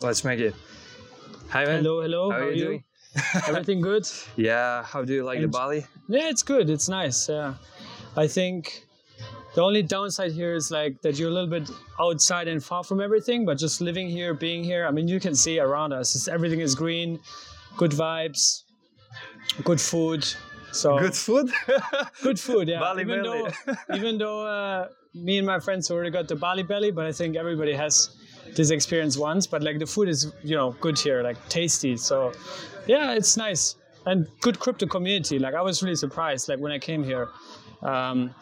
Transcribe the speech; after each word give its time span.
Let's 0.00 0.22
make 0.22 0.38
it. 0.38 0.54
Hi, 1.50 1.64
man. 1.64 1.82
Hello, 1.82 2.00
hello. 2.00 2.30
How, 2.30 2.38
are 2.38 2.50
you 2.52 2.64
doing? 2.64 2.84
Everything 3.48 3.80
good? 3.80 4.06
Yeah. 4.36 4.84
How 4.84 5.04
do 5.04 5.12
you 5.12 5.24
like 5.24 5.40
the 5.40 5.48
Bali? 5.48 5.84
Yeah, 6.08 6.28
it's 6.28 6.42
good. 6.42 6.70
It's 6.70 6.88
nice. 6.88 7.28
Yeah, 7.28 7.54
I 8.16 8.28
think 8.28 8.86
the 9.56 9.62
only 9.62 9.82
downside 9.82 10.30
here 10.30 10.54
is 10.54 10.70
like 10.70 11.02
that 11.02 11.18
you're 11.18 11.30
a 11.30 11.32
little 11.32 11.50
bit 11.50 11.68
outside 12.00 12.46
and 12.46 12.62
far 12.62 12.84
from 12.84 13.00
everything. 13.00 13.44
But 13.44 13.58
just 13.58 13.80
living 13.80 14.08
here, 14.08 14.34
being 14.34 14.62
here, 14.62 14.86
I 14.86 14.92
mean, 14.92 15.08
you 15.08 15.18
can 15.18 15.34
see 15.34 15.58
around 15.58 15.92
us. 15.92 16.14
It's, 16.14 16.28
everything 16.28 16.60
is 16.60 16.76
green, 16.76 17.18
good 17.76 17.90
vibes, 17.90 18.62
good 19.64 19.80
food. 19.80 20.24
So 20.70 20.98
Good 20.98 21.16
food. 21.16 21.50
good 22.22 22.38
food. 22.38 22.68
Yeah. 22.68 22.78
Bali 22.78 23.02
even 23.02 23.22
belly. 23.22 23.50
though, 23.66 23.96
even 23.96 24.18
though 24.18 24.46
uh, 24.46 24.88
me 25.14 25.38
and 25.38 25.46
my 25.46 25.58
friends 25.58 25.90
already 25.90 26.10
got 26.10 26.28
the 26.28 26.36
Bali 26.36 26.62
belly, 26.62 26.92
but 26.92 27.06
I 27.06 27.10
think 27.10 27.36
everybody 27.36 27.72
has 27.72 28.10
this 28.54 28.70
experience 28.70 29.16
once. 29.16 29.46
But 29.46 29.62
like 29.62 29.78
the 29.78 29.86
food 29.86 30.08
is, 30.08 30.32
you 30.42 30.56
know, 30.56 30.72
good 30.80 30.98
here, 30.98 31.22
like 31.22 31.48
tasty. 31.48 31.96
So 31.96 32.32
yeah, 32.86 33.12
it's 33.12 33.36
nice 33.36 33.76
and 34.06 34.26
good 34.40 34.58
crypto 34.58 34.86
community. 34.86 35.38
Like 35.38 35.54
I 35.54 35.62
was 35.62 35.82
really 35.82 35.96
surprised, 35.96 36.48
like 36.48 36.58
when 36.58 36.72
I 36.72 36.78
came 36.78 37.04
here. 37.04 37.28
Um, 37.82 38.34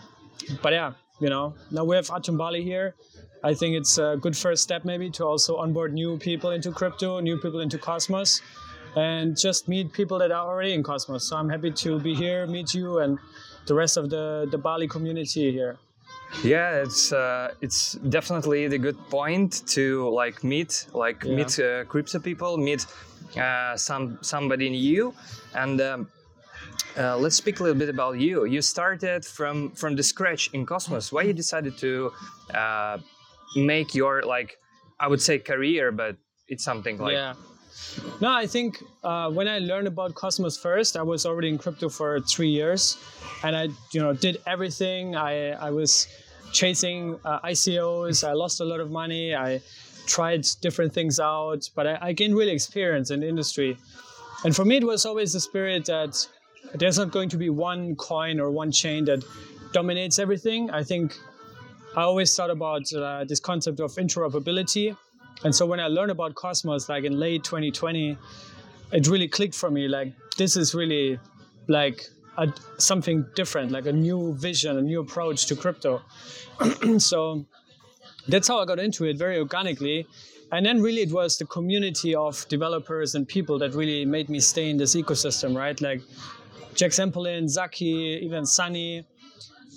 but 0.62 0.73
yeah, 0.73 0.92
you 1.20 1.28
know, 1.28 1.55
now 1.70 1.84
we 1.84 1.97
have 1.97 2.11
Atom 2.11 2.37
Bali 2.37 2.62
here. 2.62 2.95
I 3.42 3.55
think 3.55 3.77
it's 3.77 3.98
a 3.98 4.16
good 4.20 4.37
first 4.37 4.62
step 4.62 4.84
maybe 4.84 5.11
to 5.11 5.24
also 5.24 5.56
onboard 5.56 5.92
new 5.92 6.19
people 6.19 6.50
into 6.50 6.73
crypto, 6.73 7.20
new 7.20 7.38
people 7.38 7.61
into 7.61 7.78
Cosmos, 7.78 8.41
and 8.97 9.36
just 9.36 9.69
meet 9.69 9.92
people 9.92 10.19
that 10.19 10.33
are 10.33 10.48
already 10.48 10.73
in 10.73 10.83
Cosmos. 10.83 11.28
So 11.28 11.36
I'm 11.36 11.48
happy 11.48 11.70
to 11.70 12.00
be 12.00 12.14
here, 12.14 12.47
meet 12.47 12.75
you, 12.75 12.98
and 12.98 13.19
the 13.66 13.75
rest 13.75 13.97
of 13.97 14.11
the 14.11 14.48
the 14.50 14.59
Bali 14.59 14.88
community 14.88 15.52
here. 15.52 15.78
Yeah, 16.42 16.82
it's 16.82 17.12
uh, 17.12 17.52
it's 17.60 17.92
definitely 18.08 18.68
the 18.68 18.78
good 18.78 18.98
point 19.10 19.62
to 19.68 20.08
like 20.10 20.42
meet 20.44 20.86
like 20.94 21.24
Yeah. 21.24 21.36
meet 21.36 21.58
uh, 21.58 21.84
crypto 21.84 22.18
people, 22.18 22.56
meet 22.56 22.86
uh, 23.36 23.77
some 23.77 24.18
somebody 24.22 24.70
new, 24.70 25.14
and. 25.55 25.80
Um, 25.80 26.08
uh, 26.98 27.14
let's 27.14 27.36
speak 27.36 27.61
a 27.61 27.62
little 27.62 27.78
bit 27.78 27.91
about 27.91 28.19
you. 28.19 28.46
You 28.46 28.62
started 28.62 29.22
from 29.22 29.70
from 29.72 29.96
the 29.96 30.02
scratch 30.02 30.48
in 30.55 30.64
Cosmos. 30.64 31.12
Why 31.12 31.22
you 31.28 31.34
decided 31.34 31.77
to 31.78 32.11
uh, 32.55 32.96
make 33.55 33.94
your 33.94 34.22
like, 34.22 34.56
I 34.98 35.06
would 35.06 35.20
say 35.20 35.39
career, 35.39 35.92
but 35.92 36.16
it's 36.48 36.64
something 36.64 36.96
like 36.96 37.12
yeah. 37.12 37.34
No, 38.22 38.33
I 38.33 38.46
think 38.46 38.83
uh, 39.05 39.28
when 39.30 39.46
I 39.46 39.58
learned 39.58 39.89
about 39.89 40.14
Cosmos 40.14 40.56
first, 40.56 40.96
I 40.96 41.02
was 41.02 41.27
already 41.27 41.50
in 41.50 41.58
crypto 41.58 41.91
for 41.91 42.18
three 42.20 42.48
years, 42.48 42.96
and 43.44 43.55
I, 43.55 43.68
you 43.92 44.00
know, 44.00 44.14
did 44.14 44.41
everything. 44.46 45.14
I 45.16 45.50
I 45.50 45.70
was 45.70 46.08
chasing 46.56 47.20
uh, 47.24 47.38
ICOs. 47.40 48.26
I 48.26 48.32
lost 48.32 48.60
a 48.60 48.64
lot 48.64 48.80
of 48.80 48.90
money. 48.90 49.34
I 49.34 49.60
tried 50.06 50.46
different 50.62 50.92
things 50.92 51.20
out, 51.20 51.68
but 51.74 51.86
I, 51.86 51.98
I 52.00 52.12
gained 52.12 52.34
really 52.34 52.52
experience 52.52 53.10
in 53.10 53.20
the 53.20 53.28
industry. 53.28 53.76
And 54.44 54.56
for 54.56 54.64
me, 54.64 54.77
it 54.78 54.86
was 54.86 55.04
always 55.04 55.32
the 55.32 55.40
spirit 55.40 55.84
that 55.86 56.27
there's 56.74 56.98
not 56.98 57.10
going 57.10 57.28
to 57.28 57.36
be 57.36 57.50
one 57.50 57.94
coin 57.96 58.40
or 58.40 58.50
one 58.50 58.72
chain 58.72 59.04
that 59.04 59.22
dominates 59.72 60.18
everything. 60.18 60.70
I 60.70 60.82
think 60.82 61.16
I 61.94 62.02
always 62.02 62.34
thought 62.34 62.50
about 62.50 62.90
uh, 62.92 63.24
this 63.24 63.40
concept 63.40 63.80
of 63.80 63.92
interoperability. 63.94 64.96
And 65.44 65.54
so 65.54 65.66
when 65.66 65.80
I 65.80 65.88
learned 65.88 66.10
about 66.10 66.34
Cosmos, 66.34 66.88
like 66.88 67.04
in 67.04 67.18
late 67.18 67.44
2020, 67.44 68.16
it 68.92 69.06
really 69.08 69.28
clicked 69.28 69.54
for 69.54 69.70
me. 69.70 69.88
Like 69.88 70.14
this 70.38 70.56
is 70.56 70.74
really 70.74 71.18
like 71.68 72.06
a, 72.39 72.53
something 72.79 73.27
different, 73.34 73.70
like 73.73 73.87
a 73.87 73.92
new 73.92 74.34
vision, 74.34 74.77
a 74.77 74.83
new 74.83 75.01
approach 75.01 75.47
to 75.47 75.56
crypto. 75.56 76.03
so 76.98 77.45
that's 78.29 78.48
how 78.48 78.59
I 78.61 78.65
got 78.65 78.79
into 78.79 79.05
it 79.05 79.19
very 79.19 79.39
organically. 79.39 80.06
And 80.53 80.64
then 80.64 80.81
really 80.81 81.03
it 81.03 81.12
was 81.12 81.39
the 81.39 81.47
community 81.47 82.14
of 82.14 82.47
developers 82.48 83.14
and 83.14 83.27
people 83.27 83.59
that 83.59 83.75
really 83.75 84.05
made 84.05 84.29
me 84.29 84.41
stay 84.41 84.70
in 84.70 84.77
this 84.77 84.95
ecosystem, 84.95 85.57
right? 85.57 85.81
Like 85.81 86.03
Jack 86.75 86.92
Zampolin, 86.92 87.48
Zaki, 87.48 88.20
even 88.23 88.47
Sunny. 88.47 89.05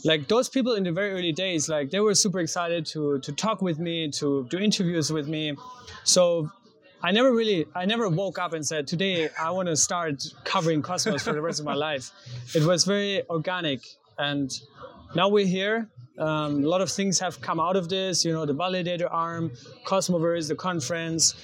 Like 0.06 0.28
those 0.28 0.48
people 0.48 0.76
in 0.76 0.84
the 0.84 0.92
very 0.92 1.12
early 1.12 1.32
days, 1.32 1.68
like 1.68 1.90
they 1.90 2.00
were 2.00 2.16
super 2.16 2.40
excited 2.40 2.86
to 2.88 3.20
to 3.20 3.34
talk 3.34 3.62
with 3.62 3.80
me, 3.80 4.10
to 4.12 4.46
do 4.50 4.58
interviews 4.58 5.12
with 5.12 5.28
me. 5.28 5.56
So 6.04 6.50
I 7.02 7.12
never 7.12 7.32
really, 7.34 7.66
I 7.74 7.86
never 7.86 8.10
woke 8.10 8.38
up 8.40 8.52
and 8.54 8.66
said, 8.66 8.86
today 8.86 9.30
I 9.40 9.52
want 9.52 9.70
to 9.70 9.76
start 9.78 10.22
covering 10.44 10.82
Cosmos 10.82 11.24
for 11.24 11.34
the 11.34 11.42
rest 11.42 11.60
of 11.60 11.66
my 11.66 11.74
life. 11.74 12.12
It 12.54 12.64
was 12.64 12.84
very 12.84 13.24
organic. 13.30 13.82
And 14.18 14.52
now 15.16 15.30
we're 15.30 15.46
here. 15.46 15.88
Um, 16.18 16.66
a 16.66 16.68
lot 16.68 16.82
of 16.82 16.92
things 16.92 17.18
have 17.20 17.40
come 17.40 17.60
out 17.62 17.78
of 17.78 17.88
this, 17.88 18.26
you 18.26 18.34
know, 18.34 18.46
the 18.46 18.54
validator 18.54 19.08
arm, 19.10 19.52
Cosmoverse, 19.86 20.50
the 20.50 20.56
conference, 20.56 21.36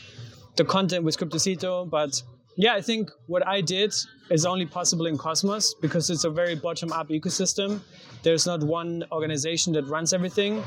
the 0.57 0.65
content 0.65 1.05
with 1.05 1.17
Cryptocito. 1.17 1.89
But 1.89 2.21
yeah, 2.57 2.73
I 2.73 2.81
think 2.81 3.09
what 3.27 3.47
I 3.47 3.61
did 3.61 3.93
is 4.29 4.45
only 4.45 4.65
possible 4.65 5.05
in 5.05 5.17
Cosmos 5.17 5.73
because 5.75 6.09
it's 6.09 6.25
a 6.25 6.29
very 6.29 6.55
bottom 6.55 6.91
up 6.91 7.07
ecosystem. 7.07 7.79
There's 8.23 8.45
not 8.45 8.61
one 8.61 9.05
organization 9.09 9.71
that 9.73 9.85
runs 9.87 10.11
everything. 10.11 10.61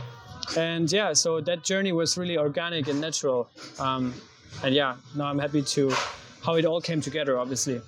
And 0.56 0.90
yeah, 0.90 1.12
so 1.12 1.42
that 1.42 1.62
journey 1.62 1.92
was 1.92 2.16
really 2.16 2.38
organic 2.38 2.88
and 2.88 3.02
natural. 3.02 3.50
Um, 3.78 4.14
and 4.64 4.74
yeah, 4.74 4.96
now 5.16 5.26
I'm 5.26 5.38
happy 5.38 5.62
to 5.62 5.92
how 6.44 6.54
it 6.54 6.64
all 6.64 6.80
came 6.80 7.00
together, 7.00 7.38
obviously. 7.38 7.80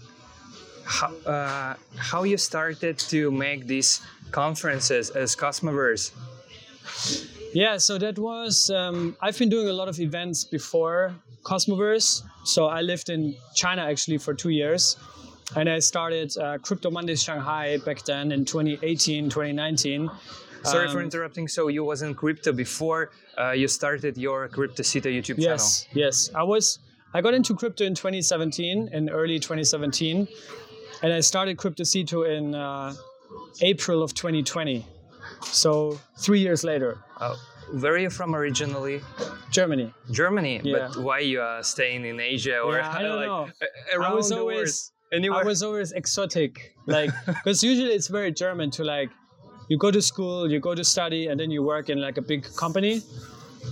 how, 0.84 1.15
uh, 1.26 1.75
how 1.97 2.25
you 2.25 2.37
started 2.37 2.98
to 2.98 3.31
make 3.31 3.66
these 3.66 4.00
conferences 4.32 5.10
as 5.10 5.37
Cosmoverse. 5.37 6.12
Yeah, 7.53 7.78
so 7.78 7.99
that 7.99 8.19
was 8.19 8.70
um, 8.70 9.16
I've 9.20 9.38
been 9.38 9.49
doing 9.49 9.69
a 9.69 9.72
lot 9.72 9.88
of 9.88 9.99
events 10.00 10.44
before 10.44 11.15
Cosmoverse. 11.43 12.22
So 12.44 12.66
I 12.66 12.81
lived 12.82 13.09
in 13.10 13.37
China 13.54 13.82
actually 13.82 14.19
for 14.19 14.34
two 14.34 14.50
years, 14.50 14.97
and 15.56 15.69
I 15.69 15.78
started 15.81 16.37
uh, 16.37 16.59
Crypto 16.59 16.91
Mondays 16.91 17.22
Shanghai 17.22 17.78
back 17.84 18.04
then 18.04 18.32
in 18.32 18.44
2018, 18.44 19.31
2019. 19.31 20.10
Sorry 20.65 20.88
for 20.88 20.98
Um, 20.98 21.04
interrupting. 21.04 21.48
So 21.48 21.69
you 21.69 21.84
was 21.84 22.03
in 22.03 22.15
crypto 22.15 22.53
before 22.53 23.10
uh, 23.38 23.53
you 23.53 23.69
started 23.69 24.16
your 24.19 24.48
Cryptocito 24.48 25.06
YouTube 25.10 25.37
channel? 25.37 25.59
Yes, 25.59 25.87
yes. 25.93 26.31
I 26.34 26.43
was 26.43 26.78
I 27.15 27.21
got 27.21 27.34
into 27.34 27.54
crypto 27.56 27.84
in 27.84 27.94
2017, 27.94 28.88
in 28.93 29.10
early 29.10 29.38
2017, 29.41 30.28
and 31.03 31.12
I 31.12 31.20
started 31.20 31.56
Cryptocito 31.56 32.19
in 32.28 32.54
uh, 32.54 32.94
April 33.62 34.03
of 34.03 34.15
2020. 34.15 34.87
So 35.43 35.99
three 36.19 36.41
years 36.41 36.62
later. 36.62 36.99
Uh, 37.16 37.34
where 37.72 37.94
are 37.94 37.99
you 37.99 38.10
from 38.10 38.34
originally? 38.34 39.00
Germany. 39.50 39.93
Germany. 40.10 40.60
Yeah. 40.62 40.88
But 40.93 41.03
why 41.03 41.20
you 41.20 41.41
are 41.41 41.62
staying 41.62 42.04
in 42.04 42.20
Asia 42.20 42.60
or 42.60 42.76
Yeah, 42.76 42.91
I 42.91 43.03
don't 43.03 43.16
like 43.16 43.26
know. 43.26 43.49
around 43.94 44.12
I 44.12 44.15
was 44.15 44.28
the 44.28 44.44
world? 44.44 44.69
Anywhere? 45.12 45.41
I 45.41 45.44
was 45.44 45.62
always 45.65 45.91
exotic, 45.93 46.75
like 46.87 47.10
because 47.26 47.65
usually 47.65 47.93
it's 47.93 48.06
very 48.06 48.31
German 48.32 48.70
to 48.72 48.84
like 48.84 49.10
you 49.70 49.78
go 49.78 49.91
to 49.92 50.03
school, 50.03 50.50
you 50.50 50.58
go 50.58 50.75
to 50.75 50.82
study, 50.82 51.28
and 51.28 51.38
then 51.38 51.50
you 51.50 51.62
work 51.62 51.91
in 51.91 52.00
like 52.00 52.19
a 52.19 52.22
big 52.22 52.44
company. 52.56 53.03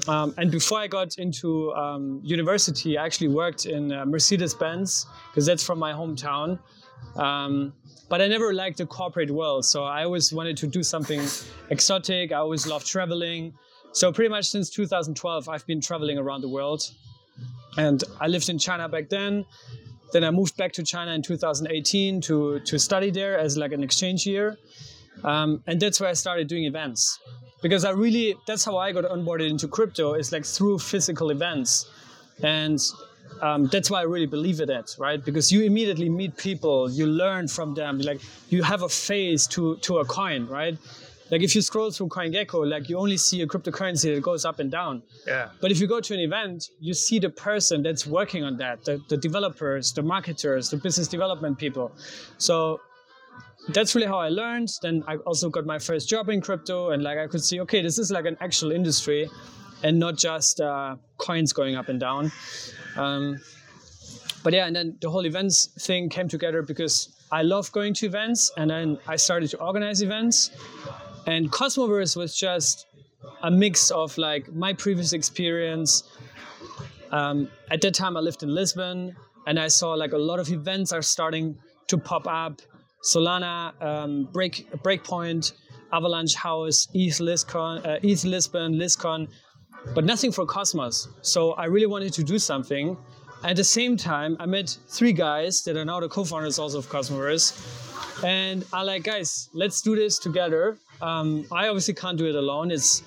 Um, 0.06 0.32
and 0.38 0.48
before 0.48 0.78
I 0.78 0.86
got 0.86 1.19
into 1.19 1.72
um, 1.72 2.20
university, 2.22 2.97
I 2.97 3.04
actually 3.04 3.28
worked 3.28 3.66
in 3.66 3.92
uh, 3.92 4.06
Mercedes 4.06 4.54
Benz 4.54 5.06
because 5.28 5.44
that's 5.44 5.64
from 5.64 5.81
my 5.81 5.92
hometown. 5.92 6.60
Um, 7.16 7.72
but 8.09 8.22
I 8.22 8.28
never 8.28 8.54
liked 8.54 8.78
the 8.78 8.86
corporate 8.86 9.32
world, 9.32 9.64
so 9.64 9.82
I 9.82 10.04
always 10.04 10.32
wanted 10.32 10.56
to 10.59 10.69
do 10.69 10.84
something 10.84 11.20
exotic. 11.70 12.30
I 12.30 12.36
always 12.36 12.65
loved 12.65 12.86
traveling. 12.86 13.54
So 13.92 14.12
pretty 14.12 14.28
much 14.28 14.47
since 14.47 14.70
2012, 14.70 15.48
I've 15.48 15.66
been 15.66 15.80
traveling 15.80 16.16
around 16.16 16.42
the 16.42 16.48
world. 16.48 16.82
And 17.76 18.04
I 18.20 18.28
lived 18.28 18.48
in 18.48 18.59
China 18.59 18.88
back 18.88 19.09
then. 19.09 19.44
Then 20.12 20.22
I 20.22 20.30
moved 20.30 20.56
back 20.56 20.72
to 20.75 20.84
China 20.84 21.10
in 21.10 21.22
2018 21.22 22.20
to, 22.20 22.60
to 22.60 22.78
study 22.78 23.10
there 23.10 23.36
as 23.36 23.56
like 23.56 23.72
an 23.72 23.82
exchange 23.82 24.26
year. 24.26 24.59
Um, 25.24 25.62
and 25.66 25.80
that's 25.80 26.00
where 26.00 26.10
I 26.10 26.14
started 26.14 26.48
doing 26.48 26.64
events. 26.64 27.18
Because 27.60 27.84
I 27.84 27.90
really, 27.90 28.36
that's 28.46 28.64
how 28.64 28.76
I 28.76 28.92
got 28.92 29.04
onboarded 29.04 29.50
into 29.50 29.66
crypto, 29.66 30.14
is 30.14 30.30
like 30.32 30.44
through 30.44 30.78
physical 30.78 31.30
events. 31.30 31.90
And 32.42 32.80
um, 33.42 33.66
that's 33.66 33.90
why 33.90 34.00
I 34.00 34.04
really 34.04 34.26
believe 34.26 34.60
in 34.60 34.70
it, 34.70 34.94
right? 34.98 35.24
Because 35.24 35.50
you 35.50 35.62
immediately 35.62 36.09
meet 36.09 36.36
people, 36.36 36.91
you 36.91 37.06
learn 37.06 37.48
from 37.48 37.74
them, 37.74 37.98
like 37.98 38.20
you 38.48 38.62
have 38.62 38.82
a 38.82 38.88
face 38.88 39.47
to, 39.48 39.76
to 39.78 39.98
a 39.98 40.04
coin, 40.04 40.47
right? 40.47 40.78
Like 41.30 41.42
if 41.42 41.54
you 41.54 41.60
scroll 41.60 41.91
through 41.91 42.09
CoinGecko, 42.09 42.68
like 42.68 42.88
you 42.88 42.97
only 42.97 43.16
see 43.16 43.42
a 43.42 43.47
cryptocurrency 43.47 44.14
that 44.14 44.22
goes 44.22 44.44
up 44.44 44.60
and 44.60 44.71
down. 44.71 45.03
yeah. 45.26 45.50
But 45.60 45.71
if 45.71 45.78
you 45.80 45.86
go 45.86 46.00
to 46.00 46.14
an 46.14 46.21
event, 46.21 46.71
you 46.80 46.94
see 46.94 47.18
the 47.18 47.28
person 47.28 47.82
that's 47.82 48.06
working 48.06 48.44
on 48.44 48.56
that, 48.59 48.84
the, 48.84 49.00
the 49.09 49.16
developers, 49.16 49.92
the 49.92 50.03
marketers, 50.03 50.71
the 50.71 50.78
business 50.78 51.06
development 51.06 51.59
people. 51.59 51.92
So 52.38 52.80
that's 53.69 53.95
really 53.95 54.07
how 54.07 54.19
I 54.19 54.28
learned. 54.28 54.71
Then 54.83 55.05
I 55.07 55.16
also 55.16 55.51
got 55.51 55.66
my 55.66 55.78
first 55.78 56.09
job 56.09 56.28
in 56.28 56.41
crypto, 56.41 56.91
and 56.91 57.03
like 57.03 57.19
I 57.19 57.27
could 57.27 57.43
see, 57.43 57.60
okay, 57.60 57.83
this 57.83 57.99
is 57.99 58.10
like 58.10 58.25
an 58.25 58.37
actual 58.41 58.72
industry, 58.72 59.28
and 59.83 59.99
not 59.99 60.16
just 60.16 60.60
uh, 60.60 60.97
coins 61.19 61.53
going 61.53 61.77
up 61.77 61.89
and 61.89 62.01
down. 62.01 62.33
Um, 62.97 63.41
but 64.43 64.53
yeah, 64.53 64.66
and 64.66 64.75
then 64.75 64.97
the 65.01 65.10
whole 65.10 65.27
events 65.27 65.66
thing 65.87 66.09
came 66.09 66.28
together 66.28 66.63
because 66.63 67.15
I 67.31 67.43
love 67.43 67.71
going 67.72 67.95
to 67.95 68.07
events, 68.07 68.51
and 68.57 68.71
then 68.71 68.99
I 69.07 69.16
started 69.16 69.51
to 69.51 69.59
organize 69.59 70.03
events. 70.03 70.51
And 71.27 71.53
Cosmoverse 71.53 72.16
was 72.16 72.34
just 72.34 72.87
a 73.43 73.51
mix 73.51 73.91
of 73.91 74.16
like 74.16 74.51
my 74.53 74.72
previous 74.72 75.13
experience, 75.13 76.05
Um, 77.10 77.49
at 77.71 77.81
that 77.81 77.95
time, 77.95 78.16
I 78.16 78.21
lived 78.21 78.43
in 78.43 78.55
Lisbon, 78.55 79.16
and 79.47 79.59
I 79.59 79.69
saw 79.69 79.93
like 79.93 80.13
a 80.13 80.19
lot 80.19 80.39
of 80.39 80.51
events 80.51 80.93
are 80.93 81.03
starting 81.03 81.57
to 81.89 81.99
pop 81.99 82.27
up. 82.27 82.60
Solana, 83.03 83.80
um, 83.83 84.28
Break 84.33 84.71
Breakpoint, 84.83 85.53
Avalanche 85.92 86.34
House, 86.34 86.89
ETH, 86.95 87.21
Liscon, 87.21 87.84
uh, 87.84 87.98
ETH 88.03 88.24
Lisbon, 88.24 88.78
Liscon, 88.78 89.28
but 89.95 90.04
nothing 90.04 90.33
for 90.33 90.45
Cosmos. 90.45 91.09
So 91.22 91.53
I 91.53 91.65
really 91.66 91.86
wanted 91.86 92.12
to 92.15 92.24
do 92.24 92.39
something. 92.39 92.97
At 93.45 93.56
the 93.56 93.65
same 93.65 93.97
time, 93.97 94.36
I 94.41 94.47
met 94.47 94.77
three 94.89 95.12
guys 95.12 95.62
that 95.62 95.77
are 95.77 95.84
now 95.84 96.00
the 96.00 96.09
co-founders 96.09 96.59
also 96.59 96.78
of 96.78 96.89
Cosmoverse, 96.89 98.24
and 98.24 98.65
I 98.72 98.83
like 98.83 99.04
guys, 99.04 99.48
let's 99.54 99.80
do 99.80 99.95
this 99.95 100.18
together. 100.18 100.77
Um, 101.00 101.47
I 101.53 101.68
obviously 101.68 101.95
can't 101.95 102.18
do 102.18 102.27
it 102.27 102.34
alone. 102.34 102.72
It's 102.72 103.04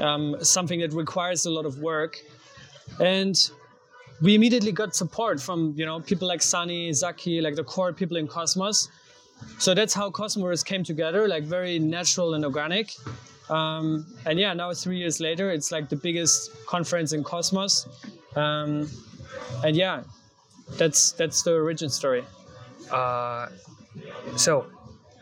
um, 0.00 0.36
something 0.40 0.80
that 0.80 0.94
requires 0.94 1.44
a 1.44 1.50
lot 1.50 1.66
of 1.66 1.78
work, 1.78 2.18
and 3.00 3.36
we 4.22 4.34
immediately 4.34 4.72
got 4.72 4.96
support 4.96 5.40
from 5.40 5.74
you 5.76 5.84
know 5.84 6.00
people 6.00 6.26
like 6.26 6.40
Sunny, 6.40 6.90
Zaki, 6.94 7.42
like 7.42 7.54
the 7.54 7.64
core 7.64 7.92
people 7.92 8.16
in 8.16 8.26
Cosmos. 8.26 8.88
So 9.58 9.74
that's 9.74 9.94
how 9.94 10.10
Cosmos 10.10 10.62
came 10.62 10.84
together, 10.84 11.26
like 11.28 11.44
very 11.44 11.78
natural 11.78 12.34
and 12.34 12.44
organic. 12.44 12.92
Um, 13.48 14.06
and 14.26 14.38
yeah, 14.38 14.52
now 14.52 14.72
three 14.74 14.98
years 14.98 15.20
later, 15.20 15.50
it's 15.50 15.70
like 15.72 15.88
the 15.88 15.96
biggest 15.96 16.50
conference 16.66 17.12
in 17.12 17.22
Cosmos. 17.24 17.86
Um, 18.34 18.90
and 19.64 19.76
yeah, 19.76 20.02
that's 20.76 21.12
that's 21.12 21.42
the 21.42 21.52
origin 21.54 21.88
story. 21.88 22.24
Uh, 22.90 23.48
so 24.36 24.66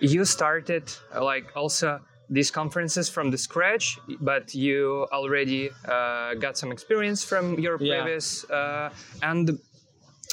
you 0.01 0.25
started 0.25 0.85
like 1.21 1.53
also 1.55 2.01
these 2.31 2.51
conferences 2.51 3.09
from 3.09 3.31
the 3.31 3.39
scratch, 3.39 3.99
but 4.21 4.55
you 4.55 5.07
already 5.13 5.71
uh, 5.87 6.35
got 6.35 6.57
some 6.57 6.73
experience 6.73 7.23
from 7.23 7.59
your 7.59 7.77
Yeah. 7.81 8.03
previous. 8.03 8.45
Uh, 8.51 8.91
and 9.23 9.59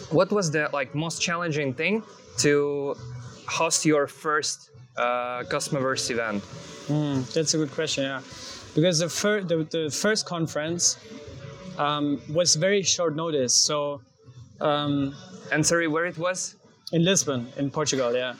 what 0.10 0.32
was 0.32 0.50
the 0.52 0.70
like 0.74 0.96
most 0.96 1.22
challenging 1.22 1.74
thing 1.74 2.04
to 2.38 2.96
host 3.52 3.86
your 3.86 4.08
first 4.08 4.72
uh, 4.98 5.44
Cosmoverse 5.52 6.10
event? 6.12 6.42
Mm, 6.88 7.32
that's 7.34 7.54
a 7.54 7.58
good 7.58 7.72
question, 7.72 8.04
yeah. 8.04 8.22
Because 8.76 9.00
the, 9.00 9.10
fir- 9.10 9.44
the, 9.44 9.58
the 9.76 9.90
first 9.92 10.26
conference 10.26 10.98
um, 11.78 12.22
was 12.30 12.56
very 12.56 12.82
short 12.84 13.16
notice. 13.16 13.54
So 13.54 14.02
um, 14.62 15.16
And 15.52 15.66
sorry, 15.66 15.88
where 15.88 16.06
it 16.06 16.18
was? 16.18 16.56
in 16.94 17.06
Lisbon, 17.06 17.48
in 17.56 17.70
Portugal, 17.72 18.14
yeah. 18.14 18.34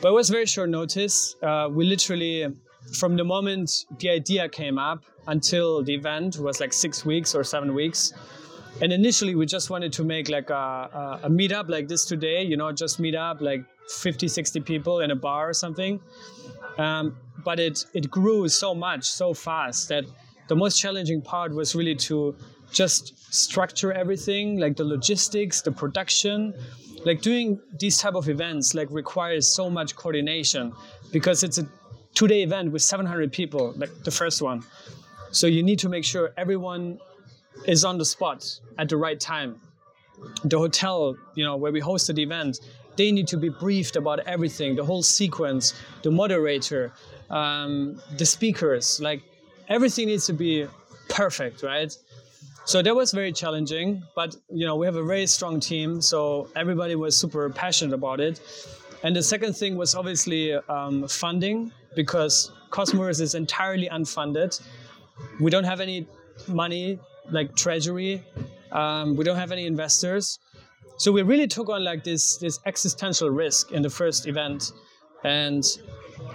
But 0.00 0.08
it 0.10 0.14
was 0.14 0.30
very 0.30 0.46
short 0.46 0.70
notice. 0.70 1.34
Uh, 1.42 1.68
we 1.70 1.84
literally, 1.84 2.46
from 3.00 3.16
the 3.16 3.24
moment 3.24 3.68
the 3.98 4.10
idea 4.10 4.48
came 4.48 4.78
up 4.78 5.00
until 5.26 5.82
the 5.82 5.92
event 5.94 6.38
was 6.38 6.60
like 6.60 6.72
six 6.72 7.04
weeks 7.04 7.34
or 7.34 7.42
seven 7.42 7.74
weeks. 7.74 8.12
And 8.80 8.92
initially, 8.92 9.34
we 9.34 9.46
just 9.46 9.70
wanted 9.70 9.92
to 9.94 10.04
make 10.04 10.28
like 10.28 10.50
a, 10.50 11.20
a, 11.22 11.30
meetup 11.30 11.68
like 11.68 11.86
this 11.86 12.04
today, 12.04 12.42
you 12.42 12.56
know, 12.56 12.72
just 12.72 12.98
meet 12.98 13.14
up 13.14 13.40
like 13.40 13.64
50, 13.88 14.26
60 14.26 14.60
people 14.60 15.00
in 15.00 15.12
a 15.12 15.16
bar 15.16 15.48
or 15.48 15.52
something. 15.52 16.00
Um, 16.76 17.16
but 17.44 17.60
it, 17.60 17.84
it 17.94 18.10
grew 18.10 18.48
so 18.48 18.74
much, 18.74 19.04
so 19.04 19.32
fast 19.32 19.88
that 19.90 20.04
the 20.48 20.56
most 20.56 20.80
challenging 20.80 21.22
part 21.22 21.54
was 21.54 21.74
really 21.74 21.94
to 21.94 22.34
just 22.72 23.32
structure 23.32 23.92
everything, 23.92 24.58
like 24.58 24.76
the 24.76 24.84
logistics, 24.84 25.62
the 25.62 25.70
production. 25.70 26.54
Like 27.04 27.20
doing 27.20 27.60
these 27.78 27.98
type 27.98 28.14
of 28.14 28.28
events 28.28 28.74
like 28.74 28.90
requires 28.90 29.54
so 29.54 29.70
much 29.70 29.94
coordination 29.94 30.72
because 31.12 31.44
it's 31.44 31.58
a 31.58 31.68
two-day 32.14 32.42
event 32.42 32.72
with 32.72 32.82
700 32.82 33.32
people, 33.32 33.74
like 33.76 33.90
the 34.02 34.10
first 34.10 34.42
one. 34.42 34.64
So 35.30 35.46
you 35.46 35.62
need 35.62 35.78
to 35.80 35.88
make 35.88 36.04
sure 36.04 36.32
everyone 36.36 36.98
is 37.66 37.84
on 37.84 37.98
the 37.98 38.04
spot 38.04 38.60
at 38.78 38.88
the 38.88 38.96
right 38.96 39.18
time. 39.18 39.60
The 40.44 40.58
hotel, 40.58 41.16
you 41.34 41.44
know, 41.44 41.56
where 41.56 41.72
we 41.72 41.80
hosted 41.80 42.16
the 42.16 42.22
event, 42.22 42.60
they 42.96 43.10
need 43.10 43.26
to 43.28 43.36
be 43.36 43.48
briefed 43.48 43.96
about 43.96 44.20
everything, 44.20 44.76
the 44.76 44.84
whole 44.84 45.02
sequence, 45.02 45.74
the 46.02 46.10
moderator, 46.10 46.92
um, 47.30 48.00
the 48.16 48.26
speakers, 48.26 49.00
like 49.00 49.22
everything 49.68 50.06
needs 50.06 50.26
to 50.26 50.32
be 50.32 50.66
perfect, 51.08 51.62
right? 51.62 51.96
So 52.66 52.80
that 52.80 52.94
was 52.94 53.12
very 53.12 53.32
challenging, 53.32 54.02
but 54.14 54.36
you 54.48 54.64
know 54.64 54.76
we 54.76 54.86
have 54.86 54.96
a 54.96 55.04
very 55.04 55.26
strong 55.26 55.60
team, 55.60 56.00
so 56.00 56.48
everybody 56.56 56.94
was 56.94 57.16
super 57.16 57.50
passionate 57.50 57.94
about 57.94 58.20
it. 58.20 58.40
And 59.02 59.14
the 59.14 59.22
second 59.22 59.54
thing 59.54 59.76
was 59.76 59.94
obviously 59.94 60.54
um, 60.54 61.06
funding, 61.08 61.72
because 61.94 62.52
Cosmos 62.70 63.20
is 63.20 63.34
entirely 63.34 63.88
unfunded. 63.88 64.60
We 65.40 65.50
don't 65.50 65.64
have 65.64 65.80
any 65.80 66.06
money, 66.48 66.98
like 67.30 67.54
treasury. 67.56 68.22
Um, 68.72 69.16
we 69.16 69.24
don't 69.24 69.36
have 69.36 69.52
any 69.52 69.66
investors. 69.66 70.38
So 70.98 71.10
we 71.12 71.22
really 71.22 71.46
took 71.46 71.68
on 71.68 71.82
like 71.84 72.04
this 72.04 72.38
this 72.38 72.60
existential 72.66 73.30
risk 73.30 73.72
in 73.72 73.82
the 73.82 73.90
first 73.90 74.26
event, 74.26 74.72
and 75.24 75.64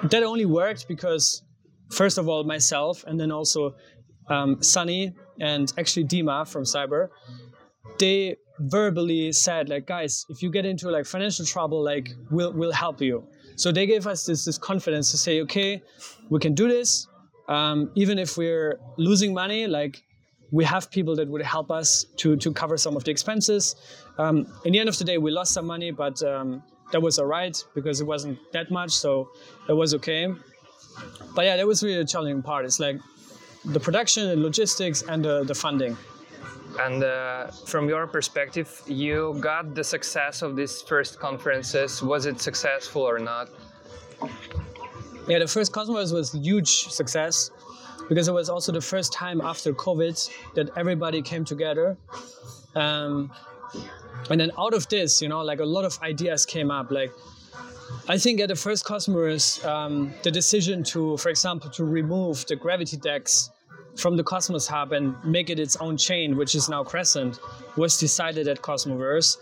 that 0.04 0.24
only 0.24 0.46
worked 0.46 0.88
because 0.88 1.44
first 1.92 2.18
of 2.18 2.28
all 2.28 2.44
myself, 2.44 3.04
and 3.08 3.20
then 3.20 3.32
also 3.32 3.76
um, 4.28 4.62
Sunny 4.62 5.14
and 5.40 5.72
actually 5.78 6.06
Dima 6.06 6.48
from 6.48 6.64
Cyber, 6.64 7.08
they 8.00 8.36
verbally 8.60 9.32
said 9.32 9.70
like, 9.70 9.88
guys, 9.88 10.26
if 10.30 10.44
you 10.44 10.52
get 10.52 10.66
into 10.66 10.90
like 10.90 11.06
financial 11.06 11.46
trouble, 11.46 11.82
like 11.84 12.10
we'll 12.30 12.52
we'll 12.52 12.74
help 12.74 13.02
you. 13.02 13.24
So 13.56 13.72
they 13.72 13.86
gave 13.86 14.08
us 14.08 14.26
this 14.26 14.46
this 14.46 14.58
confidence 14.58 15.12
to 15.12 15.18
say, 15.18 15.42
okay, 15.42 15.82
we 16.30 16.40
can 16.40 16.54
do 16.54 16.68
this, 16.68 17.08
um, 17.48 17.92
even 17.96 18.20
if 18.20 18.38
we're 18.38 18.80
losing 18.98 19.34
money, 19.34 19.68
like 19.68 20.04
we 20.51 20.66
have 20.66 20.90
people 20.90 21.16
that 21.16 21.28
would 21.28 21.42
help 21.42 21.72
us 21.72 22.06
to 22.18 22.36
to 22.38 22.51
cover 22.51 22.78
some 22.78 22.96
of 22.96 23.04
the 23.04 23.12
expenses. 23.12 23.75
Um, 24.18 24.48
in 24.66 24.74
the 24.74 24.80
end 24.80 24.90
of 24.90 24.98
the 24.98 25.04
day, 25.04 25.18
we 25.18 25.31
lost 25.31 25.54
some 25.54 25.66
money, 25.66 25.92
but 25.92 26.22
um, 26.24 26.63
that 26.92 27.01
was 27.01 27.19
all 27.19 27.25
right 27.25 27.56
because 27.75 28.01
it 28.01 28.07
wasn't 28.07 28.38
that 28.51 28.72
much, 28.72 28.92
so 28.92 29.30
it 29.68 29.74
was 29.74 29.94
okay. 29.94 30.28
But 31.36 31.46
yeah, 31.46 31.56
that 31.57 31.68
was 31.68 31.84
really 31.84 32.01
a 32.01 32.06
challenging 32.06 32.42
part. 32.42 32.66
It's 32.66 32.80
like 32.80 33.00
the 33.66 33.80
production, 33.80 34.28
the 34.28 34.36
logistics, 34.36 35.01
and 35.04 35.24
the, 35.24 35.44
the 35.44 35.56
funding. 35.56 35.98
And 36.80 37.04
uh, 37.04 37.48
from 37.48 37.90
your 37.90 38.07
perspective, 38.07 38.81
you 38.88 39.38
got 39.40 39.75
the 39.75 39.84
success 39.84 40.42
of 40.42 40.56
these 40.56 40.81
first 40.81 41.19
conferences. 41.19 42.02
Was 42.02 42.25
it 42.25 42.42
successful 42.42 43.02
or 43.02 43.19
not? 43.19 43.50
Yeah, 45.28 45.40
the 45.40 45.48
first 45.48 45.72
Cosmos 45.74 46.12
was 46.12 46.34
a 46.34 46.40
huge 46.40 46.88
success 46.90 47.52
because 48.10 48.28
it 48.28 48.34
was 48.34 48.50
also 48.50 48.72
the 48.72 48.82
first 48.82 49.14
time 49.14 49.40
after 49.40 49.72
COVID 49.72 50.30
that 50.56 50.76
everybody 50.76 51.22
came 51.22 51.46
together. 51.46 51.96
Um, 52.76 53.32
and 54.30 54.42
then 54.42 54.52
out 54.58 54.74
of 54.74 54.90
this, 54.90 55.22
you 55.22 55.30
know, 55.30 55.42
like 55.42 55.60
a 55.60 55.66
lot 55.66 55.86
of 55.86 55.98
ideas 56.02 56.45
came 56.45 56.72
up. 56.72 56.92
Like, 56.92 57.12
I 58.07 58.18
think 58.18 58.42
at 58.42 58.50
the 58.50 58.56
first 58.56 58.83
Cosmos, 58.83 59.64
um, 59.64 60.14
the 60.24 60.31
decision 60.31 60.83
to, 60.86 61.16
for 61.18 61.30
example, 61.30 61.69
to 61.72 61.86
remove 61.86 62.45
the 62.48 62.56
Gravity 62.56 62.98
DEX 62.98 63.52
from 63.95 64.18
the 64.18 64.24
Cosmos 64.24 64.68
Hub 64.68 64.92
and 64.92 65.16
make 65.24 65.50
it 65.50 65.60
its 65.60 65.76
own 65.78 65.95
chain, 65.98 66.36
which 66.36 66.56
is 66.56 66.69
now 66.69 66.83
Crescent, 66.83 67.40
was 67.76 68.00
decided 68.00 68.48
at 68.48 68.62
Cosmoverse. 68.62 69.38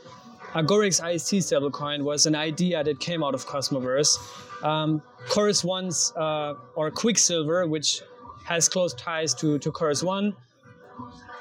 Agoric's 0.56 1.00
IST 1.00 1.36
stablecoin 1.36 2.04
was 2.04 2.26
an 2.26 2.36
idea 2.36 2.84
that 2.84 3.00
came 3.00 3.24
out 3.24 3.34
of 3.34 3.46
Cosmoverse. 3.46 4.18
Um, 4.64 5.02
Chorus 5.30 5.64
One's 5.64 6.14
uh, 6.16 6.56
or 6.76 6.90
Quicksilver, 6.90 7.68
which 7.68 8.02
has 8.48 8.70
close 8.70 8.94
ties 8.94 9.34
to 9.36 9.60
to 9.60 9.72
Chorus 9.72 10.04
One. 10.04 10.36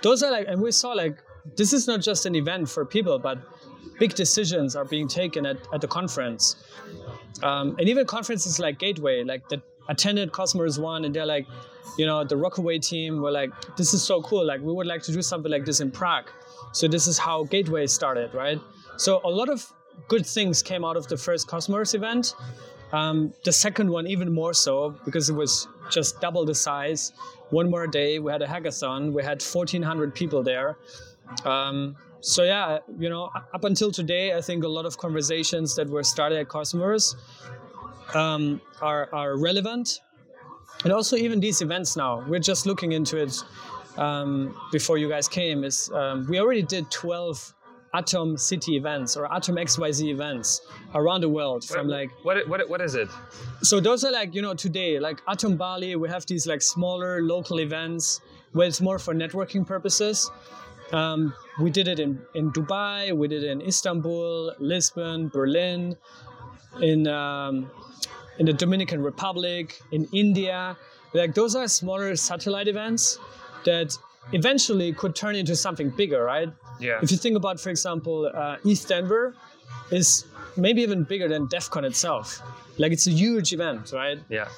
Those 0.03 0.23
are 0.23 0.31
like, 0.31 0.47
and 0.49 0.61
we 0.61 0.73
saw 0.73 0.91
like 0.93 1.23
this 1.57 1.73
is 1.73 1.87
not 1.87 2.01
just 2.01 2.27
an 2.27 2.35
event 2.35 2.69
for 2.69 2.85
people, 2.85 3.19
but 3.19 3.39
big 3.99 4.15
decisions 4.15 4.77
are 4.77 4.85
being 4.85 5.09
taken 5.09 5.47
at, 5.47 5.59
at 5.73 5.81
the 5.81 5.89
conference. 5.89 6.57
Um, 7.43 7.77
and 7.79 7.89
even 7.89 8.07
conferences 8.07 8.59
like 8.59 8.79
Gateway, 8.79 9.23
like 9.23 9.49
that 9.49 9.63
attended 9.89 10.33
Cosmos 10.33 10.79
One, 10.79 11.05
and 11.05 11.15
they're 11.15 11.27
like, 11.27 11.47
you 11.99 12.07
know, 12.07 12.25
the 12.25 12.37
Rockaway 12.37 12.79
team 12.79 13.23
were 13.23 13.31
like, 13.31 13.51
this 13.77 13.95
is 13.95 14.03
so 14.03 14.21
cool. 14.23 14.45
Like, 14.45 14.61
we 14.61 14.73
would 14.73 14.87
like 14.87 15.03
to 15.03 15.13
do 15.13 15.23
something 15.23 15.51
like 15.51 15.65
this 15.65 15.81
in 15.81 15.91
Prague. 15.91 16.31
So 16.73 16.89
this 16.89 17.07
is 17.07 17.19
how 17.19 17.45
Gateway 17.45 17.87
started, 17.87 18.35
right? 18.35 18.61
So 18.97 19.21
a 19.25 19.31
lot 19.31 19.49
of 19.49 19.73
good 20.09 20.27
things 20.27 20.63
came 20.63 20.85
out 20.85 20.97
of 20.97 21.07
the 21.09 21.17
first 21.17 21.47
Cosmos 21.47 21.95
event. 21.95 22.35
Um, 22.97 23.35
the 23.45 23.53
second 23.53 23.91
one 23.91 24.07
even 24.07 24.33
more 24.33 24.55
so 24.55 24.95
because 25.05 25.29
it 25.29 25.35
was 25.35 25.69
just 25.91 26.21
double 26.21 26.45
the 26.47 26.55
size. 26.55 27.12
One 27.50 27.69
more 27.71 27.87
day, 27.87 28.19
we 28.19 28.33
had 28.33 28.43
a 28.43 28.47
hackathon. 28.47 29.12
We 29.12 29.23
had 29.23 29.43
1,400 29.43 30.15
people 30.15 30.43
there. 30.43 30.79
Um, 31.45 31.97
so 32.21 32.43
yeah, 32.43 32.79
you 32.99 33.11
know, 33.11 33.31
up 33.53 33.65
until 33.65 33.91
today, 33.93 34.35
I 34.35 34.41
think 34.41 34.65
a 34.65 34.69
lot 34.69 34.87
of 34.87 34.97
conversations 34.97 35.76
that 35.76 35.88
were 35.88 36.03
started 36.03 36.38
at 36.38 36.49
Cosmos 36.49 37.15
um, 38.15 38.61
are 38.81 39.09
are 39.12 39.37
relevant, 39.37 40.00
and 40.85 40.93
also 40.93 41.17
even 41.17 41.38
these 41.38 41.61
events 41.61 41.97
now. 41.97 42.25
We're 42.26 42.47
just 42.53 42.67
looking 42.67 42.93
into 42.93 43.17
it 43.19 43.35
um, 43.99 44.57
before 44.73 44.97
you 44.97 45.09
guys 45.09 45.29
came. 45.29 45.65
Is 45.65 45.91
um, 45.93 46.26
we 46.29 46.41
already 46.41 46.62
did 46.62 46.91
12 46.91 47.55
Atom 47.99 48.29
City 48.37 48.73
events 48.81 49.17
or 49.17 49.23
Atom 49.38 49.57
XYZ 49.57 50.00
events 50.17 50.49
around 50.95 51.21
the 51.26 51.29
world 51.38 51.61
from 51.73 51.85
like 51.97 52.11
what 52.26 52.37
what 52.50 52.61
what 52.73 52.81
is 52.88 52.95
it? 53.03 53.09
so 53.71 53.75
those 53.81 54.00
are 54.07 54.12
like 54.21 54.31
you 54.37 54.43
know 54.47 54.55
today 54.67 54.91
like 55.07 55.19
atom 55.33 55.53
bali 55.62 55.91
we 55.97 56.09
have 56.15 56.25
these 56.33 56.45
like 56.53 56.62
smaller 56.75 57.12
local 57.35 57.59
events 57.69 58.21
where 58.53 58.67
it's 58.71 58.81
more 58.88 58.99
for 59.07 59.12
networking 59.23 59.65
purposes 59.75 60.17
Um, 60.93 61.35
we 61.61 61.71
did 61.71 61.88
it 61.88 61.99
in, 61.99 62.21
in 62.35 62.53
Dubai, 62.53 63.12
we 63.21 63.26
did 63.29 63.43
it 63.43 63.50
in 63.50 63.61
Istanbul, 63.61 64.55
Lisbon, 64.59 65.29
Berlin, 65.29 65.97
in 66.81 67.09
um, 67.09 67.71
in 68.38 68.47
the 68.47 68.53
Dominican 68.53 69.03
Republic, 69.03 69.81
in 69.91 70.07
India. 70.12 70.76
Like 71.12 71.35
those 71.35 71.57
are 71.57 71.67
smaller 71.69 72.15
satellite 72.17 72.69
events 72.69 73.19
that 73.65 73.97
eventually 74.33 74.93
could 74.93 75.15
turn 75.17 75.35
into 75.35 75.57
something 75.57 75.91
bigger, 75.91 76.23
right? 76.25 76.50
Yeah. 76.78 77.00
If 77.02 77.11
you 77.11 77.16
think 77.16 77.37
about, 77.37 77.61
for 77.61 77.71
example, 77.71 78.30
uh, 78.33 78.56
ETHDenver 78.64 79.35
is 79.90 80.26
maybe 80.56 80.83
even 80.83 81.04
bigger 81.04 81.28
than 81.28 81.47
Devcon 81.49 81.85
itself. 81.85 82.42
Like 82.78 82.92
it's 82.92 83.06
a 83.06 83.11
huge 83.11 83.52
event, 83.52 83.92
right? 83.92 84.18
Yeah. 84.28 84.49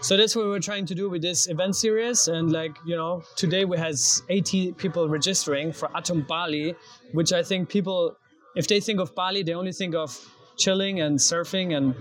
So 0.00 0.16
that's 0.16 0.36
what 0.36 0.46
we're 0.46 0.60
trying 0.60 0.86
to 0.86 0.94
do 0.94 1.08
with 1.08 1.22
this 1.22 1.48
event 1.48 1.76
series. 1.76 2.28
And 2.28 2.52
like, 2.52 2.76
you 2.84 2.94
know, 2.94 3.22
today 3.36 3.64
we 3.64 3.78
had 3.78 3.96
80 4.28 4.72
people 4.72 5.08
registering 5.08 5.72
for 5.72 5.90
Atom 5.96 6.22
Bali, 6.22 6.74
which 7.12 7.32
I 7.32 7.42
think 7.42 7.68
people, 7.68 8.16
if 8.54 8.68
they 8.68 8.80
think 8.80 9.00
of 9.00 9.14
Bali, 9.14 9.42
they 9.42 9.54
only 9.54 9.72
think 9.72 9.94
of 9.94 10.16
chilling 10.58 11.00
and 11.00 11.18
surfing 11.18 11.76
and 11.76 11.94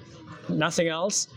nothing 0.49 0.87
else. 0.87 1.27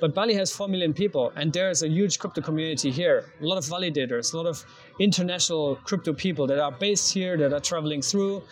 But 0.00 0.14
Bali 0.14 0.34
has 0.34 0.50
4 0.50 0.68
million 0.68 0.92
people, 0.92 1.32
and 1.36 1.52
there's 1.52 1.82
a 1.82 1.88
huge 1.88 2.18
crypto 2.18 2.40
community 2.40 2.90
here. 2.90 3.32
A 3.40 3.44
lot 3.44 3.56
of 3.58 3.64
validators, 3.64 4.34
a 4.34 4.36
lot 4.36 4.46
of 4.46 4.64
international 4.98 5.76
crypto 5.84 6.12
people 6.12 6.46
that 6.48 6.58
are 6.58 6.72
based 6.72 7.14
here, 7.14 7.36
that 7.36 7.52
are 7.52 7.60
traveling 7.60 8.02
through. 8.02 8.42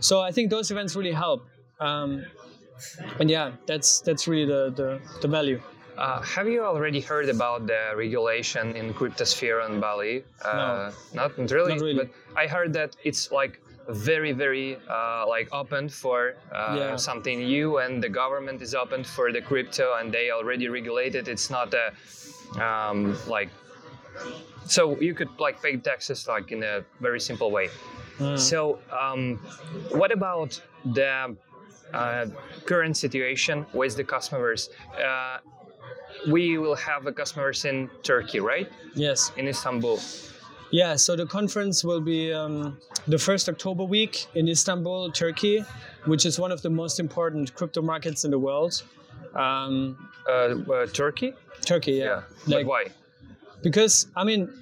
So 0.00 0.20
I 0.20 0.32
think 0.32 0.50
those 0.50 0.70
events 0.70 0.96
really 0.96 1.12
help. 1.12 1.46
Um, 1.80 2.24
and 3.20 3.30
yeah, 3.30 3.52
that's 3.66 4.00
that's 4.00 4.26
really 4.28 4.46
the, 4.46 4.70
the, 4.70 5.00
the 5.22 5.28
value. 5.28 5.60
Uh, 5.96 6.22
have 6.22 6.46
you 6.48 6.64
already 6.64 7.00
heard 7.00 7.28
about 7.28 7.66
the 7.66 7.92
regulation 7.96 8.76
in 8.76 8.94
cryptosphere 8.94 9.64
on 9.64 9.80
Bali? 9.80 10.22
Uh, 10.44 10.92
Not 11.12 11.36
really, 11.36 11.74
Not 11.74 11.80
really. 11.80 11.94
but 11.94 12.10
I 12.36 12.46
heard 12.46 12.72
that 12.74 12.94
it's 13.02 13.32
like 13.32 13.60
very, 13.88 14.32
very 14.32 14.76
uh, 14.88 15.26
like 15.26 15.48
open 15.52 15.88
for 15.88 16.34
uh, 16.54 16.74
Yeah. 16.76 16.96
something 16.96 17.38
new, 17.40 17.78
and 17.78 18.02
the 18.02 18.08
government 18.08 18.60
is 18.62 18.74
open 18.74 19.02
for 19.04 19.32
the 19.32 19.40
crypto, 19.40 19.94
and 19.98 20.12
they 20.12 20.30
already 20.30 20.68
regulate 20.68 21.14
it. 21.14 21.26
It's 21.28 21.50
not 21.50 21.74
a 21.74 21.92
um, 22.62 23.16
like 23.26 23.48
so 24.66 24.98
you 25.00 25.14
could 25.14 25.30
like 25.38 25.62
pay 25.62 25.76
taxes 25.76 26.26
like 26.28 26.52
in 26.52 26.62
a 26.62 26.84
very 27.00 27.20
simple 27.20 27.50
way. 27.50 27.68
So 28.36 28.80
um, 28.90 29.36
what 29.92 30.10
about 30.10 30.60
the 30.84 31.36
uh, 31.94 32.26
current 32.66 32.96
situation 32.96 33.64
with 33.72 33.94
the 33.96 34.02
Cosmoverse? 34.02 34.70
Uh, 35.00 35.38
we 36.28 36.58
will 36.58 36.74
have 36.74 37.04
the 37.04 37.12
Cosmoverse 37.12 37.64
in 37.64 37.88
Turkey, 38.02 38.40
right? 38.40 38.68
Yes. 38.94 39.30
In 39.36 39.46
Istanbul. 39.46 40.00
Yeah, 40.70 40.96
so 40.96 41.16
the 41.16 41.26
conference 41.26 41.82
will 41.82 42.00
be 42.00 42.32
um, 42.32 42.78
the 43.06 43.18
first 43.18 43.48
October 43.48 43.84
week 43.84 44.26
in 44.34 44.48
Istanbul, 44.48 45.10
Turkey, 45.12 45.64
which 46.04 46.26
is 46.26 46.38
one 46.38 46.52
of 46.52 46.60
the 46.62 46.70
most 46.70 47.00
important 47.00 47.54
crypto 47.54 47.80
markets 47.80 48.24
in 48.24 48.30
the 48.30 48.38
world. 48.38 48.82
Um, 49.34 49.96
Uh, 50.28 50.32
uh, 50.70 50.86
Turkey? 50.92 51.32
Turkey, 51.64 51.92
yeah. 51.92 52.22
But 52.46 52.54
Like, 52.54 52.66
why? 52.66 52.84
because, 53.62 54.08
I 54.14 54.24
mean, 54.24 54.52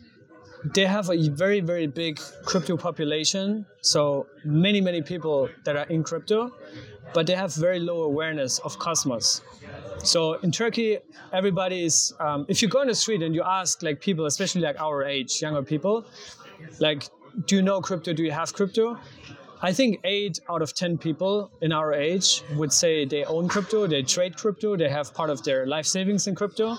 they 0.75 0.87
have 0.87 1.11
a 1.11 1.29
very, 1.29 1.61
very 1.61 1.87
big 1.87 2.19
crypto 2.45 2.77
population. 2.77 3.67
So 3.83 4.27
many, 4.45 4.81
many 4.81 5.03
people 5.03 5.49
that 5.65 5.77
are 5.77 5.87
in 5.87 6.03
crypto, 6.03 6.53
but 7.15 7.27
they 7.27 7.35
have 7.35 7.55
very 7.55 7.79
low 7.79 8.03
awareness 8.03 8.59
of 8.61 8.79
Cosmos. 8.79 9.43
So 10.03 10.35
in 10.35 10.51
Turkey, 10.53 10.99
everybody 11.33 11.85
is, 11.85 12.13
um, 12.21 12.47
if 12.49 12.63
you 12.63 12.69
go 12.69 12.81
on 12.81 12.87
the 12.87 12.95
street 12.95 13.23
and 13.23 13.35
you 13.35 13.43
ask 13.43 13.83
like 13.83 14.01
people, 14.01 14.27
especially 14.27 14.61
like 14.63 14.81
our 14.81 15.05
age, 15.05 15.41
younger 15.41 15.63
people, 15.63 16.05
like, 16.79 17.05
do 17.47 17.57
you 17.57 17.63
know 17.63 17.81
crypto? 17.81 18.13
Do 18.13 18.23
you 18.23 18.33
have 18.33 18.53
crypto? 18.53 18.99
I 19.63 19.73
think 19.73 20.01
eight 20.05 20.39
out 20.51 20.61
of 20.63 20.75
10 20.75 20.99
people 20.99 21.51
in 21.63 21.73
our 21.73 21.95
age 21.95 22.43
would 22.57 22.73
say 22.73 23.05
they 23.07 23.25
own 23.25 23.49
crypto, 23.49 23.87
they 23.87 24.03
trade 24.03 24.37
crypto, 24.37 24.77
they 24.77 24.89
have 24.89 25.15
part 25.15 25.31
of 25.31 25.43
their 25.45 25.67
life 25.67 25.87
savings 25.87 26.27
in 26.27 26.35
crypto 26.35 26.77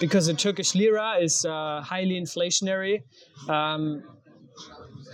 because 0.00 0.26
the 0.26 0.34
Turkish 0.34 0.74
lira 0.74 1.16
is 1.20 1.44
uh, 1.44 1.80
highly 1.80 2.20
inflationary. 2.20 3.02
Um, 3.48 4.02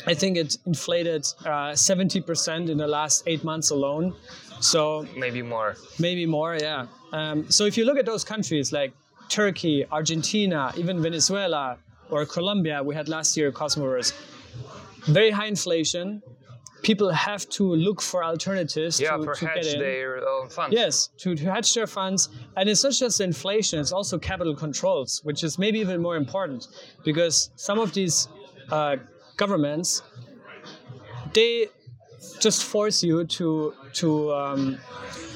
I 0.07 0.15
think 0.15 0.37
it 0.37 0.57
inflated 0.67 1.27
uh, 1.45 1.73
70% 1.73 2.69
in 2.69 2.79
the 2.79 2.87
last 2.87 3.23
eight 3.27 3.45
months 3.45 3.71
alone. 3.71 4.15
So 4.61 5.07
Maybe 5.17 5.43
more. 5.43 5.77
maybe 5.99 6.27
more, 6.27 6.57
yeah. 6.61 6.87
Um, 7.13 7.51
so 7.51 7.65
if 7.65 7.77
you 7.77 7.85
look 7.85 7.99
at 7.99 8.07
those 8.07 8.25
countries 8.25 8.73
like 8.73 8.93
Turkey, 9.29 9.85
Argentina, 9.91 10.73
even 10.77 11.03
Venezuela 11.03 11.77
or 12.11 12.25
Colombia, 12.25 12.83
we 12.83 12.95
had 12.95 13.09
last 13.09 13.37
year 13.37 13.53
Cosmos, 13.53 14.13
very 15.07 15.31
high 15.31 15.47
inflation. 15.47 16.23
People 16.85 17.11
have 17.11 17.49
to 17.49 17.65
look 17.75 18.01
for 18.03 18.23
alternatives 18.23 19.01
Yeah, 19.01 19.17
to, 19.17 19.35
to 19.35 19.45
get 19.47 19.57
hedge 19.57 19.73
their 19.79 20.29
own 20.29 20.49
funds. 20.51 20.75
Yes, 20.75 21.09
to, 21.19 21.35
to 21.35 21.51
hedge 21.51 21.73
their 21.75 21.87
funds. 21.87 22.29
And 22.57 22.69
it's 22.69 22.85
not 22.85 22.93
just 22.93 23.21
inflation, 23.21 23.81
it's 23.81 23.93
also 23.93 24.19
capital 24.19 24.55
controls, 24.55 25.21
which 25.25 25.43
is 25.43 25.59
maybe 25.59 25.79
even 25.81 26.01
more 26.03 26.17
important 26.17 26.69
because 27.03 27.51
some 27.57 27.79
of 27.79 27.95
these 27.95 28.29
uh, 28.71 28.97
governments, 29.37 30.03
they 31.33 31.69
just 32.39 32.65
force 32.65 33.03
you 33.03 33.25
to, 33.25 33.75
to, 33.95 34.33
um, 34.33 34.79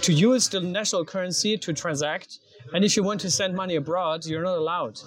to 0.02 0.12
use 0.12 0.48
the 0.48 0.60
national 0.60 1.04
currency 1.04 1.56
to 1.56 1.72
transact. 1.72 2.38
And 2.74 2.84
if 2.84 2.96
you 2.96 3.02
want 3.02 3.20
to 3.22 3.30
send 3.30 3.54
money 3.54 3.76
abroad, 3.76 4.26
you're 4.26 4.42
not 4.42 4.58
allowed. 4.58 5.00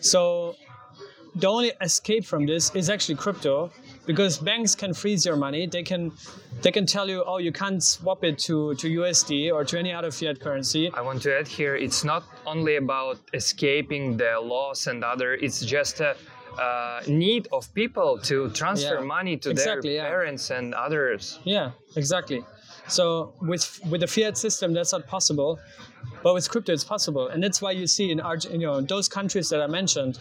So 0.00 0.56
the 1.34 1.46
only 1.46 1.72
escape 1.80 2.24
from 2.24 2.46
this 2.46 2.74
is 2.74 2.90
actually 2.90 3.14
crypto 3.14 3.70
because 4.10 4.32
banks 4.50 4.72
can 4.82 4.92
freeze 5.02 5.22
your 5.28 5.36
money. 5.46 5.62
They 5.76 5.84
can 5.90 6.02
they 6.64 6.72
can 6.76 6.86
tell 6.94 7.06
you 7.12 7.18
oh 7.30 7.38
you 7.46 7.52
can't 7.62 7.82
swap 7.94 8.20
it 8.30 8.36
to 8.46 8.56
to 8.80 8.86
USD 9.00 9.30
or 9.54 9.60
to 9.70 9.74
any 9.82 9.92
other 9.98 10.10
fiat 10.18 10.36
currency. 10.44 10.84
I 11.00 11.02
want 11.08 11.18
to 11.26 11.30
add 11.38 11.46
here, 11.58 11.74
it's 11.86 12.02
not 12.12 12.22
only 12.52 12.74
about 12.84 13.16
escaping 13.40 14.04
the 14.22 14.32
laws 14.52 14.86
and 14.90 14.98
other, 15.12 15.30
it's 15.46 15.60
just 15.76 15.94
a 16.00 16.10
uh, 16.58 17.00
need 17.06 17.46
of 17.52 17.62
people 17.80 18.10
to 18.30 18.36
transfer 18.60 18.98
Yeah, 18.98 19.16
money 19.16 19.34
to 19.44 19.48
exactly, 19.50 19.90
their 19.94 20.04
yeah. 20.04 20.14
parents 20.14 20.44
and 20.58 20.66
others. 20.84 21.38
yeah 21.54 21.70
exactly. 22.02 22.40
So 22.96 23.04
with 23.50 23.64
with 23.90 24.00
the 24.04 24.10
fiat 24.16 24.34
system 24.46 24.68
that's 24.76 24.92
not 24.96 25.04
possible 25.16 25.50
but 26.24 26.32
with 26.36 26.46
crypto 26.52 26.72
it's 26.72 26.88
possible. 26.94 27.24
And 27.32 27.38
that's 27.44 27.60
why 27.64 27.72
you 27.80 27.86
see 27.96 28.06
in 28.14 28.18
Arge- 28.30 28.50
you 28.62 28.66
know 28.68 28.76
those 28.94 29.06
countries 29.18 29.46
that 29.52 29.60
I 29.66 29.68
mentioned 29.80 30.14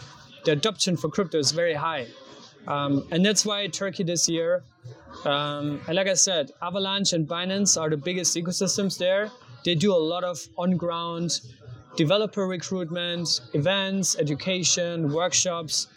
the 0.46 0.52
adoption 0.60 0.94
for 1.02 1.08
crypto 1.16 1.38
is 1.46 1.52
very 1.64 1.74
high 1.88 2.04
um, 2.68 3.08
and 3.12 3.26
that's 3.26 3.46
why 3.46 3.68
Turkey 3.68 4.04
this 4.04 4.28
year 4.30 4.64
Um, 5.26 5.82
like 5.88 6.08
I 6.08 6.14
said, 6.14 6.52
Avalanche 6.62 7.14
and 7.14 7.28
Binance 7.28 7.80
are 7.82 7.90
the 7.90 7.98
biggest 7.98 8.36
ecosystems 8.36 8.98
there. 8.98 9.32
They 9.66 9.76
do 9.76 9.92
a 9.94 9.98
lot 10.14 10.24
of 10.24 10.38
on 10.58 10.78
ground 10.78 11.42
developer 11.96 12.46
recruitment, 12.48 13.42
events, 13.54 14.16
education, 14.20 15.12
workshops. 15.12 15.88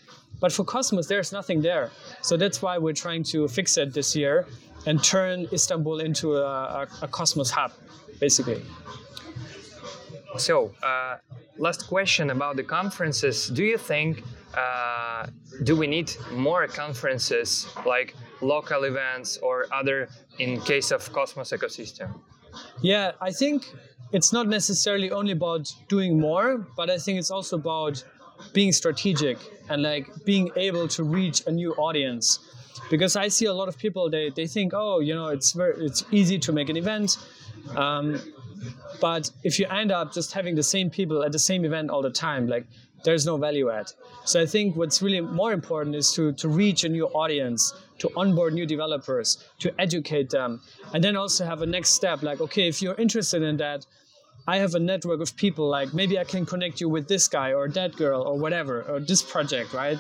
But 0.41 0.53
for 0.53 0.65
Cosmos, 0.65 1.07
there's 1.07 1.33
nothing 1.33 1.61
there. 1.61 1.91
So 2.23 2.37
that's 2.37 2.63
why 2.63 2.79
we're 2.79 2.95
trying 2.95 3.25
to 3.25 3.47
fix 3.49 3.77
it 3.77 3.93
this 3.93 4.17
year 4.17 4.47
and 4.87 5.05
turn 5.05 5.47
Istanbul 5.53 6.01
into 6.01 6.37
a, 6.37 6.47
a, 6.81 6.89
a 7.03 7.09
Cosmos 7.09 7.51
hub, 7.51 7.73
basically. 8.19 8.63
So, 10.39 10.73
uh, 10.83 11.19
last 11.59 11.87
question 11.89 12.31
about 12.31 12.57
the 12.57 12.63
conferences. 12.63 13.49
Do 13.49 13.65
you 13.65 13.77
think 13.77 14.23
uh, 14.55 15.27
do 15.63 15.77
we 15.77 15.87
need 15.87 16.13
more 16.33 16.67
conferences 16.67 17.67
like 17.87 18.15
local 18.41 18.85
events 18.85 19.39
or 19.39 19.67
other 19.73 20.09
in 20.39 20.61
case 20.61 20.91
of 20.91 21.13
Cosmos 21.13 21.51
ecosystem? 21.53 22.21
Yeah, 22.83 23.13
I 23.21 23.31
think 23.31 23.73
it's 24.13 24.33
not 24.33 24.49
necessarily 24.49 25.11
only 25.11 25.33
about 25.33 25.73
doing 25.89 26.19
more, 26.19 26.59
but 26.77 26.91
I 26.91 26.99
think 26.99 27.19
it's 27.19 27.31
also 27.31 27.57
about 27.57 28.03
being 28.53 28.73
strategic 28.73 29.39
and 29.69 29.83
like 29.83 30.09
being 30.25 30.51
able 30.57 30.89
to 30.89 31.05
reach 31.05 31.47
a 31.47 31.53
new 31.53 31.73
audience. 31.75 32.39
Because 32.91 33.15
I 33.15 33.29
see 33.29 33.45
a 33.45 33.53
lot 33.53 33.69
of 33.69 33.79
people 33.79 34.11
they, 34.11 34.31
they 34.31 34.47
think, 34.47 34.73
oh, 34.75 35.01
you 35.01 35.15
know, 35.15 35.29
it's 35.29 35.53
very 35.53 35.85
it's 35.85 36.05
easy 36.11 36.39
to 36.41 36.53
make 36.53 36.69
an 36.69 36.77
event. 36.77 37.19
Um, 37.77 38.21
but 39.01 39.31
if 39.45 39.59
you 39.59 39.67
end 39.67 39.93
up 39.93 40.13
just 40.13 40.33
having 40.33 40.55
the 40.55 40.63
same 40.63 40.91
people 40.91 41.23
at 41.23 41.33
the 41.33 41.39
same 41.39 41.65
event 41.65 41.91
all 41.91 42.03
the 42.03 42.11
time, 42.11 42.47
like 42.47 42.67
there's 43.05 43.27
no 43.27 43.37
value 43.37 43.71
add. 43.71 43.93
So 44.25 44.41
I 44.41 44.47
think 44.47 44.77
what's 44.77 45.03
really 45.03 45.21
more 45.21 45.53
important 45.53 45.97
is 45.97 46.13
to, 46.15 46.33
to 46.33 46.49
reach 46.49 46.85
a 46.85 46.89
new 46.89 47.07
audience, 47.09 47.75
to 47.99 48.11
onboard 48.17 48.55
new 48.55 48.67
developers, 48.67 49.39
to 49.61 49.73
educate 49.81 50.31
them, 50.31 50.61
and 50.93 51.03
then 51.03 51.17
also 51.17 51.45
have 51.45 51.63
a 51.63 51.67
next 51.67 51.91
step 51.91 52.23
like, 52.23 52.41
okay, 52.41 52.69
if 52.69 52.83
you're 52.83 52.97
interested 52.97 53.43
in 53.43 53.57
that, 53.59 53.87
I 54.47 54.59
have 54.59 54.75
a 54.75 54.81
network 54.81 55.21
of 55.21 55.37
people, 55.37 55.69
like 55.69 55.93
maybe 55.95 56.19
I 56.19 56.25
can 56.25 56.47
connect 56.47 56.81
you 56.81 56.89
with 56.89 57.09
this 57.09 57.29
guy 57.29 57.53
or 57.53 57.69
that 57.69 57.97
girl 57.97 58.23
or 58.23 58.39
whatever, 58.39 58.83
or 58.83 59.01
this 59.01 59.23
project, 59.23 59.73
right? 59.73 59.99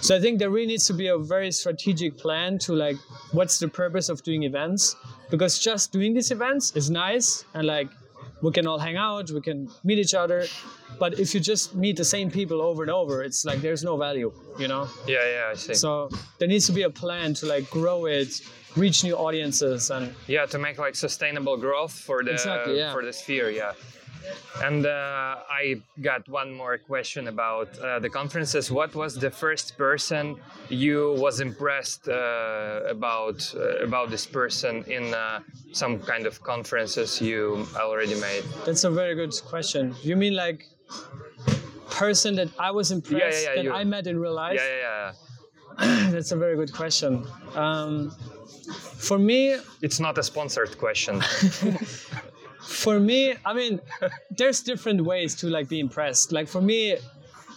So 0.00 0.16
I 0.16 0.20
think 0.20 0.38
there 0.38 0.50
really 0.50 0.66
needs 0.66 0.86
to 0.86 0.94
be 0.94 1.08
a 1.08 1.18
very 1.18 1.52
strategic 1.52 2.16
plan 2.16 2.58
to 2.60 2.74
like 2.74 2.96
what's 3.32 3.58
the 3.58 3.68
purpose 3.68 4.08
of 4.08 4.22
doing 4.22 4.42
events? 4.42 4.96
Because 5.30 5.58
just 5.58 5.92
doing 5.92 6.14
these 6.14 6.30
events 6.30 6.74
is 6.76 6.90
nice 6.90 7.44
and 7.54 7.66
like 7.66 7.88
we 8.42 8.50
can 8.52 8.66
all 8.66 8.78
hang 8.78 8.96
out, 8.96 9.30
we 9.30 9.40
can 9.40 9.70
meet 9.84 9.98
each 9.98 10.14
other. 10.14 10.46
But 10.98 11.18
if 11.18 11.34
you 11.34 11.40
just 11.40 11.74
meet 11.74 11.96
the 11.96 12.04
same 12.04 12.30
people 12.30 12.60
over 12.62 12.82
and 12.82 12.90
over, 12.90 13.22
it's 13.22 13.44
like 13.44 13.60
there's 13.60 13.84
no 13.84 13.96
value, 13.96 14.32
you 14.58 14.68
know. 14.68 14.88
Yeah, 15.06 15.24
yeah, 15.26 15.50
I 15.50 15.54
see. 15.54 15.74
So 15.74 16.08
there 16.38 16.48
needs 16.48 16.66
to 16.66 16.72
be 16.72 16.82
a 16.82 16.90
plan 16.90 17.34
to 17.34 17.46
like 17.46 17.68
grow 17.70 18.06
it, 18.06 18.40
reach 18.76 19.04
new 19.04 19.16
audiences, 19.16 19.90
and 19.90 20.14
yeah, 20.26 20.46
to 20.46 20.58
make 20.58 20.78
like 20.78 20.94
sustainable 20.94 21.56
growth 21.56 21.92
for 21.92 22.22
the 22.22 22.32
Exactly, 22.32 22.78
yeah. 22.78 22.92
for 22.92 23.04
the 23.04 23.12
sphere. 23.12 23.50
Yeah. 23.50 23.72
And 24.62 24.86
uh, 24.86 25.36
I 25.50 25.82
got 26.00 26.28
one 26.28 26.52
more 26.54 26.78
question 26.78 27.28
about 27.28 27.76
uh, 27.78 27.98
the 27.98 28.08
conferences. 28.08 28.70
What 28.70 28.94
was 28.94 29.14
the 29.16 29.30
first 29.30 29.76
person 29.76 30.36
you 30.68 31.14
was 31.18 31.40
impressed 31.40 32.08
uh, 32.08 32.80
about 32.88 33.52
uh, 33.54 33.84
about 33.84 34.10
this 34.10 34.26
person 34.26 34.84
in 34.84 35.12
uh, 35.12 35.40
some 35.72 35.98
kind 35.98 36.26
of 36.26 36.42
conferences 36.42 37.20
you 37.20 37.66
already 37.76 38.14
made? 38.20 38.44
that's 38.64 38.84
a 38.84 38.90
very 38.90 39.14
good 39.14 39.34
question. 39.44 39.94
You 40.02 40.16
mean 40.16 40.34
like 40.34 40.68
person 41.90 42.34
that 42.36 42.48
I 42.58 42.70
was 42.70 42.90
impressed 42.90 43.44
yeah, 43.44 43.54
that 43.56 43.64
you- 43.64 43.72
I 43.72 43.84
met 43.84 44.06
in 44.06 44.18
real 44.18 44.34
life? 44.34 44.60
Yeah, 44.60 44.76
yeah, 44.76 45.12
yeah. 45.78 46.10
That's 46.10 46.32
a 46.32 46.36
very 46.36 46.56
good 46.56 46.72
question. 46.72 47.26
Um, 47.54 48.10
for 49.08 49.18
me, 49.18 49.56
It's 49.82 50.00
not 50.00 50.18
a 50.18 50.22
sponsored 50.22 50.78
question. 50.78 51.20
for 52.62 52.98
me, 53.00 53.34
I 53.44 53.52
mean, 53.54 53.80
there's 54.30 54.60
different 54.62 55.04
ways 55.04 55.34
to 55.36 55.48
like 55.48 55.68
be 55.68 55.80
impressed. 55.80 56.32
Like 56.32 56.48
for 56.48 56.60
me, 56.60 56.96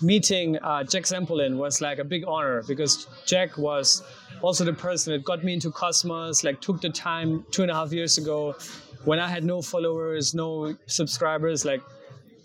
meeting 0.02 0.58
uh, 0.58 0.84
Jack 0.84 1.04
Zampolin 1.04 1.58
was 1.58 1.82
like 1.82 2.00
a 2.00 2.04
big 2.04 2.24
honor 2.28 2.64
because 2.68 3.08
Jack 3.26 3.58
was 3.58 4.04
also 4.42 4.64
the 4.66 4.74
person 4.74 5.14
that 5.14 5.24
got 5.24 5.44
me 5.44 5.54
into 5.54 5.72
Cosmos. 5.72 6.44
Like 6.44 6.60
took 6.62 6.82
the 6.82 6.90
time 6.90 7.46
two 7.52 7.62
and 7.62 7.72
a 7.72 7.74
half 7.76 7.92
years 7.94 8.18
ago 8.18 8.56
when 9.06 9.20
I 9.20 9.28
had 9.28 9.44
no 9.44 9.62
followers, 9.62 10.34
no 10.34 10.76
subscribers, 10.88 11.66
like 11.66 11.82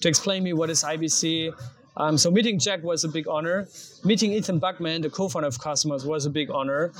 to 0.02 0.08
explain 0.08 0.42
me 0.42 0.52
what 0.52 0.70
is 0.70 0.84
IBC. 0.84 1.54
Um, 1.96 2.16
so 2.16 2.30
meeting 2.30 2.58
Jack 2.58 2.82
was 2.82 3.04
a 3.04 3.08
big 3.08 3.28
honor. 3.28 3.68
Meeting 4.04 4.32
Ethan 4.32 4.60
Buchman, 4.60 5.02
the 5.02 5.10
co-founder 5.10 5.46
of 5.46 5.58
Cosmos, 5.58 6.04
was 6.04 6.24
a 6.24 6.30
big 6.30 6.50
honor. 6.50 6.92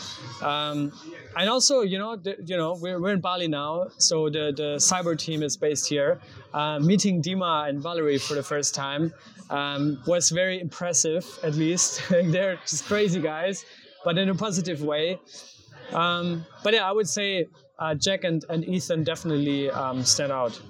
Um, 0.42 0.92
and 1.36 1.48
also, 1.48 1.80
you 1.80 1.98
know, 1.98 2.16
the, 2.16 2.36
you 2.44 2.56
know, 2.56 2.74
we're, 2.74 3.00
we're 3.00 3.12
in 3.14 3.20
Bali 3.20 3.48
now, 3.48 3.88
so 3.96 4.28
the, 4.28 4.52
the 4.54 4.76
cyber 4.76 5.18
team 5.18 5.42
is 5.42 5.56
based 5.56 5.88
here. 5.88 6.20
Uh, 6.52 6.78
meeting 6.78 7.22
Dima 7.22 7.68
and 7.68 7.82
Valerie 7.82 8.18
for 8.18 8.34
the 8.34 8.42
first 8.42 8.74
time 8.74 9.14
um, 9.48 10.02
was 10.06 10.28
very 10.28 10.60
impressive. 10.60 11.26
At 11.42 11.54
least 11.54 12.02
they're 12.10 12.56
just 12.56 12.84
crazy 12.84 13.20
guys, 13.20 13.64
but 14.04 14.18
in 14.18 14.28
a 14.28 14.34
positive 14.34 14.82
way. 14.82 15.18
Um, 15.92 16.44
but 16.62 16.74
yeah, 16.74 16.88
I 16.88 16.92
would 16.92 17.08
say 17.08 17.46
uh, 17.78 17.94
Jack 17.94 18.24
and, 18.24 18.44
and 18.50 18.62
Ethan 18.66 19.04
definitely 19.04 19.70
um, 19.70 20.04
stand 20.04 20.32
out. 20.32 20.60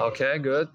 Okay, 0.00 0.38
good. 0.38 0.68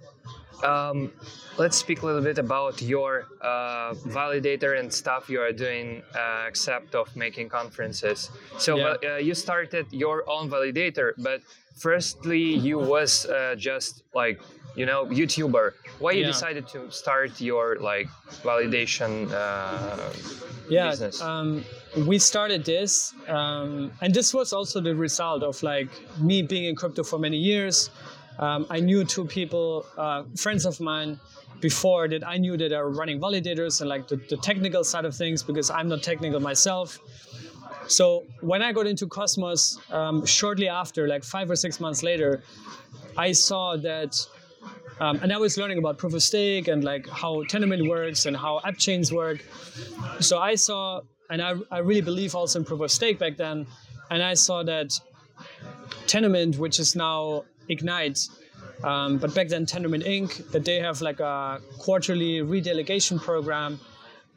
Um, 0.64 1.12
let's 1.58 1.78
speak 1.78 2.02
a 2.02 2.06
little 2.06 2.22
bit 2.22 2.38
about 2.38 2.82
your 2.82 3.26
uh, 3.42 3.94
validator 4.06 4.80
and 4.80 4.92
stuff 4.94 5.30
you 5.30 5.40
are 5.42 5.52
doing, 5.52 6.04
uh, 6.16 6.46
except 6.48 6.96
of 6.96 7.16
making 7.16 7.50
conferences. 7.50 8.30
So 8.58 8.78
Yeah. 8.78 8.96
uh, 9.04 9.18
you 9.18 9.34
started 9.34 9.88
your 9.92 10.24
own 10.30 10.50
validator, 10.50 11.14
but 11.18 11.42
firstly, 11.76 12.42
you 12.68 12.80
was 12.80 13.26
uh, 13.26 13.56
just 13.58 14.04
like 14.14 14.40
you 14.76 14.86
know 14.86 15.06
YouTuber. 15.08 15.72
Why 16.00 16.12
you 16.12 16.22
Yeah. 16.22 16.28
decided 16.28 16.68
to 16.70 16.90
start 16.92 17.42
your 17.42 17.78
like 17.80 18.10
validation 18.44 19.32
uh, 19.32 20.14
yeah 20.70 20.90
business? 20.92 21.22
um, 21.22 21.64
we 22.06 22.20
started 22.20 22.66
this 22.66 23.14
um, 23.28 23.92
and 24.02 24.14
this 24.14 24.34
was 24.34 24.54
also 24.54 24.80
the 24.82 24.96
result 24.96 25.42
of 25.44 25.62
like 25.64 25.90
me 26.22 26.42
being 26.42 26.66
in 26.66 26.76
crypto 26.76 27.04
for 27.04 27.18
many 27.20 27.38
years 27.38 27.90
um, 28.40 28.66
i 28.70 28.80
knew 28.80 29.04
two 29.04 29.26
people 29.26 29.86
uh, 29.98 30.24
friends 30.36 30.66
of 30.66 30.80
mine 30.80 31.20
before 31.62 32.08
that 32.08 32.26
i 32.28 32.38
knew 32.38 32.58
that 32.58 32.72
are 32.72 32.90
running 32.90 33.20
validators 33.20 33.82
and 33.82 33.90
like 33.90 34.08
the, 34.08 34.18
the 34.30 34.38
technical 34.38 34.84
side 34.84 35.06
of 35.06 35.16
things 35.16 35.44
because 35.44 35.70
i'm 35.70 35.88
not 35.88 36.04
technical 36.04 36.40
myself 36.40 37.00
so 37.88 38.24
when 38.42 38.62
i 38.62 38.72
got 38.72 38.86
into 38.86 39.08
cosmos 39.08 39.80
um, 39.92 40.26
shortly 40.26 40.68
after 40.68 41.08
like 41.08 41.24
five 41.24 41.50
or 41.50 41.56
six 41.56 41.80
months 41.80 42.04
later 42.04 42.44
i 43.18 43.32
saw 43.32 43.76
that 43.78 44.16
um, 45.00 45.20
and 45.22 45.32
I 45.32 45.38
was 45.38 45.58
learning 45.58 45.78
about 45.78 45.98
proof 45.98 46.14
of 46.14 46.24
stake 46.24 46.68
and 46.68 46.84
like 46.84 47.08
how 47.08 47.44
Tendermint 47.44 47.88
works 47.88 48.26
and 48.26 48.36
how 48.36 48.62
app 48.64 48.78
chains 48.78 49.14
work. 49.14 49.46
So 50.20 50.40
I 50.40 50.56
saw, 50.56 51.02
and 51.30 51.42
I, 51.42 51.54
I 51.70 51.80
really 51.80 52.02
believe 52.02 52.34
also 52.34 52.60
in 52.60 52.66
proof 52.66 52.82
of 52.82 52.92
stake 52.92 53.20
back 53.20 53.38
then, 53.38 53.68
and 54.10 54.24
I 54.24 54.34
saw 54.34 54.64
that 54.64 55.00
Tendermint, 56.08 56.58
which 56.58 56.80
is 56.80 56.96
now 56.96 57.44
Ignite, 57.70 58.28
um, 58.84 59.18
but 59.18 59.34
back 59.34 59.48
then 59.48 59.66
Tendermint 59.66 60.06
Inc., 60.06 60.52
that 60.52 60.66
they 60.66 60.80
have 60.80 61.02
like 61.02 61.20
a 61.20 61.60
quarterly 61.80 62.42
redelegation 62.42 63.22
program, 63.22 63.80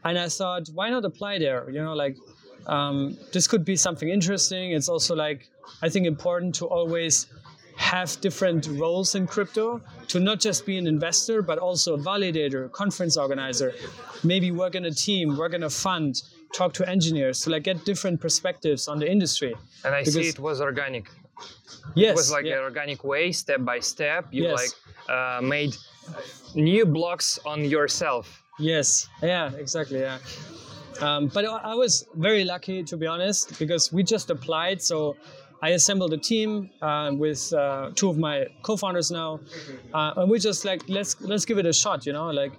and 0.05 0.19
I 0.19 0.29
thought, 0.29 0.69
why 0.75 0.91
not 0.91 1.05
apply 1.05 1.39
there? 1.39 1.69
You 1.71 1.83
know, 1.83 1.95
like 1.95 2.17
um, 2.67 3.17
this 3.33 3.47
could 3.47 3.65
be 3.65 3.77
something 3.77 4.09
interesting. 4.09 4.73
It's 4.73 4.89
also 4.89 5.15
like 5.15 5.49
I 5.83 5.89
think 5.89 6.07
important 6.07 6.55
to 6.57 6.67
always 6.67 7.27
have 7.77 8.21
different 8.21 8.67
roles 8.67 9.15
in 9.15 9.27
crypto 9.27 9.81
to 10.07 10.21
not 10.21 10.39
just 10.39 10.67
be 10.67 10.77
an 10.77 10.87
investor 10.87 11.41
but 11.41 11.57
also 11.59 11.95
a 11.95 11.99
validator 11.99 12.71
conference 12.73 13.17
organizer 13.17 13.73
maybe 14.23 14.51
work 14.51 14.75
in 14.75 14.85
a 14.85 14.91
team 14.91 15.35
work 15.35 15.55
in 15.55 15.63
a 15.63 15.71
fund 15.71 16.23
talk 16.53 16.75
to 16.75 16.87
engineers 16.87 17.41
to 17.41 17.49
like 17.49 17.63
get 17.63 17.83
different 17.87 18.21
perspectives 18.21 18.87
on 18.87 18.99
the 18.99 19.11
industry 19.11 19.55
and 19.85 19.95
I 19.95 20.03
see 20.03 20.29
it 20.29 20.39
was 20.39 20.61
organic. 20.61 21.09
Yes 21.95 22.11
It 22.11 22.17
was 22.17 22.31
like 22.31 22.45
yeah. 22.47 22.59
an 22.59 22.65
organic 22.65 23.05
way, 23.05 23.33
step 23.33 23.65
by 23.65 23.81
step. 23.81 24.27
You 24.31 24.45
Yes. 24.45 24.59
like 24.61 24.73
uh, 25.17 25.41
made 25.43 25.75
new 26.55 26.87
blocks 26.87 27.39
on 27.45 27.65
yourself. 27.65 28.43
Yes, 28.59 29.09
yeah, 29.23 29.51
exactly, 29.57 30.01
yeah. 30.01 30.19
Um, 31.01 31.29
but 31.29 31.45
I 31.47 31.75
was 31.75 32.07
very 32.15 32.45
lucky, 32.45 32.83
to 32.85 32.97
be 32.97 33.07
honest, 33.07 33.59
because 33.59 33.91
we 33.93 34.03
just 34.03 34.29
applied. 34.31 34.83
So 34.83 35.17
I 35.63 35.71
assembled 35.71 36.13
a 36.13 36.19
team 36.19 36.69
uh, 36.83 37.11
with 37.15 37.53
uh, 37.53 37.91
two 37.95 38.11
of 38.11 38.19
my 38.19 38.47
co-founders 38.63 39.11
now, 39.11 39.41
uh, 39.95 40.13
and 40.19 40.31
we 40.31 40.39
just 40.39 40.65
like 40.65 40.83
let's 40.89 41.19
let's 41.21 41.45
give 41.47 41.59
it 41.59 41.67
a 41.67 41.73
shot. 41.73 42.05
You 42.07 42.13
know, 42.13 42.29
like 42.31 42.53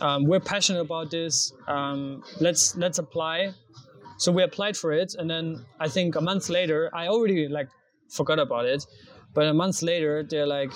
um, 0.00 0.24
we're 0.24 0.40
passionate 0.40 0.80
about 0.80 1.10
this. 1.10 1.52
Um, 1.66 2.22
let's 2.40 2.76
let's 2.76 2.98
apply. 2.98 3.52
So 4.18 4.30
we 4.30 4.42
applied 4.44 4.76
for 4.76 4.92
it, 4.92 5.16
and 5.18 5.28
then 5.28 5.64
I 5.80 5.88
think 5.88 6.14
a 6.14 6.20
month 6.20 6.48
later, 6.48 6.90
I 6.94 7.08
already 7.08 7.48
like 7.48 7.68
forgot 8.08 8.38
about 8.38 8.66
it, 8.66 8.84
but 9.34 9.46
a 9.46 9.54
month 9.54 9.82
later 9.82 10.22
they're 10.22 10.46
like, 10.46 10.72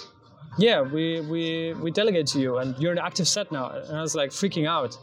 "Yeah, 0.59 0.81
we 0.83 1.21
we 1.21 1.75
we 1.75 1.91
delegate 1.91 2.27
to 2.29 2.41
you, 2.41 2.59
and 2.59 2.77
you're 2.79 2.93
an 2.93 2.99
active 2.99 3.29
set 3.29 3.51
now." 3.53 3.71
And 3.71 3.97
I 3.97 4.03
was 4.03 4.15
like 4.15 4.31
freaking 4.31 4.67
out. 4.67 4.97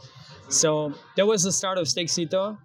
So 0.49 0.93
that 1.15 1.25
was 1.25 1.43
the 1.43 1.51
start 1.51 1.77
of 1.77 1.87
Stakecito. 1.87 2.57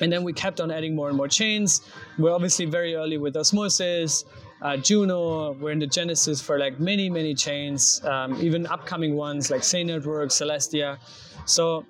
And 0.00 0.12
then 0.12 0.22
we 0.24 0.32
kept 0.32 0.60
on 0.60 0.70
adding 0.70 0.94
more 0.94 1.08
and 1.08 1.16
more 1.16 1.28
chains. 1.28 1.80
We're 2.18 2.32
obviously 2.32 2.66
very 2.66 2.94
early 2.94 3.16
with 3.16 3.36
Osmosis, 3.36 4.24
uh, 4.60 4.76
Juno. 4.76 5.52
We're 5.52 5.70
in 5.70 5.78
the 5.78 5.86
genesis 5.86 6.42
for 6.42 6.58
like 6.58 6.78
many, 6.78 7.08
many 7.08 7.34
chains, 7.34 8.02
um, 8.04 8.36
even 8.40 8.66
upcoming 8.66 9.14
ones 9.16 9.50
like 9.50 9.64
Sei 9.64 9.84
Network, 9.84 10.30
Celestia. 10.30 10.98
So 11.46 11.86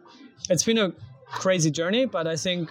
it's 0.50 0.62
been 0.62 0.78
a 0.78 0.92
crazy 1.26 1.70
journey, 1.70 2.06
but 2.06 2.26
I 2.26 2.36
think 2.36 2.70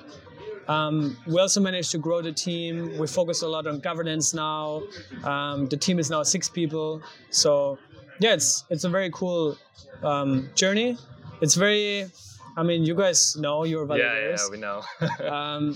um, 0.68 1.18
we 1.26 1.40
also 1.40 1.62
managed 1.62 1.92
to 1.92 1.98
grow 1.98 2.22
the 2.22 2.32
team. 2.32 2.98
We 2.98 3.08
focus 3.08 3.42
a 3.42 3.48
lot 3.48 3.68
on 3.68 3.80
governance 3.80 4.34
now. 4.34 4.84
Um, 5.24 5.68
the 5.68 5.78
team 5.78 6.00
is 6.00 6.10
now 6.10 6.24
six 6.24 6.50
people. 6.50 7.02
So 7.30 7.78
yeah, 8.20 8.34
it's 8.34 8.66
it's 8.70 8.84
a 8.84 8.90
very 8.90 9.10
cool 9.12 9.58
um, 10.04 10.50
journey. 10.56 10.98
It's 11.42 11.56
very, 11.56 12.08
I 12.56 12.64
mean, 12.64 12.84
you 12.84 12.96
guys 12.96 13.36
know 13.36 13.64
your 13.64 13.84
Yeah, 13.86 13.96
validators 13.96 14.38
yeah, 14.38 14.50
we 14.52 14.58
know. 14.58 14.82
um, 15.32 15.76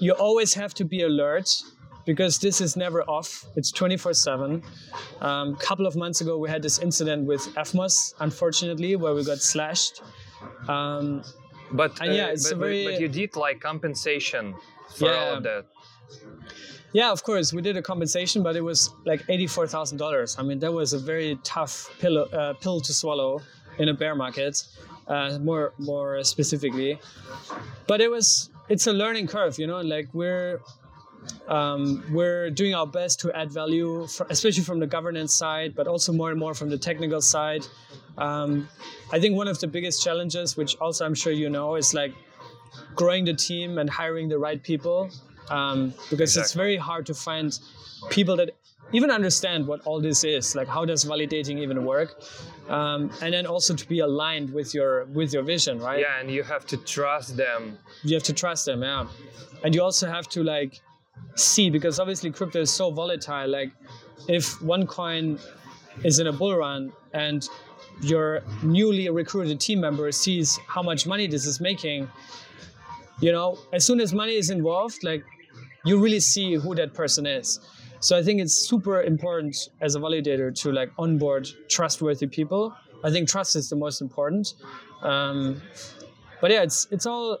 you 0.00 0.12
always 0.12 0.54
have 0.54 0.72
to 0.74 0.84
be 0.84 1.02
alert 1.02 1.48
because 2.06 2.38
this 2.38 2.60
is 2.60 2.76
never 2.76 3.02
off. 3.02 3.44
It's 3.56 3.72
24 3.72 4.14
7. 4.14 4.62
A 5.20 5.52
couple 5.58 5.86
of 5.86 5.96
months 5.96 6.20
ago, 6.20 6.38
we 6.38 6.48
had 6.48 6.62
this 6.62 6.78
incident 6.78 7.26
with 7.26 7.40
Evmos, 7.56 8.14
unfortunately, 8.20 8.94
where 8.96 9.14
we 9.14 9.24
got 9.24 9.38
slashed. 9.38 10.02
Um, 10.68 11.22
but 11.80 11.90
And 12.00 12.14
yeah, 12.14 12.26
uh, 12.26 12.34
it's 12.34 12.48
but, 12.48 12.56
a 12.56 12.58
very- 12.64 12.84
but 12.88 13.00
you 13.02 13.08
did 13.20 13.30
like 13.46 13.58
compensation 13.70 14.44
for 14.98 15.10
all 15.20 15.32
of 15.38 15.42
that. 15.48 15.64
yeah, 17.00 17.10
of 17.16 17.20
course, 17.28 17.46
we 17.56 17.60
did 17.68 17.76
a 17.76 17.82
compensation, 17.92 18.38
but 18.46 18.54
it 18.60 18.64
was 18.70 18.80
like 19.10 19.20
$84,000. 19.26 20.38
I 20.38 20.42
mean, 20.48 20.58
that 20.64 20.72
was 20.72 20.92
a 20.92 20.98
very 21.12 21.30
tough 21.42 21.74
pill, 22.00 22.16
uh, 22.32 22.52
pill 22.62 22.78
to 22.88 22.92
swallow 23.00 23.32
in 23.78 23.88
a 23.88 23.94
bear 24.02 24.14
market, 24.24 24.54
uh, 25.08 25.38
more 25.48 25.66
more 25.90 26.22
specifically. 26.32 26.92
But 27.90 27.98
it 28.00 28.10
was 28.16 28.26
it's 28.72 28.86
a 28.92 28.92
learning 29.02 29.26
curve, 29.34 29.54
you 29.58 29.66
know. 29.70 29.80
Like 29.94 30.08
we're 30.20 30.60
um, 31.48 32.04
we're 32.10 32.50
doing 32.50 32.74
our 32.74 32.86
best 32.86 33.20
to 33.20 33.32
add 33.32 33.50
value, 33.50 34.06
fr 34.06 34.24
especially 34.30 34.62
from 34.64 34.78
the 34.78 34.86
governance 34.86 35.34
side, 35.34 35.74
but 35.74 35.86
also 35.86 36.12
more 36.12 36.30
and 36.30 36.38
more 36.38 36.54
from 36.54 36.70
the 36.70 36.78
technical 36.78 37.20
side. 37.20 37.66
Um, 38.16 38.68
I 39.12 39.20
think 39.20 39.36
one 39.36 39.48
of 39.48 39.58
the 39.58 39.66
biggest 39.66 40.02
challenges, 40.02 40.56
which 40.56 40.76
also 40.76 41.04
I'm 41.04 41.14
sure 41.14 41.32
you 41.32 41.50
know, 41.50 41.76
is 41.76 41.94
like 41.94 42.14
growing 42.94 43.24
the 43.24 43.34
team 43.34 43.78
and 43.78 43.90
hiring 43.90 44.28
the 44.28 44.38
right 44.38 44.62
people, 44.62 45.10
um, 45.50 45.94
because 46.10 46.36
it's 46.36 46.52
very 46.52 46.76
hard 46.76 47.06
to 47.06 47.14
find 47.14 47.58
people 48.10 48.36
that 48.36 48.50
even 48.92 49.10
understand 49.10 49.66
what 49.66 49.80
all 49.86 50.00
this 50.00 50.24
is 50.24 50.54
like 50.54 50.68
how 50.68 50.84
does 50.84 51.04
validating 51.04 51.58
even 51.58 51.84
work? 51.84 52.22
Um, 52.68 53.10
and 53.20 53.34
then 53.34 53.46
also 53.46 53.74
to 53.74 53.88
be 53.88 54.00
aligned 54.00 54.52
with 54.52 54.74
your 54.74 55.04
with 55.06 55.32
your 55.32 55.42
vision 55.42 55.78
right? 55.80 56.00
Yeah, 56.00 56.20
and 56.20 56.30
you 56.30 56.42
have 56.42 56.66
to 56.66 56.76
trust 56.76 57.36
them. 57.36 57.78
you 58.02 58.14
have 58.14 58.22
to 58.24 58.32
trust 58.32 58.66
them 58.66 58.82
yeah. 58.82 59.06
And 59.62 59.74
you 59.74 59.82
also 59.82 60.06
have 60.06 60.28
to 60.30 60.44
like 60.44 60.80
see 61.34 61.70
because 61.70 61.98
obviously 61.98 62.30
crypto 62.30 62.60
is 62.60 62.70
so 62.70 62.90
volatile 62.90 63.48
like 63.48 63.70
if 64.28 64.60
one 64.62 64.86
coin 64.86 65.38
is 66.02 66.18
in 66.18 66.26
a 66.28 66.32
bull 66.32 66.56
run 66.56 66.92
and 67.12 67.48
your 68.00 68.42
newly 68.62 69.08
recruited 69.08 69.60
team 69.60 69.80
member 69.80 70.10
sees 70.12 70.58
how 70.66 70.82
much 70.82 71.06
money 71.06 71.26
this 71.26 71.46
is 71.46 71.60
making 71.60 72.08
you 73.20 73.32
know 73.32 73.58
as 73.72 73.84
soon 73.84 74.00
as 74.00 74.12
money 74.12 74.34
is 74.34 74.50
involved 74.50 75.02
like 75.02 75.24
you 75.84 76.00
really 76.00 76.20
see 76.20 76.54
who 76.54 76.74
that 76.74 76.94
person 76.94 77.26
is. 77.26 77.60
So 78.00 78.16
i 78.18 78.22
think 78.22 78.40
it's 78.40 78.54
super 78.54 79.02
important 79.02 79.56
as 79.80 79.94
a 79.94 80.00
validator 80.00 80.54
to 80.62 80.72
like 80.72 80.90
onboard 80.98 81.48
trustworthy 81.68 82.26
people. 82.26 82.74
I 83.02 83.10
think 83.10 83.28
trust 83.28 83.54
is 83.56 83.68
the 83.68 83.76
most 83.76 84.00
important. 84.00 84.54
Um, 85.02 85.60
but 86.40 86.50
yeah 86.50 86.62
it's 86.62 86.86
it's 86.90 87.06
all 87.06 87.38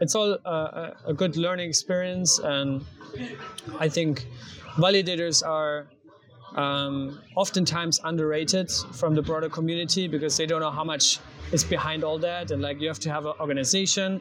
it's 0.00 0.14
all 0.14 0.38
uh, 0.44 0.48
a, 0.48 0.96
a 1.06 1.14
good 1.14 1.36
learning 1.36 1.68
experience 1.68 2.38
and 2.38 2.84
i 3.78 3.88
think 3.88 4.26
validators 4.76 5.46
are 5.46 5.86
um, 6.54 7.18
oftentimes 7.34 7.98
underrated 8.04 8.70
from 8.92 9.14
the 9.14 9.22
broader 9.22 9.48
community 9.48 10.06
because 10.06 10.36
they 10.36 10.44
don't 10.44 10.60
know 10.60 10.70
how 10.70 10.84
much 10.84 11.18
is 11.50 11.64
behind 11.64 12.04
all 12.04 12.18
that 12.18 12.50
and 12.50 12.60
like 12.60 12.78
you 12.80 12.88
have 12.88 12.98
to 13.00 13.10
have 13.10 13.24
an 13.24 13.32
organization 13.40 14.20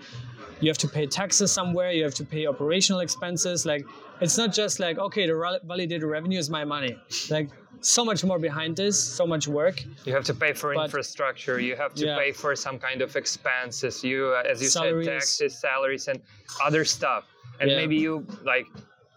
you 0.62 0.70
have 0.70 0.78
to 0.78 0.88
pay 0.88 1.06
taxes 1.06 1.52
somewhere 1.52 1.92
you 1.92 2.04
have 2.04 2.14
to 2.14 2.24
pay 2.24 2.46
operational 2.48 3.02
expenses 3.02 3.66
like 3.66 3.86
it's 4.22 4.38
not 4.38 4.54
just 4.54 4.80
like 4.80 4.98
okay 4.98 5.28
the 5.28 5.34
validator 5.68 6.10
revenue 6.10 6.40
is 6.40 6.50
my 6.50 6.64
money 6.64 6.96
like 7.30 7.50
so 7.82 8.06
much 8.06 8.24
more 8.24 8.38
behind 8.40 8.78
this 8.78 8.98
so 8.98 9.26
much 9.28 9.48
work 9.48 9.84
You 10.06 10.14
have 10.14 10.24
to 10.26 10.34
pay 10.34 10.54
for 10.54 10.74
But- 10.76 10.86
infrastructure. 10.86 11.60
You 11.60 11.76
have 11.76 11.94
to 11.96 12.06
Yeah. 12.06 12.18
pay 12.18 12.32
for 12.32 12.56
some 12.56 12.78
kind 12.78 13.02
of 13.02 13.16
expenses. 13.16 14.04
You, 14.04 14.18
uh, 14.38 14.44
as 14.52 14.62
you 14.62 14.68
Salaries. 14.70 15.06
said, 15.08 15.14
taxes, 15.14 15.60
salaries, 15.60 16.08
and 16.08 16.22
other 16.64 16.86
stuff. 16.86 17.24
And 17.62 17.70
Yeah. 17.70 17.78
maybe 17.78 17.96
you 17.96 18.26
like, 18.44 18.66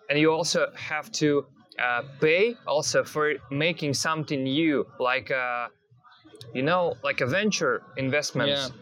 and 0.08 0.18
you 0.18 0.30
also 0.30 0.70
have 0.76 1.10
to 1.12 1.46
uh, 1.78 2.02
pay 2.20 2.56
also 2.66 3.02
for 3.02 3.34
making 3.50 3.94
something 3.94 4.44
new, 4.44 4.86
like 5.00 5.30
uh, 5.30 5.68
you 6.52 6.62
know, 6.62 6.96
like 7.02 7.20
a 7.22 7.26
venture 7.26 7.82
investments. 7.96 8.70
Yeah. 8.70 8.76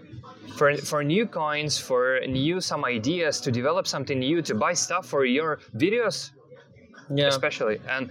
For, 0.59 0.77
for 0.77 1.03
new 1.03 1.27
coins, 1.27 1.79
for 1.79 2.21
new 2.27 2.61
some 2.61 2.85
ideas 2.85 3.41
to 3.41 3.51
develop 3.51 3.87
something 3.87 4.19
new, 4.19 4.43
to 4.43 4.55
buy 4.55 4.75
stuff 4.75 5.07
for 5.07 5.25
your 5.25 5.61
videos, 5.77 6.33
yeah 7.15 7.29
especially. 7.29 7.81
And 7.89 8.11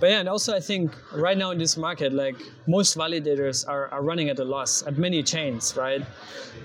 But 0.00 0.10
yeah, 0.10 0.20
and 0.20 0.28
also 0.28 0.54
I 0.54 0.60
think 0.60 0.94
right 1.12 1.36
now 1.36 1.50
in 1.50 1.58
this 1.58 1.76
market, 1.76 2.12
like 2.12 2.36
most 2.66 2.96
validators 2.96 3.66
are, 3.68 3.88
are 3.88 4.02
running 4.02 4.28
at 4.28 4.38
a 4.38 4.44
loss 4.44 4.82
at 4.86 4.98
many 4.98 5.22
chains, 5.22 5.76
right? 5.76 6.02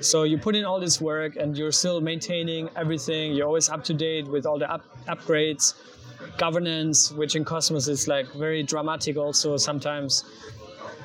So 0.02 0.24
you 0.24 0.38
put 0.38 0.56
in 0.56 0.66
all 0.66 0.80
this 0.80 1.00
work 1.00 1.36
and 1.36 1.58
you're 1.58 1.72
still 1.72 2.02
maintaining 2.02 2.70
everything. 2.76 3.34
You're 3.34 3.48
always 3.48 3.70
up 3.70 3.84
to 3.86 3.94
date 3.94 4.28
with 4.28 4.46
all 4.46 4.58
the 4.58 4.72
up, 4.72 4.84
upgrades, 5.08 5.76
governance, 6.38 7.12
which 7.12 7.36
in 7.36 7.46
Cosmos 7.46 7.88
is 7.88 8.08
like 8.08 8.32
very 8.34 8.64
dramatic 8.64 9.18
also 9.18 9.58
sometimes. 9.58 10.24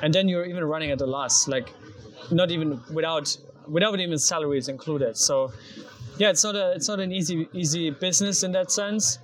And 0.03 0.13
then 0.13 0.29
you're 0.29 0.47
even 0.47 0.65
running 0.65 0.91
at 0.91 1.01
a 1.01 1.07
loss, 1.07 1.47
like 1.47 1.71
not 2.31 2.51
even 2.51 2.81
without 2.93 3.37
without 3.69 3.99
even 3.99 4.19
salaries 4.19 4.69
included. 4.69 5.17
So 5.17 5.53
yeah, 6.19 6.31
it's 6.31 6.45
not 6.45 6.55
a 6.57 6.73
it's 6.73 6.89
not 6.89 7.01
an 7.01 7.13
easy 7.13 7.49
easy 7.53 7.91
business 7.91 8.43
in 8.43 8.53
that 8.53 8.71
sense 8.71 9.19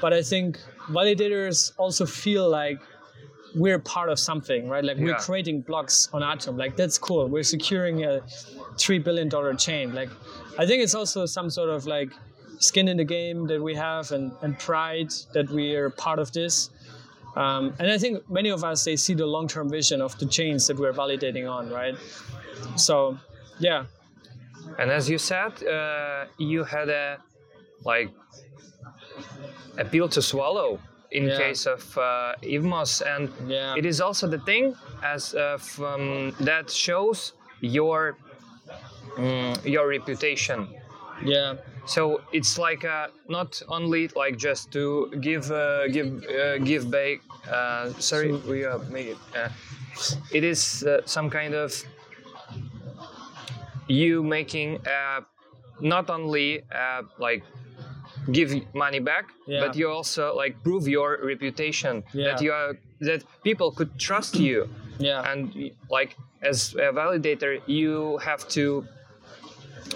but 0.00 0.12
I 0.12 0.22
think 0.22 0.58
validators 0.88 1.72
also 1.76 2.06
feel 2.06 2.48
like 2.48 2.80
we're 3.54 3.78
part 3.78 4.08
of 4.08 4.18
something, 4.18 4.68
right? 4.68 4.84
Like 4.84 4.96
we're 4.98 5.14
creating 5.14 5.60
blocks 5.62 6.08
on 6.12 6.22
Atom. 6.22 6.56
Like 6.56 6.76
that's 6.76 6.98
cool. 6.98 7.28
We're 7.28 7.44
securing 7.44 8.04
a 8.04 8.20
three 8.78 8.98
billion 8.98 9.28
dollar 9.28 9.54
chain. 9.54 9.94
Like 9.94 10.10
I 10.58 10.66
think 10.66 10.82
it's 10.82 10.94
also 10.94 11.24
some 11.26 11.50
sort 11.50 11.70
of 11.70 11.86
like 11.86 12.10
skin 12.58 12.88
in 12.88 12.96
the 12.96 13.04
game 13.04 13.46
that 13.46 13.62
we 13.62 13.74
have 13.74 14.10
and, 14.12 14.32
and 14.42 14.58
pride 14.58 15.12
that 15.32 15.48
we 15.50 15.74
are 15.76 15.90
part 15.90 16.18
of 16.18 16.32
this. 16.32 16.70
Um, 17.36 17.74
and 17.78 17.90
I 17.90 17.98
think 17.98 18.28
many 18.30 18.50
of 18.50 18.62
us 18.64 18.84
they 18.84 18.96
see 18.96 19.14
the 19.14 19.26
long 19.26 19.48
term 19.48 19.68
vision 19.68 20.00
of 20.00 20.18
the 20.18 20.26
chains 20.26 20.66
that 20.66 20.78
we're 20.78 20.92
validating 20.92 21.50
on, 21.50 21.70
right? 21.70 21.96
So 22.76 23.18
yeah. 23.58 23.86
And 24.78 24.90
as 24.90 25.08
you 25.08 25.18
said, 25.18 25.62
uh, 25.62 26.26
you 26.38 26.64
had 26.64 26.88
a 26.88 27.18
like 27.84 28.10
a 29.78 29.84
pill 29.84 30.08
to 30.08 30.20
swallow 30.22 30.78
in 31.10 31.24
Yeah. 31.24 31.38
case 31.38 31.66
of 31.66 31.82
uh, 31.98 32.34
Evmos, 32.42 33.02
and 33.02 33.28
Yeah. 33.46 33.76
it 33.78 33.84
is 33.86 34.00
also 34.00 34.26
the 34.26 34.38
thing 34.38 34.74
as 35.02 35.34
of, 35.34 35.62
um, 35.80 36.34
that 36.40 36.70
shows 36.70 37.32
your 37.60 38.16
mm, 39.16 39.54
your 39.64 39.86
reputation. 39.88 40.68
Yeah. 41.24 41.54
So 41.86 42.20
it's 42.32 42.58
like 42.58 42.84
uh, 42.84 43.08
not 43.28 43.62
only 43.68 44.08
like 44.16 44.36
just 44.38 44.72
to 44.72 45.10
give 45.20 45.50
uh, 45.52 45.86
give 45.88 46.10
uh, 46.24 46.58
give 46.58 46.90
back. 46.90 47.18
Uh, 47.48 47.92
sorry, 48.00 48.30
So- 48.32 48.50
we 48.50 48.64
uh, 48.64 48.78
made 48.90 49.08
it. 49.14 49.18
Uh, 49.36 49.48
it 50.32 50.42
is 50.44 50.82
uh, 50.82 51.02
some 51.06 51.30
kind 51.30 51.54
of 51.54 51.70
you 53.86 54.22
making 54.22 54.80
uh, 54.86 55.20
not 55.80 56.10
only 56.10 56.62
uh, 56.74 57.02
like 57.18 57.42
give 58.32 58.50
money 58.74 59.00
back, 59.00 59.26
Yeah. 59.46 59.66
but 59.66 59.76
you 59.76 59.88
also 59.90 60.34
like 60.34 60.54
prove 60.62 60.88
your 60.88 61.18
reputation 61.22 62.02
Yeah. 62.12 62.28
that 62.28 62.42
you 62.42 62.52
are 62.52 62.76
that 63.00 63.22
people 63.42 63.70
could 63.70 63.98
trust 63.98 64.34
you 64.36 64.68
Yeah. 64.98 65.30
and 65.30 65.52
like 65.90 66.16
as 66.42 66.74
a 66.74 66.92
validator 66.92 67.60
you 67.66 68.18
have 68.18 68.48
to 68.56 68.84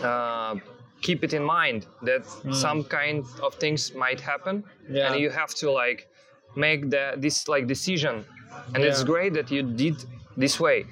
uh, 0.02 0.56
keep 1.00 1.22
it 1.24 1.32
in 1.32 1.42
mind 1.44 1.86
that 2.02 2.22
some 2.52 2.84
kind 2.84 3.24
of 3.42 3.54
things 3.54 3.94
might 3.94 4.20
happen. 4.20 4.64
Yeah. 4.90 5.06
and 5.12 5.20
you 5.20 5.30
have 5.30 5.54
to 5.56 5.70
like 5.70 6.08
make 6.56 6.90
the 6.90 7.12
this 7.16 7.46
like 7.48 7.66
decision 7.66 8.24
and 8.74 8.82
it's 8.82 9.04
great 9.04 9.32
that 9.34 9.50
you 9.50 9.62
did 9.62 9.96
this 10.36 10.58
way 10.58 10.86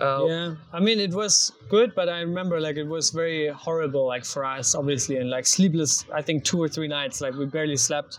uh, 0.00 0.24
yeah. 0.26 0.54
I 0.72 0.80
mean 0.80 1.00
it 1.00 1.12
was 1.12 1.52
good 1.68 1.94
but 1.94 2.08
i 2.08 2.20
remember 2.20 2.60
like 2.60 2.76
it 2.76 2.86
was 2.86 3.10
very 3.10 3.48
horrible 3.48 4.06
like 4.06 4.24
for 4.24 4.44
us 4.44 4.74
obviously 4.74 5.16
and 5.16 5.30
like 5.30 5.46
sleepless 5.46 6.04
i 6.12 6.22
think 6.22 6.44
two 6.44 6.60
or 6.62 6.68
three 6.68 6.88
nights 6.88 7.20
like 7.20 7.34
we 7.34 7.46
barely 7.46 7.76
slept 7.76 8.18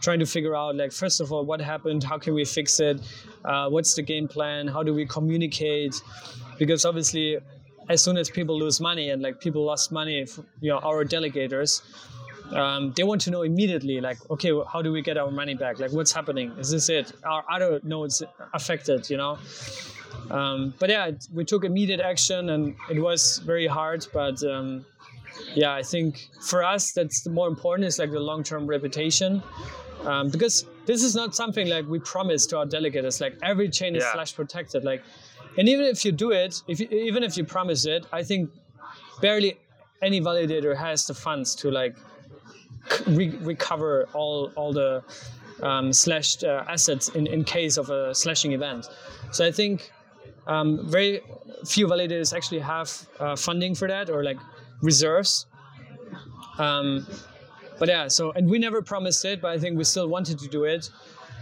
trying 0.00 0.18
to 0.18 0.26
figure 0.26 0.56
out 0.56 0.76
like 0.76 0.92
first 0.92 1.20
of 1.20 1.32
all 1.32 1.44
what 1.44 1.60
happened 1.60 2.02
how 2.02 2.18
can 2.18 2.34
we 2.34 2.44
fix 2.44 2.80
it 2.80 3.00
uh, 3.44 3.68
what's 3.68 3.94
the 3.94 4.02
game 4.02 4.26
plan 4.26 4.66
how 4.66 4.82
do 4.82 4.92
we 4.92 5.06
communicate 5.06 6.00
because 6.58 6.84
obviously 6.84 7.38
as 7.88 8.02
soon 8.02 8.16
as 8.16 8.30
people 8.30 8.58
lose 8.58 8.80
money 8.80 9.10
and 9.10 9.22
like 9.22 9.40
people 9.40 9.64
lost 9.64 9.92
money 9.92 10.26
you 10.60 10.70
know 10.70 10.78
our 10.78 11.04
delegators 11.04 11.82
um, 12.52 12.92
they 12.96 13.02
want 13.02 13.20
to 13.22 13.30
know 13.30 13.42
immediately 13.42 14.00
like 14.00 14.18
okay 14.30 14.52
how 14.70 14.82
do 14.82 14.92
we 14.92 15.00
get 15.00 15.16
our 15.16 15.30
money 15.30 15.54
back? 15.54 15.78
Like 15.78 15.92
what's 15.92 16.12
happening? 16.12 16.52
Is 16.58 16.70
this 16.70 16.90
it? 16.90 17.12
Are 17.24 17.44
other 17.50 17.80
nodes 17.82 18.22
affected 18.52 19.08
you 19.08 19.16
know 19.16 19.38
um, 20.30 20.74
but 20.78 20.88
yeah, 20.90 21.06
it- 21.06 21.28
we 21.32 21.44
took 21.44 21.64
immediate 21.64 22.00
action, 22.00 22.50
and 22.50 22.74
it 22.90 23.00
was 23.00 23.38
very 23.44 23.66
hard. 23.66 24.06
But 24.12 24.42
um, 24.44 24.84
yeah, 25.54 25.72
I 25.74 25.82
think 25.82 26.28
for 26.40 26.62
us, 26.64 26.92
that's 26.92 27.22
the 27.22 27.30
more 27.30 27.48
important 27.48 27.86
is 27.88 27.98
like 27.98 28.10
the 28.12 28.20
long-term 28.20 28.66
reputation, 28.66 29.42
um, 30.04 30.30
because 30.30 30.64
this 30.86 31.02
is 31.02 31.14
not 31.14 31.34
something 31.34 31.68
like 31.68 31.86
we 31.88 31.98
promise 32.00 32.46
to 32.46 32.58
our 32.58 32.66
delegates. 32.66 33.20
Like 33.20 33.36
every 33.42 33.68
chain 33.68 33.96
is 33.96 34.02
Yeah. 34.02 34.12
slash 34.14 34.34
protected. 34.34 34.84
Like, 34.84 35.02
and 35.58 35.68
even 35.68 35.84
if 35.86 36.04
you 36.04 36.12
do 36.12 36.30
it, 36.32 36.62
if 36.68 36.80
you, 36.80 36.88
even 36.88 37.22
if 37.22 37.36
you 37.36 37.44
promise 37.44 37.84
it, 37.86 38.06
I 38.12 38.22
think 38.22 38.50
barely 39.20 39.58
any 40.00 40.20
validator 40.20 40.76
has 40.76 41.06
the 41.06 41.14
funds 41.14 41.54
to 41.56 41.70
like 41.70 41.94
re- 43.06 43.36
recover 43.42 44.08
all 44.12 44.50
all 44.56 44.72
the 44.72 45.02
um, 45.62 45.92
slashed 45.92 46.42
uh, 46.42 46.64
assets 46.68 47.08
in, 47.10 47.26
in 47.28 47.44
case 47.44 47.76
of 47.76 47.90
a 47.90 48.12
slashing 48.14 48.52
event. 48.52 48.86
So 49.30 49.46
I 49.46 49.52
think 49.52 49.92
um, 50.46 50.88
very 50.90 51.20
few 51.66 51.86
validators 51.86 52.34
actually 52.34 52.60
have 52.60 52.90
uh, 53.20 53.36
funding 53.36 53.74
for 53.74 53.88
that 53.88 54.10
or 54.10 54.24
like 54.24 54.38
reserves. 54.80 55.46
Um, 56.58 57.06
but 57.78 57.88
yeah, 57.88 58.08
so 58.08 58.32
and 58.32 58.48
we 58.48 58.58
never 58.58 58.82
promised 58.82 59.24
it, 59.24 59.40
but 59.40 59.50
I 59.50 59.58
think 59.58 59.78
we 59.78 59.84
still 59.84 60.08
wanted 60.08 60.38
to 60.40 60.48
do 60.48 60.64
it, 60.64 60.90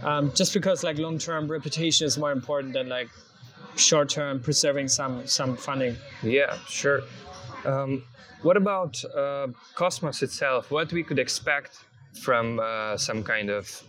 um, 0.03 0.31
just 0.33 0.53
because 0.53 0.83
like 0.83 0.97
long-term 0.97 1.47
reputation 1.51 2.07
is 2.07 2.17
more 2.17 2.31
important 2.31 2.73
than 2.73 2.89
like 2.89 3.09
short-term 3.75 4.39
preserving 4.39 4.87
some 4.87 5.25
some 5.27 5.55
funding. 5.55 5.95
yeah 6.23 6.57
sure 6.67 7.01
um, 7.65 8.03
what 8.41 8.57
about 8.57 9.03
uh, 9.15 9.47
cosmos 9.75 10.21
itself 10.21 10.71
what 10.71 10.91
we 10.91 11.03
could 11.03 11.19
expect 11.19 11.77
from 12.21 12.59
uh, 12.59 12.97
some 12.97 13.23
kind 13.23 13.49
of 13.49 13.83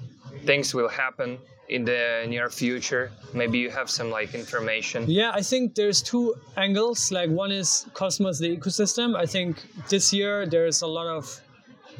things 0.44 0.74
will 0.74 0.88
happen 0.88 1.38
in 1.68 1.84
the 1.84 2.24
near 2.28 2.50
future 2.50 3.10
maybe 3.32 3.58
you 3.58 3.70
have 3.70 3.88
some 3.88 4.10
like 4.10 4.34
information 4.34 5.08
Yeah, 5.08 5.30
I 5.32 5.42
think 5.42 5.74
there's 5.74 6.02
two 6.02 6.34
angles. 6.56 7.10
Like 7.12 7.30
one 7.30 7.52
is 7.52 7.86
Cosmos, 7.94 8.38
the 8.38 8.54
ecosystem. 8.56 9.16
I 9.16 9.26
think 9.26 9.62
this 9.88 10.12
year 10.12 10.46
there's 10.46 10.82
a 10.82 10.86
lot 10.86 11.06
of 11.06 11.40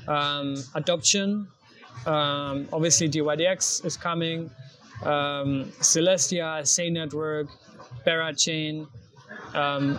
um, 0.08 0.56
adoption 0.74 1.48
Um, 2.06 2.68
obviously, 2.72 3.08
DYDX 3.08 3.84
is 3.84 3.96
coming. 3.96 4.50
Um, 5.04 5.70
Celestia, 5.80 6.66
Sei 6.66 6.90
Network, 6.90 7.48
Berachain. 8.06 8.88
Um, 9.54 9.98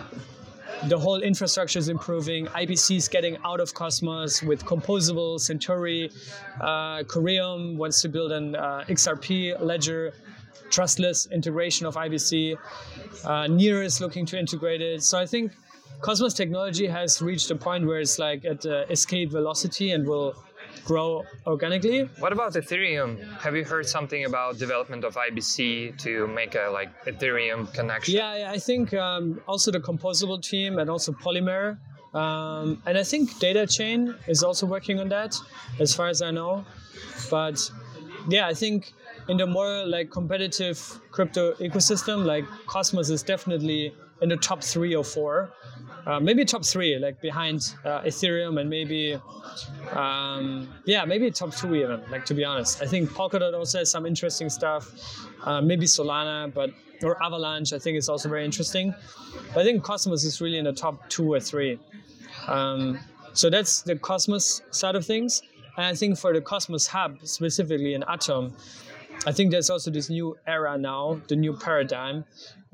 the 0.88 0.98
whole 0.98 1.20
infrastructure 1.20 1.78
is 1.78 1.88
improving. 1.88 2.46
IBC 2.46 2.96
is 2.96 3.08
getting 3.08 3.36
out 3.44 3.60
of 3.60 3.72
Cosmos 3.74 4.42
with 4.42 4.64
composable. 4.64 5.40
Centauri, 5.40 6.10
uh, 6.60 7.02
Coreum 7.04 7.76
wants 7.76 8.02
to 8.02 8.08
build 8.08 8.32
an 8.32 8.54
uh, 8.54 8.84
XRP 8.88 9.60
ledger, 9.60 10.12
trustless 10.70 11.26
integration 11.26 11.86
of 11.86 11.94
IBC. 11.94 12.56
Uh, 13.24 13.46
Near 13.46 13.82
is 13.82 14.00
looking 14.00 14.26
to 14.26 14.38
integrate 14.38 14.82
it. 14.82 15.02
So 15.02 15.18
I 15.18 15.26
think 15.26 15.52
Cosmos 16.00 16.34
technology 16.34 16.86
has 16.86 17.22
reached 17.22 17.50
a 17.50 17.56
point 17.56 17.86
where 17.86 18.00
it's 18.00 18.18
like 18.18 18.44
at 18.44 18.66
uh, 18.66 18.84
escape 18.90 19.30
velocity 19.30 19.92
and 19.92 20.06
will 20.06 20.34
grow 20.84 21.24
organically. 21.46 22.04
What 22.18 22.32
about 22.32 22.52
Ethereum? 22.54 23.22
Have 23.38 23.56
you 23.56 23.64
heard 23.64 23.86
something 23.86 24.24
about 24.24 24.58
development 24.58 25.04
of 25.04 25.14
IBC 25.14 25.98
to 25.98 26.26
make 26.28 26.54
a 26.54 26.70
like 26.72 26.90
Ethereum 27.04 27.72
connection? 27.74 28.14
Yeah, 28.14 28.50
I 28.50 28.58
think 28.58 28.94
um, 28.94 29.40
also 29.46 29.70
the 29.70 29.80
composable 29.80 30.40
team 30.42 30.78
and 30.78 30.90
also 30.90 31.12
Polymer. 31.12 31.78
Um, 32.14 32.80
and 32.86 32.96
I 32.96 33.02
think 33.02 33.38
Data 33.40 33.66
Chain 33.66 34.14
is 34.28 34.44
also 34.44 34.66
working 34.66 35.00
on 35.00 35.08
that, 35.08 35.34
as 35.80 35.94
far 35.94 36.06
as 36.06 36.22
I 36.22 36.30
know. 36.30 36.64
But 37.30 37.58
yeah, 38.28 38.46
I 38.46 38.54
think 38.54 38.92
in 39.28 39.36
the 39.36 39.46
more 39.46 39.84
like 39.86 40.10
competitive 40.10 40.78
crypto 41.10 41.54
ecosystem, 41.54 42.24
like 42.24 42.44
Cosmos 42.66 43.10
is 43.10 43.22
definitely 43.22 43.92
in 44.22 44.28
the 44.28 44.36
top 44.36 44.62
three 44.62 44.94
or 44.94 45.04
four. 45.04 45.50
Uh, 46.06 46.20
maybe 46.20 46.44
top 46.44 46.64
three, 46.64 46.98
like 46.98 47.20
behind 47.20 47.74
uh, 47.84 48.02
Ethereum 48.02 48.60
and 48.60 48.68
maybe, 48.68 49.18
um, 49.92 50.68
yeah, 50.84 51.04
maybe 51.04 51.30
top 51.30 51.54
two 51.54 51.74
even. 51.74 52.02
Like 52.10 52.26
to 52.26 52.34
be 52.34 52.44
honest, 52.44 52.82
I 52.82 52.86
think 52.86 53.10
Polkadot 53.10 53.54
also 53.54 53.78
has 53.78 53.90
some 53.90 54.04
interesting 54.04 54.50
stuff. 54.50 54.92
Uh, 55.44 55.62
maybe 55.62 55.86
Solana, 55.86 56.52
but 56.52 56.70
or 57.02 57.22
Avalanche, 57.22 57.72
I 57.72 57.78
think 57.78 57.96
is 57.96 58.08
also 58.08 58.28
very 58.28 58.44
interesting. 58.44 58.94
But 59.52 59.60
I 59.60 59.64
think 59.64 59.82
Cosmos 59.82 60.24
is 60.24 60.40
really 60.40 60.58
in 60.58 60.64
the 60.64 60.72
top 60.72 61.08
two 61.08 61.32
or 61.32 61.40
three. 61.40 61.78
Um, 62.48 62.98
so 63.32 63.50
that's 63.50 63.82
the 63.82 63.96
Cosmos 63.96 64.62
side 64.70 64.96
of 64.96 65.04
things. 65.04 65.42
And 65.76 65.86
I 65.86 65.94
think 65.94 66.18
for 66.18 66.32
the 66.32 66.40
Cosmos 66.40 66.86
Hub 66.86 67.18
specifically 67.24 67.94
in 67.94 68.04
Atom, 68.08 68.54
I 69.26 69.32
think 69.32 69.50
there's 69.50 69.70
also 69.70 69.90
this 69.90 70.10
new 70.10 70.36
era 70.46 70.76
now, 70.76 71.20
the 71.28 71.36
new 71.36 71.54
paradigm 71.54 72.24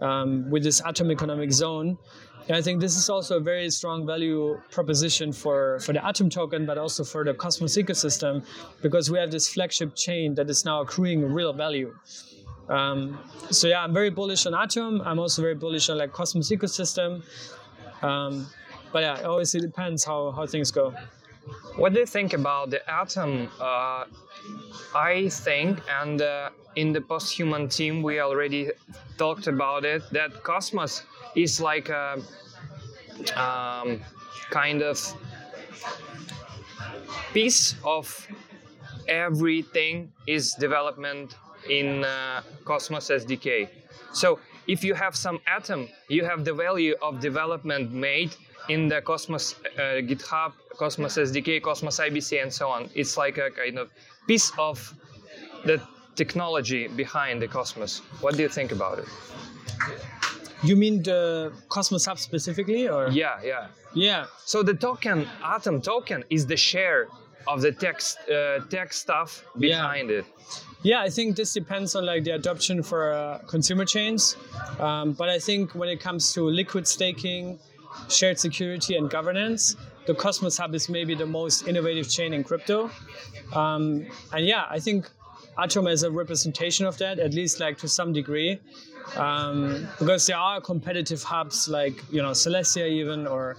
um, 0.00 0.50
with 0.50 0.62
this 0.64 0.82
Atom 0.84 1.10
economic 1.10 1.52
zone 1.52 1.96
and 2.50 2.56
I 2.56 2.62
think 2.62 2.80
this 2.80 2.96
is 2.96 3.08
also 3.08 3.36
a 3.36 3.40
very 3.40 3.70
strong 3.70 4.04
value 4.04 4.60
proposition 4.72 5.32
for, 5.32 5.78
for 5.78 5.92
the 5.92 6.04
Atom 6.04 6.28
token, 6.28 6.66
but 6.66 6.78
also 6.78 7.04
for 7.04 7.22
the 7.24 7.32
Cosmos 7.32 7.76
ecosystem, 7.76 8.44
because 8.82 9.08
we 9.08 9.20
have 9.20 9.30
this 9.30 9.46
flagship 9.54 9.94
chain 9.94 10.34
that 10.34 10.50
is 10.50 10.64
now 10.64 10.80
accruing 10.80 11.32
real 11.32 11.52
value. 11.52 11.94
Um, 12.68 13.20
so 13.52 13.68
yeah, 13.68 13.84
I'm 13.84 13.94
very 13.94 14.10
bullish 14.10 14.46
on 14.46 14.54
Atom. 14.56 15.00
I'm 15.02 15.20
also 15.20 15.42
very 15.42 15.54
bullish 15.54 15.88
on 15.90 15.98
like 15.98 16.12
Cosmos 16.12 16.50
ecosystem. 16.50 17.22
Um, 18.02 18.48
but 18.90 19.04
yeah, 19.04 19.28
obviously 19.28 19.60
it 19.60 19.66
depends 19.66 20.02
how, 20.02 20.32
how 20.32 20.44
things 20.44 20.72
go. 20.72 20.92
What 21.76 21.92
do 21.92 22.00
you 22.00 22.06
think 22.06 22.32
about 22.32 22.70
the 22.70 22.80
Atom? 22.90 23.48
Uh, 23.60 24.06
I 24.92 25.28
think, 25.30 25.80
and 26.02 26.20
uh, 26.20 26.50
in 26.74 26.92
the 26.92 27.00
post-human 27.00 27.68
team, 27.68 28.02
we 28.02 28.18
already 28.18 28.70
talked 29.18 29.46
about 29.46 29.84
it, 29.84 30.02
that 30.10 30.42
Cosmos 30.42 31.04
is 31.34 31.60
like 31.60 31.88
a 31.88 32.20
um, 33.36 34.00
kind 34.50 34.82
of 34.82 34.98
piece 37.32 37.74
of 37.84 38.26
everything 39.08 40.12
is 40.26 40.54
development 40.54 41.36
in 41.68 42.04
uh, 42.04 42.42
Cosmos 42.64 43.08
SDK. 43.08 43.68
So 44.12 44.38
if 44.66 44.84
you 44.84 44.94
have 44.94 45.16
some 45.16 45.40
atom, 45.46 45.88
you 46.08 46.24
have 46.24 46.44
the 46.44 46.54
value 46.54 46.94
of 47.02 47.20
development 47.20 47.92
made 47.92 48.34
in 48.68 48.88
the 48.88 49.00
Cosmos 49.02 49.54
uh, 49.76 50.00
GitHub, 50.08 50.52
Cosmos 50.76 51.16
SDK, 51.16 51.62
Cosmos 51.62 51.98
IBC, 51.98 52.42
and 52.42 52.52
so 52.52 52.68
on. 52.68 52.88
It's 52.94 53.16
like 53.16 53.38
a 53.38 53.50
kind 53.50 53.78
of 53.78 53.90
piece 54.26 54.52
of 54.58 54.94
the 55.64 55.80
technology 56.14 56.88
behind 56.88 57.42
the 57.42 57.48
Cosmos. 57.48 57.98
What 58.20 58.36
do 58.36 58.42
you 58.42 58.48
think 58.48 58.72
about 58.72 58.98
it? 58.98 59.08
You 60.62 60.77
mean 60.77 61.03
the 61.03 61.53
Cosmos 61.68 62.05
Hub 62.07 62.18
specifically, 62.18 62.88
or 62.88 63.09
Yeah, 63.09 63.40
yeah. 63.42 63.68
yeah, 63.94 64.27
So 64.44 64.62
the 64.62 64.75
token, 64.75 65.27
Atom 65.42 65.81
token, 65.81 66.25
is 66.31 66.46
the 66.46 66.57
share 66.57 67.09
of 67.49 67.62
the 67.62 67.73
text 67.73 68.18
uh, 68.29 68.61
tech 68.68 68.92
stuff 68.92 69.44
behind 69.59 70.11
it. 70.11 70.25
yeah? 70.83 71.01
I 71.01 71.09
think 71.09 71.37
this 71.37 71.53
depends 71.55 71.94
on 71.96 72.05
like 72.05 72.25
the 72.25 72.33
adoption 72.33 72.83
for 72.83 73.12
uh, 73.12 73.38
consumer 73.46 73.85
chains, 73.87 74.37
um, 74.79 75.12
but 75.12 75.29
I 75.31 75.38
think 75.38 75.75
when 75.75 75.88
it 75.88 76.01
comes 76.01 76.33
to 76.35 76.44
liquid 76.44 76.87
staking, 76.87 77.59
shared 78.09 78.38
security, 78.38 78.96
and 78.96 79.09
governance, 79.09 79.77
the 80.07 80.14
Cosmos 80.14 80.59
Hub 80.59 80.75
is 80.75 80.88
maybe 80.88 81.14
the 81.14 81.27
most 81.27 81.66
innovative 81.66 82.09
chain 82.09 82.35
in 82.35 82.44
crypto. 82.44 82.90
Um, 83.55 84.07
and 84.33 84.44
yeah, 84.46 84.64
I 84.68 84.79
think 84.79 85.09
Atom 85.59 85.87
is 85.88 86.03
a 86.03 86.11
representation 86.11 86.85
of 86.87 86.99
that, 86.99 87.18
at 87.18 87.33
least 87.35 87.61
like 87.61 87.79
to 87.79 87.88
some 87.88 88.12
degree 88.12 88.61
um, 89.16 89.88
because 89.98 90.26
there 90.26 90.36
are 90.36 90.60
competitive 90.60 91.22
hubs 91.22 91.68
like 91.68 92.02
you 92.10 92.22
know 92.22 92.30
Celestia 92.30 92.88
even 92.88 93.26
or 93.26 93.56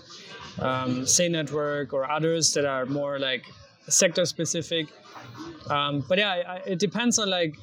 um, 0.59 1.05
Sei 1.05 1.27
Network 1.27 1.93
or 1.93 2.09
others 2.09 2.53
that 2.53 2.65
are 2.65 2.85
more 2.85 3.19
like 3.19 3.45
sector 3.87 4.25
specific. 4.25 4.87
Um, 5.69 6.03
but 6.07 6.17
yeah, 6.17 6.43
I, 6.47 6.55
it 6.65 6.79
depends 6.79 7.19
on 7.19 7.29
like 7.29 7.55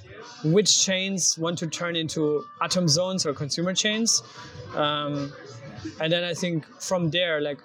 which 0.45 0.85
chains 0.85 1.39
want 1.39 1.59
to 1.59 1.67
turn 1.67 1.97
into 1.97 2.45
atom 2.63 2.89
zones 2.89 3.27
or 3.27 3.33
consumer 3.33 3.75
chains, 3.75 4.23
um, 4.75 5.33
and 6.01 6.13
then 6.13 6.25
I 6.25 6.35
think 6.35 6.67
from 6.81 7.11
there 7.11 7.41
like 7.41 7.59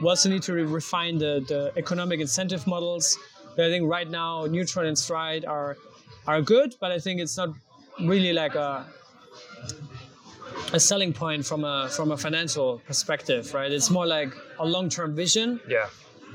we 0.00 0.08
also 0.08 0.28
need 0.28 0.42
to 0.42 0.52
re- 0.52 0.62
refine 0.62 1.18
the, 1.18 1.44
the 1.48 1.72
economic 1.76 2.20
incentive 2.20 2.66
models. 2.66 3.18
But 3.56 3.66
I 3.66 3.68
think 3.70 3.90
right 3.90 4.08
now 4.08 4.46
Neutron 4.46 4.86
and 4.86 4.98
Stride 4.98 5.44
are 5.44 5.76
are 6.26 6.42
good, 6.42 6.74
but 6.80 6.92
I 6.92 6.98
think 6.98 7.20
it's 7.20 7.36
not 7.36 7.50
really 8.00 8.32
like 8.32 8.54
a 8.54 8.86
a 10.72 10.80
selling 10.80 11.12
point 11.12 11.46
from 11.46 11.64
a 11.64 11.88
from 11.88 12.12
a 12.12 12.16
financial 12.16 12.80
perspective, 12.86 13.54
right? 13.54 13.72
It's 13.72 13.90
more 13.90 14.06
like 14.06 14.32
a 14.58 14.66
long-term 14.66 15.14
vision. 15.14 15.60
Yeah. 15.68 15.88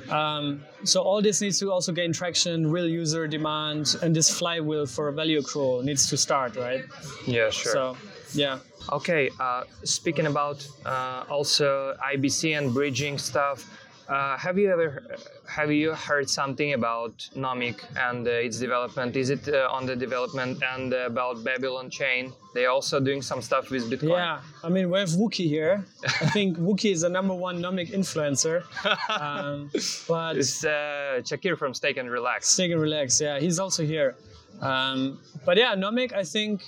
Um, 0.10 0.64
so 0.84 1.02
all 1.02 1.22
this 1.22 1.42
needs 1.42 1.60
to 1.60 1.72
also 1.72 1.92
gain 1.92 2.14
traction, 2.14 2.70
real 2.70 2.88
user 2.88 3.28
demand, 3.28 3.96
and 4.02 4.16
this 4.16 4.30
flywheel 4.30 4.86
for 4.86 5.12
value 5.12 5.42
accrual 5.42 5.84
needs 5.84 6.10
to 6.10 6.18
start, 6.18 6.56
right? 6.56 6.84
Yeah, 7.28 7.50
sure. 7.52 7.72
So, 7.72 7.98
yeah. 8.34 8.60
Okay, 8.92 9.30
uh, 9.40 9.64
speaking 9.84 10.26
about 10.26 10.68
uh, 10.86 11.24
also 11.30 11.96
IBC 12.14 12.58
and 12.58 12.74
bridging 12.74 13.18
stuff, 13.18 13.70
uh, 14.08 14.38
have 14.38 14.58
you 14.58 14.70
ever 14.70 15.02
have 15.48 15.72
you 15.72 15.94
heard 15.94 16.30
something 16.30 16.74
about 16.74 17.30
Nomic 17.36 17.84
and 17.96 18.28
uh, 18.28 18.32
its 18.32 18.60
development? 18.60 19.16
Is 19.16 19.30
it 19.30 19.48
uh, 19.48 19.70
on 19.72 19.86
the 19.86 19.96
development 19.96 20.62
and 20.62 20.92
about 20.94 21.44
Babylon 21.44 21.90
Chain? 21.90 22.34
They're 22.54 22.70
also 22.70 23.00
doing 23.00 23.22
some 23.22 23.42
stuff 23.42 23.72
with 23.72 23.90
Bitcoin. 23.90 24.18
Yeah, 24.18 24.42
I 24.64 24.70
mean 24.70 24.90
we 24.90 25.00
have 25.00 25.10
Wookie 25.10 25.48
here. 25.48 25.86
I 26.06 26.28
think 26.28 26.58
Wookie 26.68 26.92
is 26.92 27.02
the 27.02 27.10
number 27.10 27.34
one 27.34 27.62
Nomic 27.62 27.92
influencer. 27.92 28.64
Um, 29.10 29.70
but 30.08 30.38
it's 30.38 30.66
uh, 30.66 31.22
Shakir 31.24 31.58
from 31.58 31.74
Stake 31.74 31.98
and 31.98 32.10
Relax. 32.12 32.50
Stake 32.50 32.72
and 32.72 32.82
Relax, 32.82 33.22
yeah, 33.22 33.40
he's 33.40 33.58
also 33.60 33.86
here. 33.86 34.16
Um, 34.62 35.20
but 35.46 35.58
yeah, 35.58 35.76
Nomic, 35.76 36.14
I 36.14 36.24
think 36.24 36.64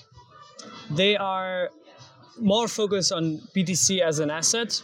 they 0.89 1.17
are 1.17 1.69
more 2.39 2.67
focused 2.67 3.11
on 3.11 3.39
BTC 3.55 3.99
as 3.99 4.19
an 4.19 4.29
asset, 4.29 4.81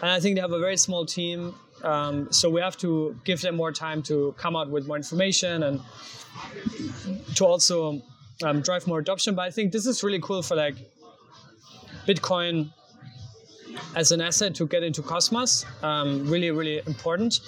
and 0.00 0.10
I 0.10 0.18
think 0.20 0.36
they 0.36 0.40
have 0.40 0.52
a 0.52 0.58
very 0.58 0.76
small 0.76 1.04
team 1.04 1.54
um, 1.84 2.32
so 2.32 2.48
we 2.50 2.60
have 2.60 2.76
to 2.78 3.16
give 3.24 3.40
them 3.40 3.56
more 3.56 3.72
time 3.72 4.02
to 4.04 4.34
come 4.38 4.56
out 4.56 4.70
with 4.70 4.86
more 4.86 4.96
information 4.96 5.62
and 5.62 5.80
to 7.34 7.44
also 7.44 8.02
um, 8.42 8.60
drive 8.60 8.86
more 8.86 8.98
adoption. 8.98 9.34
But 9.34 9.42
I 9.42 9.50
think 9.50 9.72
this 9.72 9.86
is 9.86 10.02
really 10.02 10.20
cool 10.20 10.42
for 10.42 10.56
like 10.56 10.76
Bitcoin 12.06 12.72
as 13.94 14.12
an 14.12 14.20
asset 14.20 14.54
to 14.56 14.66
get 14.66 14.82
into 14.82 15.02
Cosmos. 15.02 15.64
Um, 15.82 16.28
really, 16.28 16.50
really 16.50 16.78
important. 16.86 17.40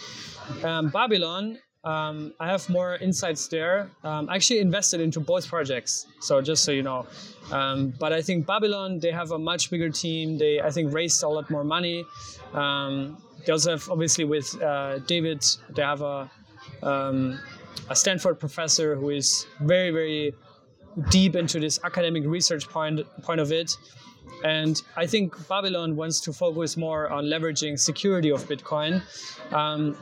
Um, 0.63 0.89
Babylon, 0.91 1.59
um, 1.87 2.35
I 2.41 2.49
have 2.49 2.69
more 2.69 2.97
insights 2.97 3.47
there. 3.47 3.89
Um, 4.03 4.29
I 4.29 4.35
actually 4.35 4.59
invested 4.59 5.01
into 5.01 5.21
both 5.21 5.47
projects, 5.47 6.07
so 6.21 6.43
just 6.43 6.65
so 6.65 6.73
you 6.73 6.83
know. 6.83 7.07
Um, 7.53 7.95
but 8.01 8.13
I 8.13 8.21
think 8.21 8.45
Babylon, 8.45 8.99
they 8.99 9.13
have 9.13 9.31
a 9.31 9.39
much 9.39 9.71
bigger 9.71 9.89
team. 9.89 10.37
They, 10.37 10.61
I 10.61 10.71
think, 10.71 10.93
raised 10.93 11.23
a 11.23 11.29
lot 11.29 11.49
more 11.49 11.63
money. 11.63 12.05
Um, 12.53 13.23
they 13.45 13.53
also 13.53 13.71
have, 13.71 13.89
obviously, 13.89 14.25
with 14.25 14.61
uh, 14.61 14.99
David, 15.07 15.45
they 15.71 15.83
have 15.83 16.03
a, 16.03 16.29
um, 16.83 17.39
a 17.89 17.95
Stanford 17.95 18.41
professor 18.41 18.97
who 18.97 19.11
is 19.11 19.47
very, 19.61 19.93
very 19.93 20.35
deep 21.11 21.37
into 21.37 21.61
this 21.61 21.79
academic 21.85 22.25
research 22.27 22.69
point, 22.69 23.01
point 23.23 23.41
of 23.41 23.53
it. 23.53 23.71
And 24.43 24.83
I 24.97 25.07
think 25.07 25.37
Babylon 25.47 25.95
wants 25.95 26.21
to 26.23 26.33
focus 26.33 26.77
more 26.77 27.09
on 27.11 27.27
leveraging 27.27 27.79
security 27.79 28.31
of 28.31 28.43
Bitcoin. 28.49 29.03
Um, 29.53 29.97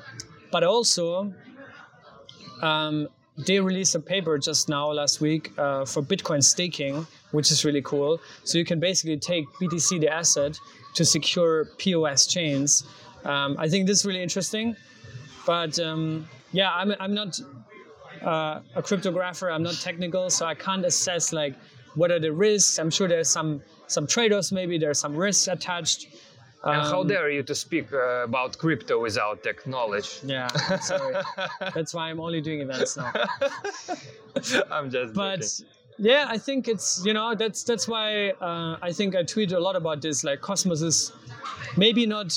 but 0.50 0.64
also, 0.64 1.34
um, 2.62 3.08
they 3.36 3.58
released 3.60 3.94
a 3.94 4.00
paper 4.00 4.38
just 4.38 4.68
now 4.68 4.92
last 4.92 5.20
week 5.20 5.52
uh, 5.58 5.84
for 5.84 6.02
Bitcoin 6.02 6.42
staking, 6.42 7.06
which 7.32 7.50
is 7.50 7.64
really 7.64 7.82
cool. 7.82 8.20
So 8.44 8.58
you 8.58 8.64
can 8.64 8.78
basically 8.78 9.16
take 9.18 9.44
BTC, 9.60 10.00
the 10.00 10.08
asset, 10.08 10.58
to 10.94 11.04
secure 11.04 11.66
POS 11.78 12.26
chains. 12.26 12.84
Um, 13.24 13.56
I 13.58 13.68
think 13.68 13.86
this 13.86 14.00
is 14.00 14.06
really 14.06 14.22
interesting. 14.22 14.76
But 15.46 15.78
um, 15.80 16.28
yeah, 16.52 16.72
I'm, 16.72 16.94
I'm 17.00 17.14
not 17.14 17.40
uh, 18.22 18.60
a 18.74 18.82
cryptographer. 18.82 19.52
I'm 19.52 19.62
not 19.62 19.74
technical, 19.74 20.30
so 20.30 20.46
I 20.46 20.54
can't 20.54 20.84
assess 20.84 21.32
like 21.32 21.54
what 21.94 22.10
are 22.10 22.18
the 22.20 22.32
risks. 22.32 22.78
I'm 22.78 22.90
sure 22.90 23.08
there's 23.08 23.30
some 23.30 23.62
some 23.86 24.06
trade-offs. 24.06 24.52
Maybe 24.52 24.78
there's 24.78 24.98
some 24.98 25.16
risks 25.16 25.48
attached. 25.48 26.06
And 26.64 26.82
how 26.92 27.00
Um, 27.02 27.08
dare 27.08 27.30
you 27.30 27.42
to 27.42 27.54
speak 27.54 27.92
uh, 27.92 28.24
about 28.24 28.56
crypto 28.58 29.00
without 29.00 29.42
tech 29.42 29.66
knowledge? 29.66 30.20
Yeah, 30.24 30.48
sorry. 30.80 31.14
That's 31.74 31.92
why 31.94 32.10
I'm 32.10 32.20
only 32.20 32.40
doing 32.40 32.60
events 32.62 32.96
now. 32.96 33.12
I'm 34.70 34.90
just 34.90 35.14
but 35.14 35.40
joking. 35.40 35.66
yeah 35.98 36.24
i 36.28 36.38
think 36.46 36.66
it's 36.66 36.88
you 37.06 37.12
know 37.12 37.34
that's 37.36 37.62
that's 37.62 37.86
why 37.86 38.30
uh, 38.48 38.76
i 38.82 38.90
think 38.92 39.14
i 39.14 39.22
tweet 39.22 39.52
a 39.52 39.60
lot 39.60 39.76
about 39.76 40.02
this 40.02 40.24
like 40.24 40.40
cosmos 40.40 40.82
is 40.82 41.12
maybe 41.76 42.04
not 42.06 42.34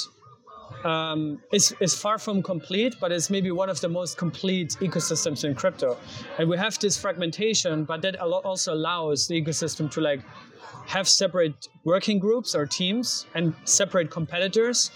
um, 0.83 1.41
is, 1.51 1.73
is 1.79 1.95
far 1.95 2.19
from 2.19 2.43
complete 2.43 2.93
but 3.01 3.11
it's 3.11 3.29
maybe 3.31 3.49
one 3.49 3.67
of 3.69 3.81
the 3.81 3.89
most 3.89 4.15
complete 4.15 4.77
ecosystems 4.79 5.43
in 5.43 5.55
crypto 5.55 5.97
and 6.37 6.47
we 6.47 6.55
have 6.55 6.77
this 6.79 6.95
fragmentation 6.97 7.83
but 7.83 8.01
that 8.03 8.15
also 8.21 8.73
allows 8.75 9.27
the 9.27 9.41
ecosystem 9.41 9.89
to 9.89 10.01
like 10.01 10.21
have 10.87 11.07
separate 11.07 11.67
working 11.83 12.19
groups 12.19 12.55
or 12.55 12.65
teams 12.65 13.25
and 13.35 13.53
separate 13.65 14.09
competitors 14.09 14.91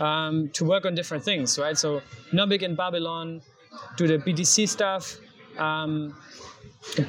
um, 0.00 0.48
to 0.50 0.64
work 0.64 0.84
on 0.84 0.94
different 0.94 1.24
things 1.24 1.58
right 1.58 1.78
so 1.78 2.02
Nomic 2.32 2.62
in 2.62 2.74
babylon 2.74 3.40
do 3.96 4.06
the 4.06 4.18
BTC 4.18 4.68
stuff 4.68 5.18
um, 5.58 6.14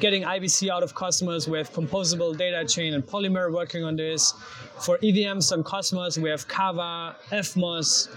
getting 0.00 0.22
IBC 0.22 0.68
out 0.68 0.82
of 0.82 0.94
Cosmos. 0.94 1.48
We 1.48 1.58
have 1.58 1.72
composable 1.72 2.36
data 2.36 2.66
chain 2.66 2.94
and 2.94 3.04
Polymer 3.04 3.52
working 3.52 3.84
on 3.84 3.96
this. 3.96 4.34
For 4.80 4.98
EVMs 4.98 5.52
on 5.52 5.62
Cosmos, 5.62 6.18
we 6.18 6.28
have 6.30 6.46
Kava, 6.48 7.16
Evmos, 7.30 8.08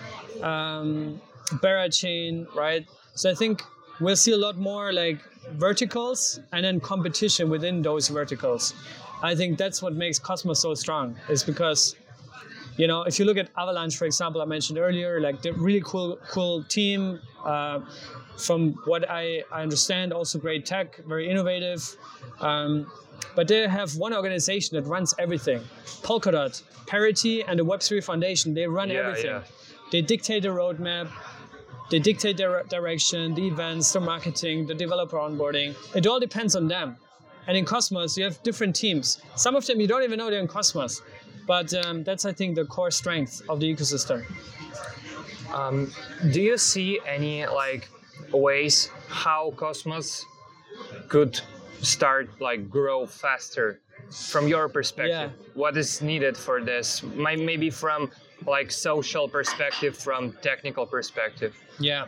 um, 0.44 1.22
Berachain, 1.62 2.54
right? 2.56 2.86
So 3.16 3.30
I 3.30 3.36
think 3.36 3.64
we'll 4.00 4.16
see 4.16 4.32
a 4.32 4.38
lot 4.38 4.58
more 4.58 4.92
like 4.92 5.20
verticals 5.52 6.40
and 6.52 6.66
then 6.66 6.80
competition 6.80 7.50
within 7.50 7.82
those 7.82 8.08
verticals. 8.08 8.74
I 9.24 9.34
think 9.36 9.58
that's 9.58 9.82
what 9.82 9.94
makes 9.96 10.20
Cosmos 10.20 10.60
so 10.60 10.74
strong, 10.76 11.16
is 11.30 11.44
because 11.44 11.96
you 12.78 12.88
know, 12.88 13.04
if 13.04 13.20
you 13.20 13.26
look 13.26 13.38
at 13.38 13.50
Avalanche, 13.56 13.96
for 13.98 14.06
example, 14.06 14.42
I 14.42 14.46
mentioned 14.46 14.80
earlier, 14.80 15.22
like 15.22 15.42
they're 15.42 15.54
really 15.54 15.82
cool, 15.86 16.18
cool 16.30 16.64
team. 16.64 17.20
Uh, 17.46 17.82
from 18.38 18.74
what 18.86 19.08
I, 19.10 19.44
I 19.52 19.62
understand, 19.62 20.12
also 20.12 20.40
great 20.40 20.66
tech, 20.66 20.98
very 21.06 21.30
innovative. 21.30 21.96
Um, 22.40 22.92
but 23.36 23.48
they 23.48 23.68
have 23.68 23.96
one 23.96 24.12
organization 24.14 24.76
that 24.76 24.90
runs 24.90 25.14
everything. 25.20 25.62
Polkadot, 26.02 26.62
Parity, 26.88 27.44
and 27.44 27.60
the 27.60 27.64
Web3 27.66 28.04
Foundation. 28.04 28.54
They 28.56 28.66
run 28.66 28.90
Yeah, 28.90 29.02
everything. 29.02 29.26
yeah. 29.28 29.44
They 29.92 30.02
dictate 30.02 30.42
the 30.44 30.50
roadmap. 30.50 31.10
They 31.92 32.00
dictate 32.00 32.38
their 32.38 32.64
direction, 32.64 33.36
the 33.36 33.46
events, 33.48 33.94
the 33.94 34.00
marketing, 34.00 34.66
the 34.66 34.74
developer 34.74 35.18
onboarding. 35.18 35.76
It 35.96 36.08
all 36.08 36.20
depends 36.20 36.56
on 36.56 36.68
them. 36.68 36.98
And 37.48 37.58
in 37.58 37.66
Cosmos, 37.66 38.18
you 38.18 38.24
have 38.24 38.42
different 38.44 38.76
teams. 38.76 39.22
Some 39.36 39.56
of 39.56 39.66
them 39.66 39.80
you 39.80 39.88
don't 39.88 40.04
even 40.04 40.18
know 40.18 40.30
they're 40.30 40.40
in 40.40 40.48
Cosmos. 40.48 41.02
But 41.46 41.74
um, 41.74 42.04
that's, 42.04 42.26
I 42.26 42.32
think, 42.32 42.56
the 42.56 42.66
core 42.66 42.92
strength 42.92 43.42
of 43.50 43.60
the 43.60 43.74
ecosystem. 43.74 44.24
Um, 45.54 45.92
do 46.32 46.42
you 46.42 46.58
see 46.58 47.00
any 47.06 47.46
like 47.46 47.90
ways 48.32 48.90
how 49.08 49.52
Cosmos 49.58 50.26
could 51.10 51.40
start 51.82 52.30
like 52.42 52.70
grow 52.70 53.06
faster 53.06 53.82
from 54.10 54.48
your 54.48 54.70
perspective? 54.70 55.32
Yeah. 55.32 55.52
What 55.54 55.78
is 55.78 56.02
needed 56.02 56.38
for 56.38 56.64
this? 56.64 57.04
Maybe 57.04 57.70
from 57.70 58.10
like 58.48 58.72
social 58.72 59.28
perspective, 59.28 59.98
from 59.98 60.34
technical 60.42 60.86
perspective. 60.86 61.56
Yeah, 61.80 62.06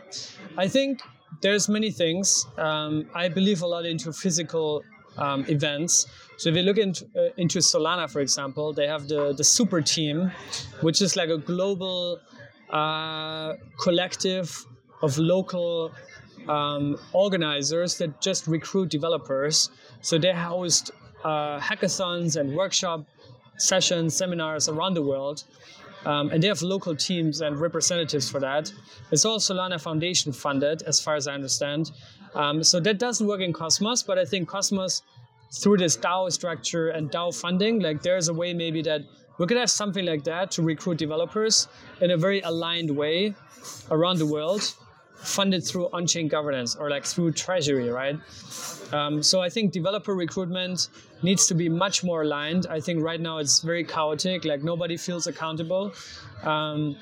I 0.56 0.68
think 0.68 1.00
there's 1.40 1.68
many 1.68 1.90
things. 1.90 2.46
Um, 2.56 3.08
I 3.14 3.28
believe 3.28 3.62
a 3.62 3.66
lot 3.66 3.86
into 3.86 4.12
physical 4.12 4.82
um, 5.18 5.44
events. 5.48 6.06
So 6.36 6.50
if 6.50 6.56
you 6.56 6.62
look 6.62 6.78
into, 6.78 7.06
uh, 7.16 7.28
into 7.36 7.60
Solana, 7.60 8.10
for 8.10 8.20
example, 8.20 8.72
they 8.72 8.86
have 8.86 9.08
the, 9.08 9.32
the 9.32 9.44
super 9.44 9.80
team, 9.80 10.30
which 10.80 11.00
is 11.00 11.16
like 11.16 11.30
a 11.30 11.38
global 11.38 12.20
uh, 12.70 13.54
collective 13.80 14.66
of 15.02 15.16
local 15.18 15.92
um, 16.48 16.96
organizers 17.12 17.98
that 17.98 18.20
just 18.20 18.46
recruit 18.46 18.90
developers. 18.90 19.70
So 20.00 20.18
they 20.18 20.32
host 20.32 20.90
uh, 21.24 21.58
hackathons 21.60 22.38
and 22.38 22.54
workshop 22.54 23.06
sessions, 23.56 24.14
seminars 24.14 24.68
around 24.68 24.94
the 24.94 25.02
world. 25.02 25.44
Um, 26.04 26.30
and 26.30 26.40
they 26.40 26.46
have 26.46 26.62
local 26.62 26.94
teams 26.94 27.40
and 27.40 27.58
representatives 27.58 28.30
for 28.30 28.38
that. 28.40 28.72
It's 29.10 29.24
all 29.24 29.38
Solana 29.38 29.80
Foundation 29.80 30.32
funded, 30.32 30.82
as 30.82 31.00
far 31.00 31.16
as 31.16 31.26
I 31.26 31.34
understand. 31.34 31.90
Um, 32.36 32.62
so 32.62 32.78
that 32.80 32.98
doesn't 32.98 33.26
work 33.26 33.40
in 33.40 33.52
Cosmos, 33.52 34.02
but 34.02 34.18
I 34.18 34.24
think 34.24 34.46
Cosmos, 34.46 35.02
through 35.52 35.78
this 35.78 35.96
DAO 35.96 36.30
structure 36.30 36.90
and 36.90 37.10
DAO 37.10 37.34
funding, 37.34 37.80
like 37.80 38.02
there's 38.02 38.28
a 38.28 38.34
way 38.34 38.52
maybe 38.52 38.82
that 38.82 39.00
we 39.38 39.46
could 39.46 39.56
have 39.56 39.70
something 39.70 40.04
like 40.04 40.24
that 40.24 40.50
to 40.52 40.62
recruit 40.62 40.98
developers 40.98 41.68
in 42.00 42.10
a 42.10 42.16
very 42.16 42.40
aligned 42.42 42.90
way 42.90 43.34
around 43.90 44.18
the 44.18 44.26
world, 44.26 44.74
funded 45.16 45.64
through 45.64 45.88
on-chain 45.92 46.28
governance 46.28 46.76
or 46.76 46.90
like 46.90 47.04
through 47.04 47.32
treasury, 47.32 47.88
right? 47.88 48.18
Um, 48.92 49.22
so 49.22 49.40
I 49.40 49.48
think 49.48 49.72
developer 49.72 50.14
recruitment 50.14 50.88
needs 51.22 51.46
to 51.46 51.54
be 51.54 51.68
much 51.68 52.04
more 52.04 52.22
aligned. 52.22 52.66
I 52.68 52.80
think 52.80 53.02
right 53.02 53.20
now 53.20 53.38
it's 53.38 53.60
very 53.60 53.84
chaotic. 53.84 54.44
Like 54.44 54.62
nobody 54.62 54.96
feels 54.96 55.26
accountable. 55.26 55.92
Um, 56.42 56.96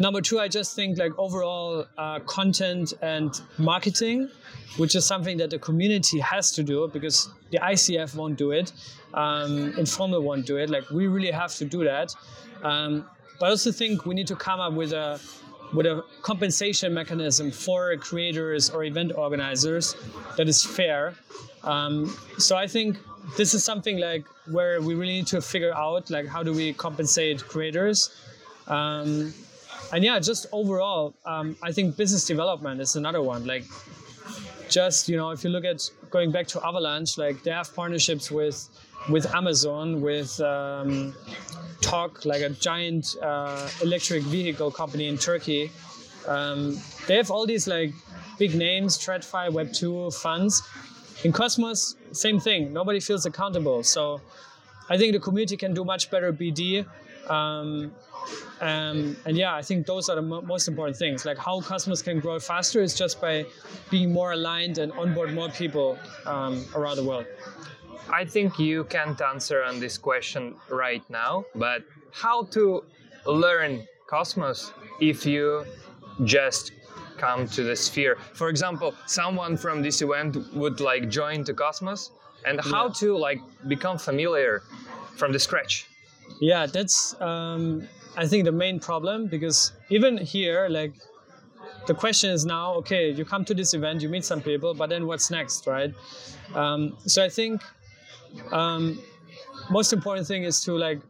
number 0.00 0.20
two, 0.20 0.38
I 0.40 0.48
just 0.48 0.74
think 0.74 0.98
like 0.98 1.16
overall 1.18 1.86
uh, 1.98 2.20
content 2.20 2.94
and 3.02 3.38
marketing, 3.58 4.28
which 4.76 4.94
is 4.94 5.04
something 5.04 5.36
that 5.38 5.50
the 5.50 5.58
community 5.58 6.18
has 6.20 6.50
to 6.52 6.62
do 6.62 6.88
because 6.88 7.28
the 7.50 7.58
ICF 7.58 8.14
won't 8.14 8.38
do 8.38 8.52
it, 8.52 8.72
um, 9.14 9.74
Informal 9.78 10.22
won't 10.22 10.46
do 10.46 10.56
it. 10.56 10.70
Like 10.70 10.90
we 10.90 11.06
really 11.06 11.30
have 11.30 11.54
to 11.56 11.64
do 11.64 11.84
that. 11.84 12.14
Um, 12.62 13.06
but 13.38 13.46
I 13.46 13.50
also 13.50 13.72
think 13.72 14.06
we 14.06 14.14
need 14.14 14.28
to 14.28 14.36
come 14.36 14.60
up 14.60 14.72
with 14.72 14.92
a 14.92 15.20
with 15.72 15.86
a 15.86 16.04
compensation 16.20 16.92
mechanism 16.92 17.50
for 17.50 17.96
creators 17.96 18.68
or 18.68 18.84
event 18.84 19.12
organizers 19.16 19.96
that 20.36 20.46
is 20.46 20.62
fair. 20.62 21.14
Um, 21.64 22.14
so 22.38 22.56
I 22.56 22.66
think 22.66 22.98
this 23.36 23.54
is 23.54 23.64
something 23.64 23.98
like 23.98 24.26
where 24.50 24.82
we 24.82 24.94
really 24.94 25.14
need 25.14 25.26
to 25.28 25.40
figure 25.40 25.74
out 25.74 26.10
like 26.10 26.26
how 26.26 26.42
do 26.42 26.52
we 26.52 26.72
compensate 26.74 27.42
creators. 27.42 28.10
Um, 28.66 29.32
and 29.92 30.02
yeah, 30.02 30.18
just 30.18 30.46
overall, 30.52 31.14
um, 31.26 31.56
I 31.62 31.70
think 31.72 31.96
business 31.96 32.24
development 32.24 32.80
is 32.80 32.96
another 32.96 33.22
one. 33.22 33.46
Like, 33.46 33.64
just 34.68 35.08
you 35.08 35.16
know, 35.16 35.30
if 35.30 35.44
you 35.44 35.50
look 35.50 35.64
at 35.64 35.88
going 36.10 36.30
back 36.30 36.46
to 36.48 36.66
Avalanche, 36.66 37.18
like 37.18 37.42
they 37.42 37.50
have 37.50 37.74
partnerships 37.74 38.30
with 38.30 38.68
with 39.10 39.32
Amazon, 39.34 40.00
with 40.00 40.40
um, 40.40 41.14
Togg, 41.80 42.24
like 42.24 42.42
a 42.42 42.50
giant 42.50 43.16
uh, 43.22 43.68
electric 43.82 44.22
vehicle 44.22 44.70
company 44.70 45.08
in 45.08 45.18
Turkey. 45.18 45.70
Um, 46.26 46.80
they 47.06 47.16
have 47.16 47.30
all 47.30 47.46
these 47.46 47.66
like 47.66 47.92
big 48.38 48.54
names, 48.54 48.96
TradFi, 48.98 49.50
Web2 49.50 50.14
funds. 50.14 50.62
In 51.24 51.32
Cosmos, 51.32 51.96
same 52.12 52.40
thing. 52.40 52.72
Nobody 52.72 52.98
feels 53.00 53.26
accountable. 53.26 53.82
So 53.82 54.20
I 54.88 54.96
think 54.96 55.12
the 55.12 55.20
community 55.20 55.56
can 55.56 55.74
do 55.74 55.84
much 55.84 56.10
better 56.10 56.32
BD. 56.32 56.86
Um, 57.28 57.92
um, 58.60 59.16
and 59.26 59.36
yeah, 59.36 59.54
I 59.54 59.62
think 59.62 59.86
those 59.86 60.08
are 60.08 60.16
the 60.16 60.22
mo- 60.22 60.42
most 60.42 60.68
important 60.68 60.96
things. 60.96 61.24
Like 61.24 61.38
how 61.38 61.60
Cosmos 61.60 62.02
can 62.02 62.20
grow 62.20 62.38
faster 62.38 62.80
is 62.82 62.94
just 62.94 63.20
by 63.20 63.46
being 63.90 64.12
more 64.12 64.32
aligned 64.32 64.78
and 64.78 64.92
onboard 64.92 65.32
more 65.34 65.48
people 65.48 65.98
um, 66.26 66.64
around 66.74 66.96
the 66.96 67.04
world. 67.04 67.26
I 68.12 68.24
think 68.24 68.58
you 68.58 68.84
can't 68.84 69.20
answer 69.20 69.62
on 69.62 69.80
this 69.80 69.98
question 69.98 70.54
right 70.68 71.02
now, 71.10 71.44
but 71.54 71.82
how 72.12 72.44
to 72.56 72.84
learn 73.26 73.86
Cosmos 74.06 74.72
if 75.00 75.24
you 75.26 75.64
just 76.24 76.72
come 77.18 77.46
to 77.48 77.62
the 77.62 77.76
sphere? 77.76 78.18
For 78.34 78.48
example, 78.48 78.94
someone 79.06 79.56
from 79.56 79.82
this 79.82 80.02
event 80.02 80.36
would 80.54 80.80
like 80.80 81.08
join 81.08 81.44
the 81.44 81.54
Cosmos 81.54 82.10
and 82.44 82.60
how 82.60 82.86
Yeah. 82.86 82.92
to 83.00 83.16
like 83.16 83.40
become 83.68 83.98
familiar 83.98 84.62
from 85.16 85.32
the 85.32 85.38
scratch. 85.38 85.86
Yeah, 86.40 86.66
that's 86.66 87.20
um, 87.20 87.88
I 88.16 88.26
think 88.26 88.44
the 88.44 88.52
main 88.52 88.80
problem 88.80 89.26
because 89.26 89.72
even 89.90 90.18
here, 90.18 90.68
like 90.68 90.92
the 91.86 91.94
question 91.94 92.30
is 92.30 92.44
now, 92.44 92.74
okay, 92.74 93.10
you 93.10 93.24
come 93.24 93.44
to 93.44 93.54
this 93.54 93.74
event, 93.74 94.02
you 94.02 94.08
meet 94.08 94.24
some 94.24 94.40
people, 94.40 94.74
but 94.74 94.90
then 94.90 95.06
what's 95.06 95.30
next, 95.30 95.66
right? 95.66 95.92
Um, 96.54 96.96
so 97.06 97.24
I 97.24 97.28
think 97.28 97.62
um, 98.50 99.00
most 99.70 99.92
important 99.92 100.26
thing 100.26 100.44
is 100.44 100.60
to 100.64 100.76
like 100.76 101.00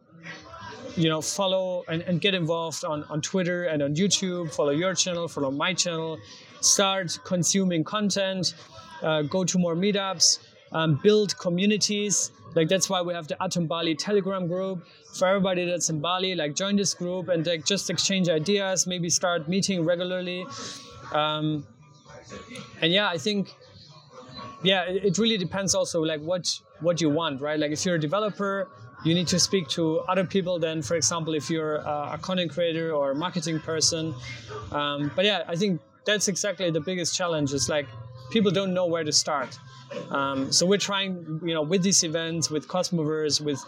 you 0.97 1.09
know 1.09 1.23
follow 1.23 1.85
and, 1.89 2.03
and 2.03 2.21
get 2.21 2.35
involved 2.35 2.85
on, 2.85 3.03
on 3.05 3.23
twitter 3.23 3.65
and 3.65 3.83
on 3.83 3.95
youtube 3.95 4.53
follow 4.53 4.73
your 4.73 4.93
channel 4.93 5.27
follow 5.27 5.51
my 5.51 5.73
channel 5.73 6.19
start 6.61 7.19
consuming 7.25 7.83
content 7.83 8.53
uh, 9.03 9.23
go 9.23 9.45
to 9.45 9.59
more 9.59 9.75
meetups, 9.75 10.39
um, 10.73 10.99
build 11.03 11.37
communities. 11.39 12.31
Like 12.55 12.69
that's 12.69 12.89
why 12.89 13.01
we 13.03 13.15
have 13.15 13.29
the 13.29 13.43
Atom 13.43 13.67
Bali 13.67 13.95
Telegram 13.95 14.47
group 14.47 14.87
for 15.15 15.29
everybody 15.29 15.65
that's 15.65 15.91
in 15.91 16.01
Bali. 16.01 16.35
Like 16.35 16.55
join 16.55 16.77
this 16.77 16.95
group 16.95 17.29
and 17.29 17.47
like 17.47 17.65
just 17.65 17.91
exchange 17.91 18.29
ideas. 18.29 18.87
Maybe 18.87 19.11
start 19.11 19.49
meeting 19.49 19.85
regularly. 19.85 20.47
Um, 21.13 21.67
and 22.81 22.93
yeah, 22.93 23.09
I 23.09 23.19
think 23.19 23.55
yeah, 24.63 24.85
it, 24.85 25.19
really 25.19 25.37
depends 25.37 25.75
also 25.75 26.03
like 26.03 26.21
what 26.21 26.61
what 26.81 27.01
you 27.01 27.11
want, 27.11 27.41
right? 27.41 27.59
Like 27.59 27.73
if 27.73 27.85
you're 27.85 27.97
a 27.97 28.01
developer, 28.01 28.69
you 29.05 29.15
need 29.15 29.29
to 29.29 29.39
speak 29.39 29.69
to 29.71 30.01
other 30.01 30.25
people 30.25 30.59
than, 30.59 30.83
for 30.83 30.95
example, 30.95 31.35
if 31.35 31.51
you're 31.51 31.77
a, 31.77 32.13
a 32.15 32.19
content 32.21 32.53
creator 32.53 32.93
or 32.93 33.11
a 33.13 33.15
marketing 33.15 33.61
person. 33.61 34.15
Um, 34.71 35.11
but 35.17 35.25
yeah, 35.25 35.43
I 35.49 35.57
think 35.57 35.81
that's 36.05 36.29
exactly 36.29 36.71
the 36.71 36.81
biggest 36.81 37.17
challenge. 37.17 37.53
Is 37.53 37.69
like 37.69 37.87
people 38.31 38.51
don't 38.51 38.75
know 38.75 38.87
where 38.87 39.05
to 39.05 39.13
start. 39.13 39.59
Um, 40.11 40.51
so 40.51 40.67
we're 40.67 40.79
trying, 40.79 41.41
you 41.45 41.55
know, 41.55 41.63
with 41.63 41.83
these 41.83 42.03
events, 42.03 42.51
with 42.51 42.67
Cosmoverse, 42.67 43.41
with 43.41 43.63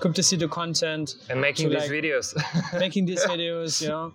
Cryptocito 0.00 0.50
content, 0.50 1.16
and 1.30 1.40
making 1.40 1.70
these 1.70 1.78
like, 1.78 1.90
videos. 1.90 2.34
making 2.80 3.06
these 3.06 3.24
videos, 3.24 3.80
you 3.80 3.88
know. 3.88 4.14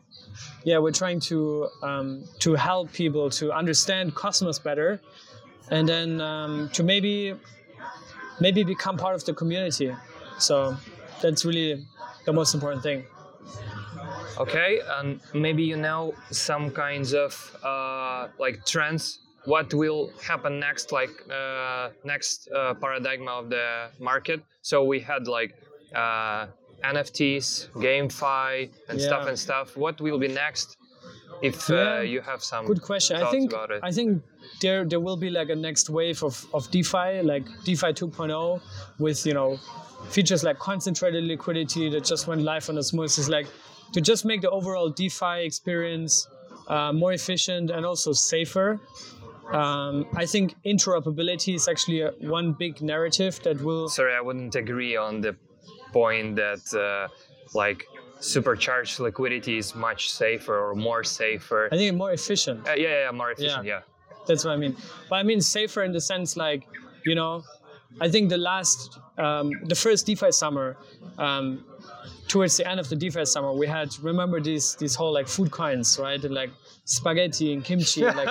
Yeah, 0.63 0.77
we're 0.77 0.91
trying 0.91 1.19
to 1.21 1.67
um, 1.81 2.23
to 2.39 2.55
help 2.55 2.91
people 2.93 3.29
to 3.31 3.51
understand 3.51 4.15
Cosmos 4.15 4.59
better, 4.59 5.01
and 5.69 5.87
then 5.87 6.21
um, 6.21 6.69
to 6.73 6.83
maybe 6.83 7.33
maybe 8.39 8.63
become 8.63 8.97
part 8.97 9.15
of 9.15 9.25
the 9.25 9.33
community. 9.33 9.95
So 10.37 10.77
that's 11.21 11.45
really 11.45 11.85
the 12.25 12.33
most 12.33 12.53
important 12.53 12.83
thing. 12.83 13.05
Okay, 14.37 14.79
and 14.97 15.19
maybe 15.33 15.63
you 15.63 15.77
know 15.77 16.13
some 16.31 16.71
kinds 16.71 17.13
of 17.13 17.33
uh, 17.63 18.27
like 18.39 18.65
trends. 18.65 19.19
What 19.45 19.73
will 19.73 20.11
happen 20.21 20.59
next? 20.59 20.91
Like 20.91 21.11
uh, 21.29 21.89
next 22.03 22.49
uh, 22.55 22.73
paradigm 22.75 23.27
of 23.27 23.49
the 23.49 23.89
market. 23.99 24.43
So 24.61 24.83
we 24.83 24.99
had 24.99 25.27
like 25.27 25.55
uh, 25.95 26.47
NFTs, 26.83 27.69
GameFi, 27.71 28.69
and 28.89 29.01
stuff 29.01 29.27
and 29.27 29.37
stuff. 29.37 29.75
What 29.75 29.99
will 29.99 30.19
be 30.19 30.27
next? 30.27 30.77
If 31.41 31.69
Yeah, 31.69 31.97
uh, 31.97 32.01
you 32.01 32.21
have 32.21 32.43
some 32.43 32.67
Good 32.67 32.83
question. 32.83 33.17
I 33.17 33.31
think 33.31 33.51
about 33.51 33.71
it. 33.71 33.79
I 33.83 33.91
think 33.91 34.21
there 34.61 34.85
there 34.85 34.99
will 34.99 35.17
be 35.17 35.29
like 35.29 35.49
a 35.49 35.55
next 35.55 35.89
wave 35.89 36.23
of, 36.23 36.45
of 36.53 36.69
DeFi, 36.69 37.23
like 37.23 37.45
DeFi 37.63 37.93
2.0, 37.93 38.61
with 38.99 39.25
you 39.25 39.33
know 39.33 39.59
features 40.09 40.43
like 40.43 40.59
concentrated 40.59 41.23
liquidity 41.23 41.89
that 41.89 42.03
just 42.03 42.27
went 42.27 42.41
live 42.41 42.69
on 42.69 42.77
Osmosis, 42.77 43.27
like 43.27 43.47
to 43.93 44.01
just 44.01 44.25
make 44.25 44.41
the 44.41 44.49
overall 44.49 44.89
DeFi 44.89 45.43
experience 45.43 46.27
uh, 46.67 46.93
more 46.93 47.13
efficient 47.13 47.69
and 47.69 47.85
also 47.85 48.13
safer. 48.13 48.79
Um, 49.51 50.05
I 50.15 50.25
think 50.25 50.55
interoperability 50.65 51.55
is 51.55 51.67
actually 51.67 52.01
a, 52.01 52.11
one 52.19 52.53
big 52.53 52.81
narrative 52.81 53.39
that 53.43 53.61
will 53.61 53.89
Sorry, 53.89 54.15
I 54.15 54.21
wouldn't 54.21 54.55
agree 54.55 54.95
on 54.95 55.19
the 55.19 55.35
point 55.91 56.37
that 56.37 56.63
uh, 56.73 57.13
like 57.53 57.85
supercharged 58.21 58.99
liquidity 58.99 59.57
is 59.57 59.75
much 59.75 60.11
safer 60.11 60.57
or 60.57 60.75
more 60.75 61.03
safer. 61.03 61.67
I 61.71 61.75
think 61.75 61.97
more 61.97 62.13
efficient. 62.13 62.67
Uh, 62.67 62.75
yeah, 62.77 63.05
yeah, 63.05 63.11
more 63.11 63.31
efficient. 63.31 63.65
Yeah. 63.65 63.81
That's 64.27 64.45
what 64.45 64.51
I 64.51 64.57
mean. 64.57 64.77
But 65.09 65.15
I 65.15 65.23
mean 65.23 65.41
safer 65.41 65.83
in 65.83 65.91
the 65.91 66.01
sense 66.01 66.37
like, 66.37 66.65
you 67.05 67.15
know, 67.15 67.43
I 67.99 68.09
think 68.09 68.29
the 68.29 68.37
last, 68.37 68.99
um, 69.17 69.51
the 69.65 69.75
first 69.75 70.05
DeFi 70.05 70.31
summer, 70.31 70.77
um, 71.17 71.65
towards 72.31 72.55
the 72.55 72.65
end 72.71 72.79
of 72.79 72.87
the 72.87 72.95
DeFi 72.95 73.25
summer, 73.25 73.51
we 73.51 73.67
had 73.67 73.89
remember 74.01 74.39
these 74.39 74.75
these 74.75 74.95
whole 74.95 75.13
like 75.13 75.27
food 75.27 75.51
coins, 75.51 75.99
right? 75.99 76.23
And 76.23 76.33
like 76.33 76.51
spaghetti 76.85 77.51
and 77.53 77.61
kimchi. 77.63 78.03
and, 78.05 78.15
like 78.21 78.29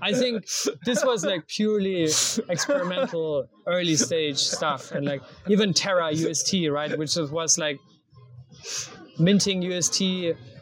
I 0.00 0.12
think 0.12 0.44
this 0.84 1.04
was 1.04 1.24
like 1.24 1.42
purely 1.48 2.04
experimental 2.48 3.48
early 3.66 3.96
stage 3.96 4.38
stuff, 4.38 4.92
and 4.92 5.04
like 5.04 5.22
even 5.48 5.74
Terra 5.74 6.12
UST, 6.12 6.52
right, 6.70 6.96
which 6.96 7.16
was- 7.16 7.30
was 7.32 7.58
like 7.58 7.78
minting 9.18 9.62
UST 9.62 10.00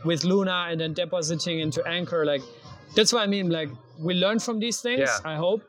with 0.05 0.25
Luna 0.25 0.69
and 0.71 0.81
then 0.81 0.93
depositing 0.95 1.61
into 1.61 1.87
Anchor. 1.87 2.25
Like 2.25 2.43
that's 2.97 3.13
what 3.13 3.23
I 3.23 3.27
mean. 3.27 3.51
Like 3.51 3.69
we 3.99 4.15
learn 4.15 4.39
from 4.39 4.59
these 4.59 4.81
things. 4.81 5.01
Yeah. 5.01 5.33
I 5.33 5.37
hope. 5.37 5.63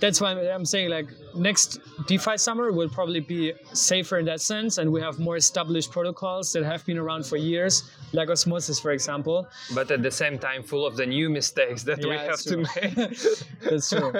That's 0.00 0.20
why 0.20 0.32
I'm 0.32 0.64
saying 0.64 0.88
like 0.88 1.08
next 1.34 1.78
DeFi 2.06 2.38
summer 2.38 2.72
will 2.72 2.88
probably 2.88 3.20
be 3.20 3.52
safer 3.74 4.18
in 4.18 4.24
that 4.26 4.40
sense, 4.40 4.78
and 4.78 4.90
we 4.90 5.00
have 5.00 5.18
more 5.18 5.36
established 5.36 5.90
protocols 5.90 6.52
that 6.54 6.64
have 6.64 6.84
been 6.86 6.98
around 6.98 7.26
for 7.26 7.36
years, 7.36 7.84
like 8.12 8.30
Osmosis, 8.30 8.80
for 8.80 8.92
example. 8.92 9.46
But 9.74 9.90
at 9.90 10.02
the 10.02 10.10
same 10.10 10.38
time, 10.38 10.62
full 10.62 10.86
of 10.86 10.96
the 10.96 11.06
new 11.06 11.28
mistakes 11.28 11.82
that 11.84 11.98
we 11.98 12.16
have 12.16 12.40
to 12.40 12.56
make. 12.56 13.18
That's 13.70 13.90
true. 13.90 14.12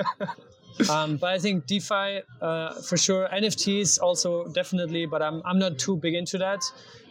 um, 0.91 1.17
but 1.17 1.31
I 1.31 1.39
think 1.39 1.67
DeFi 1.67 2.21
uh, 2.43 2.75
for 2.83 2.97
sure. 2.97 3.29
NFTs 3.33 4.01
also 4.01 4.47
definitely, 4.49 5.07
but 5.07 5.23
I'm 5.23 5.43
I'm 5.45 5.59
not 5.59 5.79
too 5.79 5.97
big 5.97 6.15
into 6.15 6.39
that. 6.39 6.61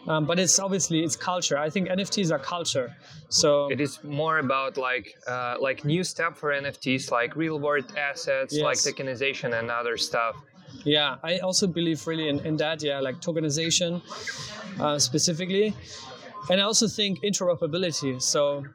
Um, 0.10 0.26
but 0.26 0.39
it's 0.39 0.57
obviously 0.60 1.03
it's 1.03 1.16
culture. 1.16 1.57
I 1.57 1.70
think 1.70 1.88
NFTs 1.88 2.32
are 2.32 2.39
culture. 2.39 2.95
So 3.30 3.72
it 3.72 3.80
is 3.80 4.03
more 4.03 4.39
about 4.39 4.76
like 4.76 5.14
uh, 5.28 5.55
like 5.62 5.86
new 5.86 6.03
step 6.03 6.36
for 6.36 6.49
NFTs, 6.51 7.12
like 7.12 7.36
real 7.36 7.60
world 7.60 7.93
assets, 7.95 8.57
like 8.57 8.78
tokenization 8.78 9.57
and 9.57 9.70
other 9.70 9.97
stuff. 9.97 10.36
yeah, 10.84 11.18
I 11.24 11.38
also 11.39 11.68
believe 11.68 12.05
really 12.07 12.28
in, 12.28 12.39
in 12.39 12.57
that. 12.57 12.82
Yeah, 12.82 12.99
like 12.99 13.22
tokenization 13.22 14.01
uh, 14.80 14.97
specifically, 14.97 15.76
and 16.49 16.60
I 16.60 16.64
also 16.64 16.88
think 16.88 17.22
interoperability. 17.22 18.22
So. 18.22 18.66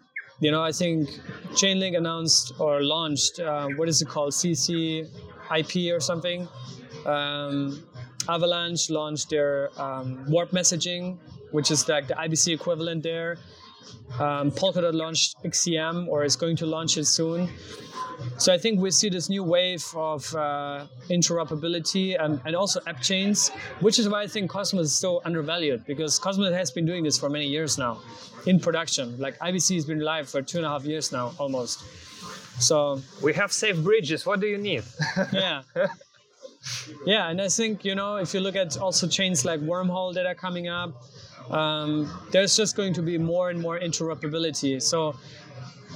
You 0.41 0.51
know, 0.51 0.64
I 0.64 0.72
think 0.72 1.09
Chainlink 1.53 1.97
announced 1.97 2.55
or 2.59 2.82
launched 2.82 3.39
uh, 3.39 3.68
what 3.76 3.89
is 3.89 4.03
it 4.03 4.09
called, 4.09 4.32
CC 4.32 5.07
IP 5.57 5.95
or 5.95 6.01
something. 6.01 6.49
Um, 7.07 7.80
Avalanche 8.29 8.91
launched 8.91 9.31
their 9.31 9.70
um, 9.81 10.25
warp 10.31 10.51
messaging, 10.51 11.18
which 11.53 11.70
is 11.70 11.89
like 11.89 12.07
the 12.09 12.14
IBC 12.14 12.55
equivalent 12.55 13.03
there. 13.03 13.39
Um, 14.18 14.51
Polkadot 14.51 14.95
launched 14.95 15.37
XCM 15.45 16.09
or 16.09 16.25
is 16.25 16.37
going 16.37 16.57
to 16.57 16.66
launch 16.66 16.97
it 16.97 17.07
soon. 17.07 17.49
So 18.39 18.53
I 18.53 18.59
think 18.59 18.81
we 18.81 18.91
see 18.91 19.09
this 19.09 19.29
new 19.29 19.43
wave 19.43 19.85
of 19.97 20.35
uh, 20.35 20.87
interoperability 21.11 22.22
and, 22.22 22.41
and 22.45 22.55
also 22.55 22.81
app 22.87 23.03
chains, 23.03 23.51
which 23.81 23.99
is 23.99 24.09
why 24.09 24.22
I 24.22 24.27
think 24.27 24.51
Cosmos 24.51 24.87
is 24.87 24.95
so 24.95 25.20
undervalued 25.25 25.85
because 25.85 26.18
Cosmos 26.18 26.55
has 26.55 26.70
been 26.70 26.87
doing 26.87 27.03
this 27.03 27.18
for 27.18 27.29
many 27.29 27.47
years 27.47 27.77
now 27.77 28.01
in 28.47 28.61
production. 28.61 29.18
Like 29.18 29.39
IBC 29.41 29.75
has 29.75 29.85
been 29.85 30.01
live 30.01 30.29
for 30.29 30.43
two 30.43 30.59
and 30.59 30.66
a 30.66 30.70
half 30.70 30.85
years 30.85 31.12
now 31.12 31.33
almost. 31.39 31.83
So 32.61 33.03
We 33.20 33.35
have 33.35 33.53
safe 33.53 33.77
bridges. 33.83 34.25
What 34.25 34.41
do 34.41 34.47
you 34.47 34.59
need? 34.59 34.85
yeah. 35.33 35.62
Yeah, 37.07 37.29
and 37.29 37.41
I 37.41 37.49
think 37.49 37.85
you 37.85 37.95
know 37.95 38.17
if 38.17 38.35
you 38.35 38.41
look 38.41 38.57
at 38.57 38.77
also 38.79 39.07
chains 39.07 39.45
like 39.45 39.61
Wormhole 39.61 40.15
that 40.15 40.27
are 40.27 40.35
coming 40.35 40.69
up, 40.69 41.03
um, 41.51 42.11
there's 42.31 42.57
just 42.57 42.77
going 42.77 42.95
to 42.95 43.03
be 43.03 43.19
more 43.19 43.51
and 43.51 43.61
more 43.61 43.79
interoperability. 43.79 44.81
So 44.81 45.17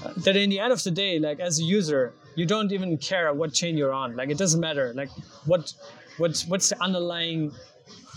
uh, 0.04 0.12
that 0.18 0.36
in 0.36 0.50
the 0.50 0.60
end 0.60 0.72
of 0.72 0.82
the 0.82 0.90
day, 0.90 1.18
like 1.18 1.40
as 1.40 1.58
a 1.58 1.62
user, 1.62 2.12
you 2.34 2.46
don't 2.46 2.70
even 2.72 2.98
care 2.98 3.32
what 3.32 3.52
chain 3.52 3.76
you're 3.76 3.92
on. 3.92 4.16
Like 4.16 4.30
it 4.30 4.38
doesn't 4.38 4.60
matter. 4.60 4.92
Like 4.94 5.10
what 5.46 5.72
what 6.18 6.44
what's 6.48 6.68
the 6.68 6.82
underlying 6.82 7.52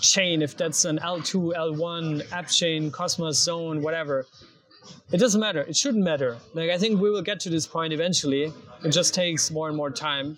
chain 0.01 0.41
if 0.41 0.57
that's 0.57 0.85
an 0.85 0.99
L2, 0.99 1.53
L1 1.53 2.31
app 2.31 2.49
chain, 2.49 2.91
Cosmos 2.91 3.37
Zone, 3.37 3.81
whatever. 3.81 4.25
It 5.11 5.17
doesn't 5.17 5.39
matter. 5.39 5.61
It 5.61 5.75
shouldn't 5.75 6.03
matter. 6.03 6.37
Like 6.53 6.69
I 6.69 6.77
think 6.77 6.99
we 6.99 7.09
will 7.09 7.21
get 7.21 7.39
to 7.41 7.49
this 7.49 7.67
point 7.67 7.93
eventually. 7.93 8.51
It 8.83 8.89
just 8.89 9.13
takes 9.13 9.51
more 9.51 9.67
and 9.67 9.77
more 9.77 9.91
time. 9.91 10.37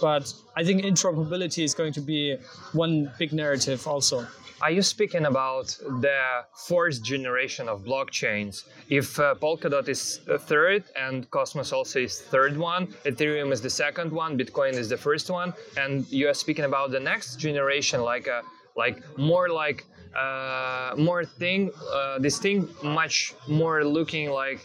But 0.00 0.32
I 0.56 0.64
think 0.64 0.82
interoperability 0.82 1.64
is 1.64 1.74
going 1.74 1.92
to 1.94 2.00
be 2.00 2.36
one 2.72 3.10
big 3.18 3.32
narrative 3.32 3.86
also. 3.86 4.26
Are 4.62 4.70
you 4.70 4.80
speaking 4.80 5.26
about 5.26 5.66
the 6.00 6.18
fourth 6.54 7.02
generation 7.02 7.68
of 7.68 7.84
blockchains? 7.84 8.64
If 8.88 9.20
uh, 9.20 9.34
Polkadot 9.34 9.86
is 9.86 10.20
third 10.40 10.84
and 10.96 11.30
Cosmos 11.30 11.72
also 11.72 12.00
is 12.00 12.20
third 12.20 12.56
one, 12.56 12.86
Ethereum 13.04 13.52
is 13.52 13.60
the 13.60 13.68
second 13.68 14.10
one, 14.10 14.38
Bitcoin 14.38 14.72
is 14.72 14.88
the 14.88 14.96
first 14.96 15.28
one, 15.30 15.52
and 15.76 16.10
you 16.10 16.26
are 16.28 16.34
speaking 16.34 16.64
about 16.64 16.90
the 16.90 17.00
next 17.00 17.36
generation, 17.36 18.00
like 18.00 18.28
a 18.28 18.40
like 18.76 19.02
more 19.18 19.50
like 19.50 19.84
uh, 20.16 20.94
more 20.96 21.24
thing, 21.24 21.70
uh, 21.92 22.18
this 22.18 22.38
thing 22.38 22.66
much 22.82 23.34
more 23.48 23.84
looking 23.84 24.30
like 24.30 24.60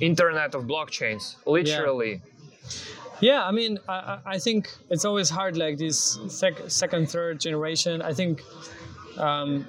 internet 0.00 0.54
of 0.54 0.64
blockchains, 0.64 1.36
literally. 1.46 2.12
Yeah, 2.12 2.30
I 3.32 3.50
mean, 3.52 3.78
I, 3.88 3.92
I- 3.94 4.20
I 4.34 4.38
think 4.38 4.68
it's 4.90 5.04
always 5.04 5.30
hard, 5.30 5.56
like 5.56 5.78
this 5.78 6.18
sec- 6.28 6.68
second, 6.68 7.08
third 7.10 7.40
generation. 7.40 8.02
I 8.02 8.12
think 8.12 8.42
um, 9.18 9.66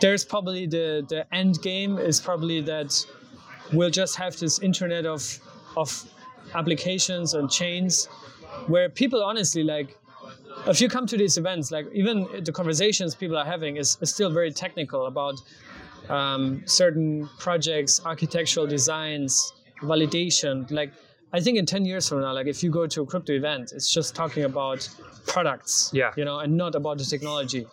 there's 0.00 0.24
probably 0.24 0.66
the, 0.66 1.04
the 1.08 1.26
end 1.34 1.60
game 1.62 1.98
is 1.98 2.20
probably 2.20 2.60
that 2.62 3.04
we'll 3.72 3.90
just 3.90 4.16
have 4.16 4.36
this 4.38 4.58
internet 4.60 5.06
of, 5.06 5.38
of 5.76 6.04
applications 6.54 7.34
and 7.34 7.50
chains 7.50 8.06
where 8.66 8.88
people 8.88 9.22
honestly 9.22 9.62
like 9.62 9.96
if 10.66 10.80
you 10.80 10.88
come 10.88 11.06
to 11.06 11.16
these 11.16 11.38
events 11.38 11.70
like 11.70 11.86
even 11.92 12.26
the 12.44 12.52
conversations 12.52 13.14
people 13.14 13.36
are 13.36 13.44
having 13.44 13.76
is, 13.76 13.96
is 14.02 14.12
still 14.12 14.30
very 14.30 14.50
technical 14.52 15.06
about 15.06 15.34
um, 16.10 16.62
certain 16.66 17.28
projects 17.38 18.00
architectural 18.04 18.66
designs 18.66 19.52
validation 19.80 20.70
like 20.70 20.92
I 21.32 21.40
think 21.40 21.56
in 21.58 21.64
10 21.66 21.84
years 21.84 22.08
from 22.08 22.20
now, 22.20 22.32
like 22.32 22.46
if 22.46 22.62
you 22.62 22.70
go 22.70 22.86
to 22.86 23.02
a 23.02 23.06
crypto 23.06 23.32
event, 23.32 23.72
it's 23.74 23.90
just 23.92 24.14
talking 24.14 24.44
about 24.44 24.88
products, 25.26 25.90
Yeah. 25.94 26.12
you 26.16 26.24
know, 26.24 26.40
and 26.40 26.56
not 26.56 26.74
about 26.74 26.98
the 26.98 27.04
technology. 27.04 27.66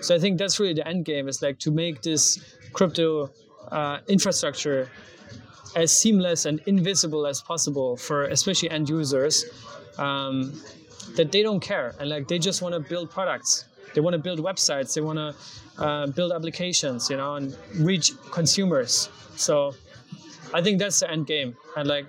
So 0.00 0.14
I 0.14 0.18
think 0.18 0.38
that's 0.38 0.58
really 0.60 0.74
the 0.74 0.86
end 0.86 1.04
game 1.04 1.28
is 1.28 1.42
like 1.42 1.58
to 1.60 1.70
make 1.70 2.02
this 2.02 2.38
crypto 2.72 3.30
uh, 3.70 3.98
infrastructure 4.08 4.88
as 5.74 5.94
seamless 5.94 6.46
and 6.46 6.60
invisible 6.66 7.26
as 7.26 7.42
possible 7.42 7.96
for 7.96 8.24
especially 8.24 8.70
end 8.70 8.88
users 8.88 9.44
um, 9.98 10.58
that 11.16 11.32
they 11.32 11.42
don't 11.42 11.60
care. 11.60 11.94
And 12.00 12.08
like 12.08 12.28
they 12.28 12.38
just 12.38 12.62
want 12.62 12.74
to 12.74 12.80
build 12.80 13.10
products. 13.10 13.64
They 13.94 14.00
want 14.00 14.14
to 14.14 14.18
build 14.18 14.38
websites. 14.40 14.94
They 14.94 15.00
want 15.00 15.18
to 15.18 15.34
uh, 15.82 16.06
build 16.08 16.32
applications 16.32 17.10
you 17.10 17.16
know 17.18 17.34
and 17.36 17.54
reach 17.78 18.12
consumers. 18.30 19.10
So 19.36 19.74
i 20.54 20.62
think 20.62 20.78
that's 20.78 21.00
the 21.00 21.10
end 21.10 21.26
game. 21.26 21.56
And 21.76 21.86
like 21.88 22.06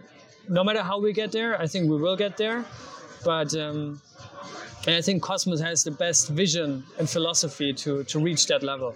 no 0.49 0.63
matter 0.63 0.81
how 0.81 0.99
we 0.99 1.13
get 1.13 1.31
there 1.31 1.59
i 1.61 1.67
think 1.67 1.89
we 1.89 1.97
will 1.97 2.15
get 2.15 2.37
there 2.37 2.65
but 3.23 3.53
um, 3.55 4.01
and 4.85 4.95
i 4.95 5.01
think 5.01 5.21
cosmos 5.21 5.59
has 5.59 5.83
the 5.83 5.91
best 5.91 6.29
vision 6.29 6.83
and 6.99 7.09
philosophy 7.09 7.73
to 7.73 8.03
to 8.05 8.19
reach 8.19 8.47
that 8.47 8.63
level 8.63 8.93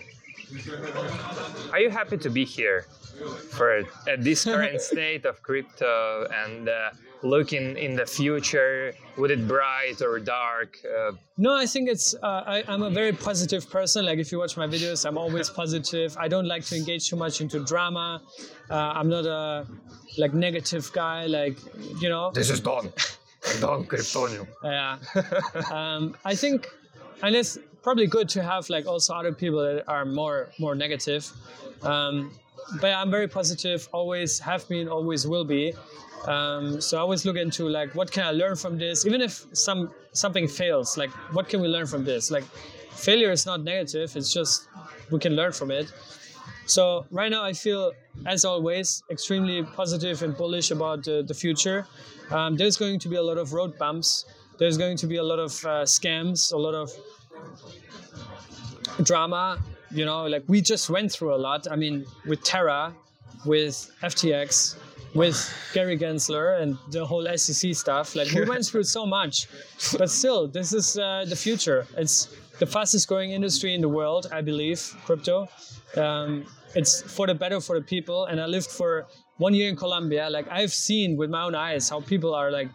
Are 1.72 1.80
you 1.80 1.89
happy 1.89 2.18
to 2.18 2.30
be 2.30 2.43
here 2.45 2.86
for 3.52 3.84
at 4.08 4.24
this 4.24 4.43
current 4.52 4.82
state 4.82 5.26
of 5.26 5.41
crypto 5.41 6.28
and 6.43 6.68
uh, 6.68 6.89
looking 7.24 7.78
in 7.78 7.95
the 7.95 8.06
future? 8.06 8.93
Would 9.18 9.32
it 9.32 9.47
bright 9.47 10.02
or 10.02 10.20
dark? 10.20 10.78
Uh, 10.84 11.14
No, 11.38 11.56
I 11.56 11.66
think 11.66 11.89
it's. 11.89 12.16
Uh, 12.22 12.43
I, 12.45 12.64
I'm 12.68 12.84
a 12.84 12.89
very 12.89 13.14
positive 13.14 13.70
person. 13.70 14.06
Like 14.06 14.20
if 14.20 14.32
you 14.32 14.39
watch 14.39 14.58
my 14.58 14.68
videos, 14.68 15.06
I'm 15.06 15.18
always 15.18 15.49
positive. 15.49 16.16
I 16.18 16.28
don't 16.28 16.47
like 16.47 16.66
to 16.66 16.76
engage 16.76 17.10
too 17.10 17.16
much 17.16 17.41
into 17.41 17.64
drama. 17.64 18.22
Uh, 18.72 18.94
I'm 18.96 19.10
not 19.10 19.26
a 19.26 19.68
like 20.18 20.34
negative 20.34 20.90
guy. 20.94 21.26
Like 21.26 21.58
you 22.02 22.10
know. 22.10 22.32
this 22.32 22.50
is 22.50 22.60
Don. 22.60 22.92
Don 23.60 23.86
Kryptonium. 23.86 24.48
Yeah. 24.64 24.98
um, 25.72 26.16
I 26.24 26.36
think, 26.36 26.68
and 27.24 27.36
it's 27.36 27.58
probably 27.82 28.08
good 28.08 28.30
to 28.30 28.44
have 28.44 28.70
like 28.70 28.86
also 28.86 29.14
other 29.14 29.34
people 29.34 29.62
that 29.62 29.84
are 29.88 30.06
more 30.06 30.50
more 30.60 30.76
negative. 30.76 31.30
Um, 31.84 32.32
but 32.80 32.94
I'm 32.94 33.12
very 33.12 33.28
positive. 33.28 33.90
Always 33.92 34.40
have 34.40 34.68
been. 34.70 34.88
Always 34.88 35.28
will 35.28 35.44
be. 35.44 35.74
Um, 36.28 36.80
so 36.80 36.98
I 36.98 37.02
always 37.02 37.26
look 37.26 37.36
into 37.36 37.68
like 37.68 37.96
what 37.96 38.12
can 38.12 38.24
I 38.24 38.32
learn 38.32 38.56
from 38.56 38.78
this, 38.78 39.06
even 39.06 39.22
if 39.22 39.46
some 39.54 39.92
something 40.14 40.48
fails. 40.48 40.98
Like 40.98 41.10
what 41.34 41.50
can 41.50 41.62
we 41.62 41.68
learn 41.68 41.88
from 41.88 42.06
this? 42.06 42.32
Like 42.32 42.46
failure 42.92 43.32
is 43.32 43.46
not 43.46 43.64
negative. 43.64 44.16
It's 44.16 44.32
just 44.32 44.68
we 45.10 45.20
can 45.20 45.36
learn 45.36 45.52
from 45.52 45.72
it. 45.72 45.92
So 46.66 47.05
right 47.12 47.32
now 47.32 47.43
I 47.43 47.53
feel, 47.53 47.91
as 48.26 48.45
always, 48.45 49.03
extremely 49.09 49.64
positive 49.64 50.24
and 50.24 50.36
bullish 50.36 50.72
about 50.72 51.07
uh, 51.07 51.22
the 51.24 51.34
future. 51.34 51.88
Um, 52.30 52.55
there's 52.55 52.78
going 52.78 52.99
to 52.99 53.09
be 53.09 53.18
a 53.18 53.22
lot 53.22 53.38
of 53.38 53.53
road 53.53 53.78
bumps. 53.78 54.26
There's 54.57 54.78
going 54.78 54.97
to 54.97 55.07
be 55.07 55.18
a 55.18 55.24
lot 55.24 55.39
of 55.39 55.51
uh, 55.66 55.84
scams, 55.84 56.53
a 56.53 56.57
lot 56.57 56.76
of 56.76 56.91
drama. 59.03 59.59
You 59.91 60.05
know, 60.05 60.26
like 60.28 60.43
we 60.47 60.62
just 60.62 60.89
went 60.89 61.12
through 61.12 61.34
a 61.34 61.41
lot. 61.47 61.68
I 61.70 61.76
mean, 61.76 62.05
with 62.26 62.43
Terra, 62.43 62.93
with 63.45 63.91
FTX, 64.01 64.78
with 65.14 65.53
Gary 65.74 65.97
Gensler 65.97 66.62
and 66.62 66.78
the 66.89 67.05
whole 67.05 67.26
SEC 67.36 67.76
stuff. 67.76 68.16
Like 68.16 68.32
we 68.32 68.45
went 68.45 68.66
through 68.66 68.84
so 68.84 69.05
much, 69.05 69.47
but 69.97 70.09
still, 70.09 70.47
this 70.47 70.74
is 70.74 70.97
uh, 70.97 71.26
the 71.28 71.36
future. 71.36 71.86
It's 71.97 72.30
the 72.59 72.66
fastest 72.66 73.07
growing 73.07 73.32
industry 73.32 73.74
in 73.74 73.82
the 73.82 73.89
world, 73.89 74.28
I 74.32 74.41
believe, 74.41 74.95
crypto. 75.05 75.49
Um, 75.98 76.46
it's 76.76 77.02
for 77.02 77.28
the 77.28 77.36
better 77.36 77.60
for 77.60 77.78
the 77.80 77.86
people. 77.86 78.26
And 78.26 78.39
I 78.39 78.46
lived 78.46 78.72
for 78.72 79.08
one 79.38 79.54
year 79.54 79.70
in 79.70 79.76
Colombia. 79.76 80.30
Like 80.30 80.48
I've 80.50 80.72
seen 80.74 81.18
with 81.18 81.30
my 81.30 81.44
own 81.44 81.56
eyes 81.56 81.89
how 81.89 82.02
people 82.02 82.34
are 82.34 82.52
like 82.52 82.70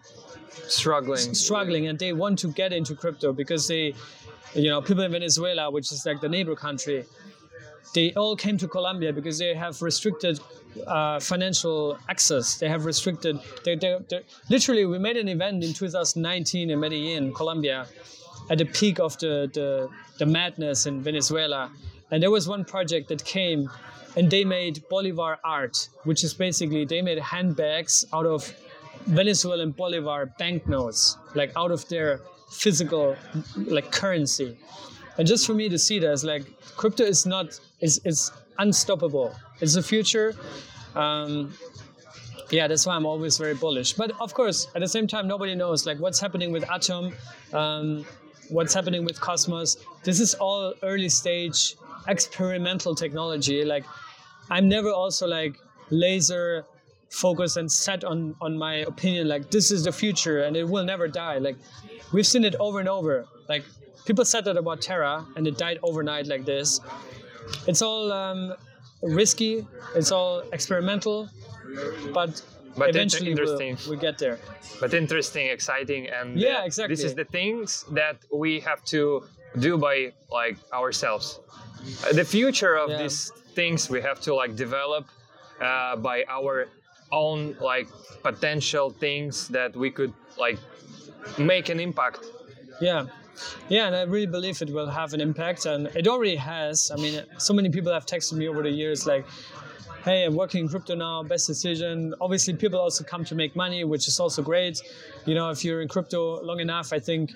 Struggling. 0.68 1.34
struggling 1.34 1.86
and 1.86 1.98
they 1.98 2.12
want 2.12 2.38
to 2.40 2.48
get 2.48 2.72
into 2.72 2.94
crypto 2.94 3.32
because 3.32 3.68
they, 3.68 3.94
you 4.54 4.68
know, 4.68 4.80
people 4.80 5.04
in 5.04 5.12
Venezuela, 5.12 5.70
which 5.70 5.92
is 5.92 6.04
like 6.06 6.20
the 6.20 6.28
neighbor 6.28 6.56
country, 6.56 7.04
they 7.94 8.12
all 8.14 8.36
came 8.36 8.56
to 8.58 8.68
Colombia 8.68 9.12
because 9.12 9.38
they 9.38 9.54
have 9.54 9.80
restricted 9.80 10.40
uh, 10.86 11.20
financial 11.20 11.98
access. 12.08 12.58
They 12.58 12.68
have 12.68 12.84
restricted. 12.84 13.38
They, 13.64 13.76
they, 13.76 13.98
they, 14.08 14.22
literally, 14.50 14.86
we 14.86 14.98
made 14.98 15.16
an 15.16 15.28
event 15.28 15.62
in 15.62 15.72
2019 15.72 16.70
in 16.70 16.80
Medellin, 16.80 17.32
Colombia, 17.32 17.86
at 18.50 18.58
the 18.58 18.64
peak 18.64 18.98
of 18.98 19.16
the, 19.18 19.50
the, 19.52 19.88
the 20.18 20.26
madness 20.26 20.86
in 20.86 21.02
Venezuela. 21.02 21.70
And 22.10 22.22
there 22.22 22.30
was 22.30 22.48
one 22.48 22.64
project 22.64 23.08
that 23.08 23.24
came 23.24 23.70
and 24.16 24.30
they 24.30 24.44
made 24.44 24.82
Bolivar 24.88 25.38
art, 25.44 25.88
which 26.04 26.24
is 26.24 26.32
basically 26.32 26.84
they 26.84 27.02
made 27.02 27.18
handbags 27.18 28.06
out 28.12 28.26
of 28.26 28.52
Venezuelan 29.06 29.72
Bolivar 29.72 30.32
banknotes, 30.38 31.18
like 31.34 31.52
out 31.54 31.70
of 31.70 31.86
their 31.88 32.20
physical 32.50 33.16
like 33.56 33.92
currency. 33.92 34.56
And 35.18 35.26
just 35.26 35.46
for 35.46 35.54
me 35.54 35.68
to 35.68 35.78
see 35.78 35.98
that, 35.98 36.12
it's 36.12 36.24
like 36.24 36.44
crypto 36.76 37.04
is 37.04 37.26
not 37.26 37.58
is 37.80 38.00
is 38.04 38.32
unstoppable. 38.58 39.34
It's 39.60 39.74
the 39.74 39.82
future. 39.82 40.34
Um, 40.94 41.52
yeah, 42.50 42.68
that's 42.68 42.86
why 42.86 42.94
I'm 42.94 43.06
always 43.06 43.38
very 43.38 43.54
bullish. 43.54 43.92
But 43.94 44.12
of 44.20 44.32
course, 44.32 44.68
at 44.74 44.80
the 44.80 44.88
same 44.88 45.06
time, 45.06 45.26
nobody 45.26 45.54
knows 45.54 45.86
like 45.86 45.98
what's 45.98 46.20
happening 46.20 46.52
with 46.52 46.68
Atom, 46.70 47.12
um, 47.52 48.06
what's 48.48 48.72
happening 48.72 49.04
with 49.04 49.20
Cosmos. 49.20 49.76
This 50.04 50.20
is 50.20 50.34
all 50.34 50.74
early 50.82 51.08
stage 51.08 51.76
experimental 52.08 52.94
technology. 52.94 53.64
Like, 53.64 53.84
I'm 54.50 54.68
never 54.68 54.90
also 54.90 55.26
like 55.26 55.56
laser 55.90 56.64
focused 57.10 57.56
and 57.56 57.70
set 57.70 58.04
on 58.04 58.34
on 58.40 58.56
my 58.58 58.76
opinion. 58.92 59.28
Like, 59.28 59.50
this 59.50 59.70
is 59.70 59.84
the 59.84 59.92
future 59.92 60.42
and 60.42 60.56
it 60.56 60.64
will 60.64 60.84
never 60.84 61.08
die. 61.08 61.38
Like, 61.38 61.56
we've 62.12 62.26
seen 62.26 62.44
it 62.44 62.54
over 62.60 62.80
and 62.80 62.88
over. 62.88 63.26
Like, 63.48 63.64
people 64.04 64.24
said 64.24 64.44
that 64.44 64.56
about 64.56 64.80
Terra 64.82 65.26
and 65.36 65.46
it 65.46 65.56
died 65.58 65.78
overnight 65.82 66.26
like 66.26 66.44
this. 66.44 66.80
It's 67.66 67.82
all 67.82 68.12
um, 68.12 68.54
risky. 69.02 69.66
It's 69.94 70.10
all 70.10 70.42
experimental, 70.52 71.28
but, 72.12 72.42
But 72.76 72.90
eventually 72.90 73.34
we'll, 73.34 73.60
interesting. 73.60 73.90
we 73.90 73.96
get 73.96 74.18
there. 74.18 74.38
but 74.80 74.92
interesting, 74.94 75.46
exciting, 75.48 76.08
and 76.08 76.38
Yeah, 76.38 76.64
exactly. 76.64 76.94
This 76.94 77.04
is 77.04 77.14
the 77.14 77.24
things 77.24 77.84
that 77.92 78.16
we 78.32 78.60
have 78.60 78.84
to 78.86 79.24
do 79.58 79.76
by 79.78 80.12
like 80.30 80.56
ourselves. 80.72 81.40
Uh, 82.04 82.12
the 82.12 82.24
future 82.24 82.74
of 82.76 82.90
Yeah. 82.90 83.02
these 83.02 83.30
things 83.54 83.88
we 83.90 84.00
have 84.02 84.20
to 84.22 84.34
like 84.34 84.56
develop 84.56 85.04
uh, 85.60 85.96
by 85.96 86.24
our 86.28 86.66
own 87.12 87.56
like 87.60 87.88
potential 88.22 88.90
things 88.90 89.48
that 89.48 89.74
we 89.76 89.90
could 89.90 90.12
like 90.38 90.58
make 91.38 91.68
an 91.68 91.80
impact. 91.80 92.20
Yeah. 92.80 93.06
Yeah, 93.68 93.86
and 93.86 93.94
I 93.94 94.02
really 94.02 94.26
believe 94.26 94.62
it 94.62 94.70
will 94.70 94.88
have 94.88 95.12
an 95.12 95.20
impact, 95.20 95.66
and 95.66 95.88
it 95.94 96.08
already 96.08 96.36
has. 96.36 96.90
I 96.90 96.96
mean, 96.96 97.22
so 97.36 97.52
many 97.52 97.68
people 97.68 97.92
have 97.92 98.06
texted 98.06 98.32
me 98.32 98.48
over 98.48 98.62
the 98.62 98.70
years, 98.70 99.06
like, 99.06 99.26
"Hey, 100.06 100.24
I'm 100.24 100.34
working 100.34 100.60
in 100.64 100.68
crypto 100.70 100.94
now. 100.94 101.22
Best 101.22 101.46
decision." 101.46 102.14
Obviously, 102.18 102.54
people 102.54 102.80
also 102.80 103.04
come 103.04 103.26
to 103.26 103.34
make 103.34 103.54
money, 103.54 103.84
which 103.84 104.08
is 104.08 104.18
also 104.18 104.40
great. 104.42 104.80
You 105.26 105.34
know, 105.34 105.50
if 105.50 105.64
you're 105.66 105.82
in 105.82 105.88
crypto 105.88 106.40
long 106.42 106.60
enough, 106.60 106.94
I 106.94 106.98
think 106.98 107.34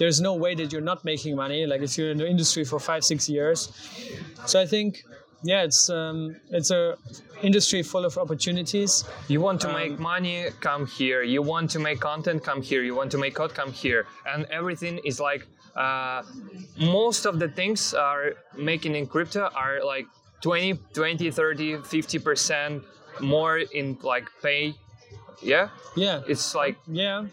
there's 0.00 0.20
no 0.20 0.34
way 0.44 0.52
that 0.54 0.72
you're 0.72 0.88
not 0.92 1.04
making 1.04 1.36
money. 1.44 1.60
Like 1.72 1.82
if 1.82 1.96
you're 1.96 2.10
in 2.10 2.18
the 2.18 2.28
industry 2.34 2.64
for 2.64 2.78
five, 2.90 3.02
six 3.04 3.28
years. 3.28 3.58
So 4.46 4.54
I 4.64 4.66
think, 4.66 4.90
yeah, 5.50 5.62
it's 5.68 5.82
um, 5.90 6.18
it's 6.58 6.70
a 6.70 6.82
industry 7.42 7.82
full 7.82 8.04
of 8.10 8.14
opportunities. 8.24 8.92
You 9.28 9.40
want 9.46 9.58
to 9.64 9.68
Um, 9.68 9.74
make 9.82 9.94
money, 10.12 10.38
come 10.68 10.82
here. 10.98 11.22
You 11.34 11.40
want 11.52 11.70
to 11.74 11.78
make 11.78 11.98
content, 12.00 12.38
come 12.50 12.60
here. 12.70 12.82
You 12.88 12.94
want 13.00 13.10
to 13.14 13.18
make 13.24 13.34
code, 13.40 13.54
come 13.60 13.72
here. 13.84 14.02
And 14.30 14.40
everything 14.60 14.94
is 15.10 15.16
like 15.30 15.42
uh, 15.76 16.22
most 16.78 17.22
of 17.30 17.34
the 17.42 17.48
things 17.60 17.94
are 18.08 18.26
making 18.70 18.92
in 19.00 19.06
crypto 19.06 19.42
are 19.64 19.76
like 19.94 20.06
20, 20.40 20.74
20, 20.94 21.30
30, 21.30 21.76
50% 21.76 22.82
more 23.20 23.58
in 23.58 23.86
like 24.02 24.26
pay. 24.42 24.74
Yeah, 25.42 25.68
Yeah. 25.96 26.22
it's 26.26 26.54
like 26.54 26.76
Yeah, 26.86 27.26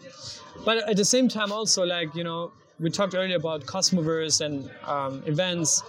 but 0.64 0.78
at 0.88 0.96
the 0.96 1.04
same 1.04 1.28
time, 1.28 1.52
also 1.52 1.84
like 1.84 2.14
you 2.14 2.24
know, 2.24 2.52
we 2.80 2.90
talked 2.90 3.14
earlier 3.14 3.36
about 3.36 3.66
Cosmoverse 3.66 4.40
and 4.44 4.70
um, 4.86 5.22
events, 5.26 5.82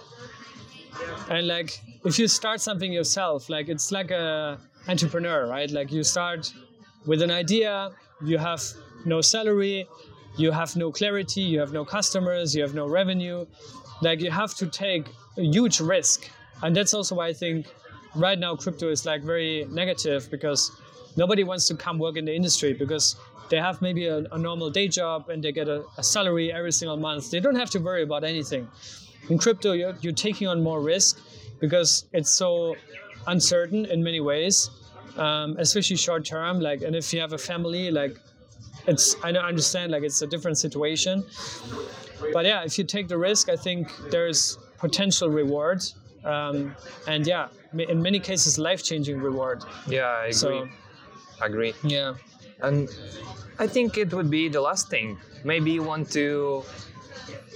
and 1.28 1.46
like 1.46 1.80
if 2.04 2.18
you 2.18 2.28
start 2.28 2.60
something 2.60 2.92
yourself, 2.92 3.48
like 3.48 3.68
it's 3.68 3.92
like 3.92 4.10
a 4.10 4.58
entrepreneur, 4.88 5.46
right? 5.46 5.70
Like 5.70 5.92
you 5.92 6.02
start 6.02 6.52
with 7.06 7.22
an 7.22 7.30
idea, 7.30 7.90
you 8.24 8.38
have 8.38 8.62
no 9.04 9.20
salary, 9.20 9.86
you 10.36 10.50
have 10.50 10.76
no 10.76 10.90
clarity, 10.92 11.40
you 11.42 11.58
have 11.60 11.72
no 11.72 11.84
customers, 11.84 12.54
you 12.54 12.62
have 12.62 12.74
no 12.74 12.86
revenue. 12.86 13.46
Like 14.02 14.20
you 14.20 14.30
have 14.30 14.54
to 14.54 14.66
take 14.66 15.06
a 15.36 15.42
huge 15.42 15.80
risk, 15.80 16.30
and 16.62 16.74
that's 16.74 16.94
also 16.94 17.14
why 17.16 17.28
I 17.28 17.32
think 17.32 17.66
right 18.14 18.38
now 18.38 18.56
crypto 18.56 18.88
is 18.90 19.06
like 19.06 19.22
very 19.22 19.66
negative 19.70 20.28
because 20.30 20.72
nobody 21.16 21.44
wants 21.44 21.66
to 21.68 21.74
come 21.74 21.98
work 21.98 22.16
in 22.16 22.24
the 22.24 22.34
industry 22.34 22.72
because 22.72 23.16
they 23.48 23.56
have 23.56 23.80
maybe 23.82 24.06
a, 24.06 24.18
a 24.32 24.38
normal 24.38 24.70
day 24.70 24.88
job 24.88 25.28
and 25.28 25.42
they 25.42 25.52
get 25.52 25.68
a, 25.68 25.84
a 25.98 26.02
salary 26.02 26.52
every 26.52 26.72
single 26.72 26.96
month. 26.96 27.30
They 27.30 27.40
don't 27.40 27.56
have 27.56 27.70
to 27.70 27.78
worry 27.78 28.02
about 28.02 28.24
anything. 28.24 28.68
In 29.28 29.38
crypto, 29.38 29.72
you're, 29.72 29.96
you're 30.00 30.12
taking 30.12 30.48
on 30.48 30.62
more 30.62 30.80
risk 30.80 31.18
because 31.60 32.06
it's 32.12 32.30
so 32.30 32.76
uncertain 33.26 33.86
in 33.86 34.02
many 34.02 34.20
ways. 34.20 34.70
um, 35.16 35.56
especially 35.58 35.96
short 35.96 36.24
term. 36.24 36.60
Like, 36.60 36.82
and 36.82 36.94
if 36.94 37.12
you 37.12 37.20
have 37.20 37.32
a 37.32 37.38
family, 37.38 37.90
like, 37.90 38.18
it's 38.86 39.16
I 39.22 39.32
don't 39.32 39.44
understand. 39.44 39.92
Like, 39.92 40.02
it's 40.02 40.22
a 40.22 40.26
different 40.26 40.58
situation. 40.58 41.24
But 42.32 42.44
yeah, 42.46 42.62
if 42.64 42.78
you 42.78 42.84
take 42.84 43.08
the 43.08 43.18
risk, 43.18 43.48
I 43.48 43.56
think 43.56 43.90
there's 44.10 44.58
potential 44.78 45.28
reward, 45.28 45.82
um, 46.24 46.74
and 47.06 47.26
yeah, 47.26 47.48
in 47.72 48.02
many 48.02 48.20
cases, 48.20 48.58
life 48.58 48.82
changing 48.84 49.18
reward. 49.20 49.62
Yeah, 49.86 50.02
I 50.06 50.20
agree. 50.24 50.32
So 50.32 50.68
agree. 51.42 51.74
yeah. 51.82 52.14
And 52.62 52.88
I 53.58 53.66
think 53.66 53.96
it 53.96 54.12
would 54.12 54.30
be 54.30 54.48
the 54.48 54.60
last 54.60 54.90
thing. 54.90 55.18
Maybe 55.44 55.70
you 55.70 55.82
want 55.82 56.10
to 56.12 56.62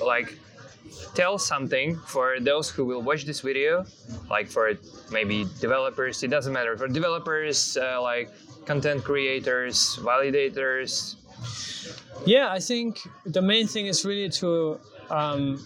like 0.02 0.38
tell 1.14 1.38
something 1.38 1.96
for 2.06 2.40
those 2.40 2.70
who 2.70 2.84
will 2.84 3.02
watch 3.02 3.24
this 3.24 3.40
video, 3.40 3.84
like 4.30 4.48
for 4.48 4.72
maybe 5.10 5.46
developers. 5.60 6.22
It 6.22 6.28
doesn't 6.28 6.52
matter 6.52 6.76
for 6.76 6.88
developers, 6.88 7.76
uh, 7.76 8.00
like 8.02 8.30
content 8.66 9.04
creators, 9.04 9.98
validators. 10.00 11.16
Yeah, 12.26 12.50
I 12.50 12.60
think 12.60 13.00
the 13.26 13.42
main 13.42 13.66
thing 13.66 13.86
is 13.86 14.04
really 14.04 14.30
to 14.40 14.80
um, 15.10 15.64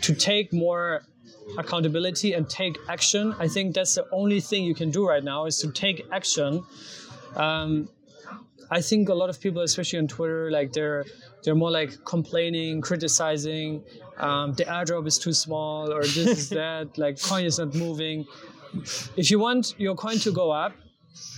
to 0.00 0.14
take 0.14 0.52
more 0.52 1.02
accountability 1.58 2.32
and 2.32 2.48
take 2.48 2.78
action. 2.88 3.34
I 3.38 3.48
think 3.48 3.74
that's 3.74 3.94
the 3.94 4.06
only 4.12 4.40
thing 4.40 4.64
you 4.64 4.74
can 4.74 4.90
do 4.90 5.06
right 5.06 5.22
now 5.22 5.46
is 5.46 5.58
to 5.58 5.70
take 5.70 6.06
action. 6.12 6.64
Um, 7.36 7.88
I 8.70 8.80
think 8.80 9.08
a 9.08 9.14
lot 9.14 9.28
of 9.28 9.40
people, 9.40 9.62
especially 9.62 9.98
on 9.98 10.08
Twitter, 10.08 10.50
like 10.50 10.72
they're 10.72 11.04
they're 11.44 11.54
more 11.54 11.70
like 11.70 12.04
complaining, 12.04 12.80
criticizing. 12.80 13.82
Um, 14.16 14.54
the 14.54 14.64
airdrop 14.64 15.06
is 15.06 15.18
too 15.18 15.32
small, 15.32 15.92
or 15.92 16.02
this 16.02 16.16
is 16.16 16.48
that. 16.60 16.96
Like 16.96 17.20
coin 17.20 17.44
is 17.44 17.58
not 17.58 17.74
moving. 17.74 18.24
If 19.16 19.30
you 19.30 19.38
want 19.38 19.74
your 19.78 19.94
coin 19.94 20.18
to 20.20 20.32
go 20.32 20.50
up, 20.50 20.72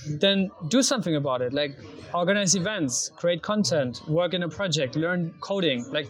then 0.07 0.50
do 0.68 0.82
something 0.82 1.16
about 1.16 1.42
it. 1.42 1.52
Like 1.52 1.76
organize 2.12 2.55
events, 2.55 3.11
create 3.16 3.42
content, 3.42 4.02
work 4.07 4.34
in 4.34 4.42
a 4.44 4.48
project, 4.48 4.94
learn 4.94 5.34
coding. 5.40 5.84
Like 5.90 6.09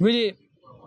really 0.00 0.36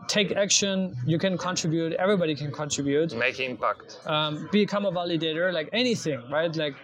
take 0.07 0.31
action. 0.31 0.95
You 1.05 1.17
can 1.17 1.37
contribute. 1.37 1.93
Everybody 1.93 2.35
can 2.35 2.51
contribute. 2.51 3.15
Make 3.15 3.39
impact. 3.39 3.99
Um, 4.05 4.49
become 4.51 4.85
a 4.85 4.91
validator. 4.91 5.53
Like 5.53 5.69
anything, 5.73 6.21
right? 6.31 6.55
Like 6.55 6.75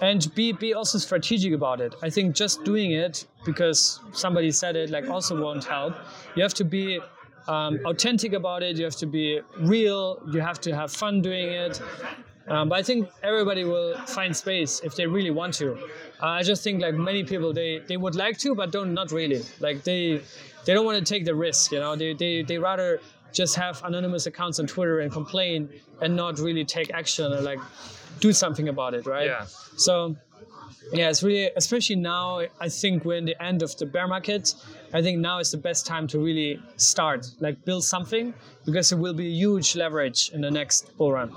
and 0.00 0.32
be 0.34 0.52
be 0.52 0.74
also 0.74 0.98
strategic 0.98 1.52
about 1.52 1.80
it. 1.80 1.94
I 2.02 2.10
think 2.10 2.34
just 2.34 2.64
doing 2.64 2.92
it 2.92 3.26
because 3.44 4.00
somebody 4.12 4.50
said 4.50 4.76
it 4.76 4.90
like 4.90 5.08
also 5.08 5.40
won't 5.40 5.64
help. 5.64 5.94
You 6.34 6.42
have 6.42 6.54
to 6.54 6.64
be 6.64 7.00
um, 7.48 7.80
authentic 7.86 8.32
about 8.32 8.62
it. 8.62 8.76
You 8.76 8.84
have 8.84 8.96
to 8.96 9.06
be 9.06 9.40
real. 9.60 10.22
You 10.32 10.40
have 10.40 10.60
to 10.62 10.74
have 10.74 10.92
fun 10.92 11.22
doing 11.22 11.48
it. 11.48 11.80
Um, 12.46 12.70
but 12.70 12.78
I 12.78 12.82
think 12.82 13.10
everybody 13.22 13.64
will 13.64 13.96
find 14.06 14.34
space 14.34 14.80
if 14.82 14.96
they 14.96 15.06
really 15.06 15.30
want 15.30 15.54
to. 15.54 15.74
Uh, 16.22 16.26
I 16.26 16.42
just 16.42 16.64
think 16.64 16.80
like 16.80 16.94
many 16.94 17.22
people 17.22 17.52
they, 17.52 17.80
they 17.86 17.96
would 17.96 18.14
like 18.14 18.38
to, 18.38 18.54
but 18.54 18.70
don't 18.70 18.94
not 18.94 19.12
really. 19.12 19.42
Like 19.60 19.84
they 19.84 20.22
they 20.64 20.74
don't 20.74 20.84
want 20.84 21.04
to 21.04 21.14
take 21.14 21.24
the 21.24 21.34
risk. 21.34 21.72
You 21.72 21.80
know, 21.80 21.96
they 21.96 22.14
they 22.14 22.42
they 22.42 22.58
rather 22.58 23.00
just 23.32 23.56
have 23.56 23.82
anonymous 23.84 24.26
accounts 24.26 24.58
on 24.58 24.66
Twitter 24.66 25.00
and 25.00 25.12
complain 25.12 25.68
and 26.00 26.16
not 26.16 26.38
really 26.38 26.64
take 26.64 26.92
action 26.92 27.32
or 27.32 27.40
like 27.40 27.60
do 28.20 28.32
something 28.32 28.68
about 28.68 28.94
it, 28.94 29.06
right? 29.06 29.26
Yeah. 29.26 29.46
So 29.76 30.16
yeah, 30.92 31.10
it's 31.10 31.22
really 31.22 31.50
especially 31.56 31.96
now. 31.96 32.40
I 32.60 32.68
think 32.68 33.04
we're 33.04 33.16
in 33.18 33.26
the 33.26 33.40
end 33.42 33.62
of 33.62 33.76
the 33.76 33.86
bear 33.86 34.08
market. 34.08 34.54
I 34.92 35.02
think 35.02 35.18
now 35.18 35.38
is 35.38 35.50
the 35.50 35.58
best 35.58 35.86
time 35.86 36.06
to 36.08 36.18
really 36.18 36.60
start, 36.76 37.26
like 37.40 37.64
build 37.64 37.84
something, 37.84 38.32
because 38.64 38.90
it 38.92 38.96
will 38.96 39.12
be 39.12 39.26
a 39.26 39.30
huge 39.30 39.76
leverage 39.76 40.30
in 40.32 40.40
the 40.40 40.50
next 40.50 40.96
bull 40.96 41.12
run. 41.12 41.34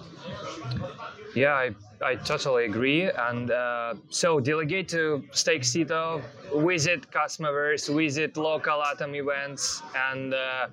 Yeah, 1.33 1.53
I, 1.53 1.71
I 2.03 2.15
totally 2.15 2.65
agree. 2.65 3.09
And 3.09 3.51
uh, 3.51 3.95
so 4.09 4.39
delegate 4.39 4.89
to 4.89 5.23
stake 5.31 5.61
Stakecito, 5.61 6.21
visit 6.65 7.09
Cosmoverse, 7.11 7.93
visit 7.95 8.37
local 8.37 8.83
Atom 8.83 9.15
events, 9.15 9.81
and 9.95 10.33
uh, 10.33 10.67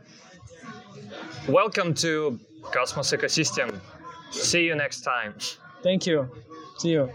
welcome 1.48 1.94
to 1.94 2.40
Cosmos 2.72 3.12
ecosystem. 3.12 3.80
See 4.30 4.64
you 4.64 4.74
next 4.74 5.02
time. 5.02 5.34
Thank 5.82 6.06
you. 6.06 6.28
See 6.78 6.90
you. 6.90 7.10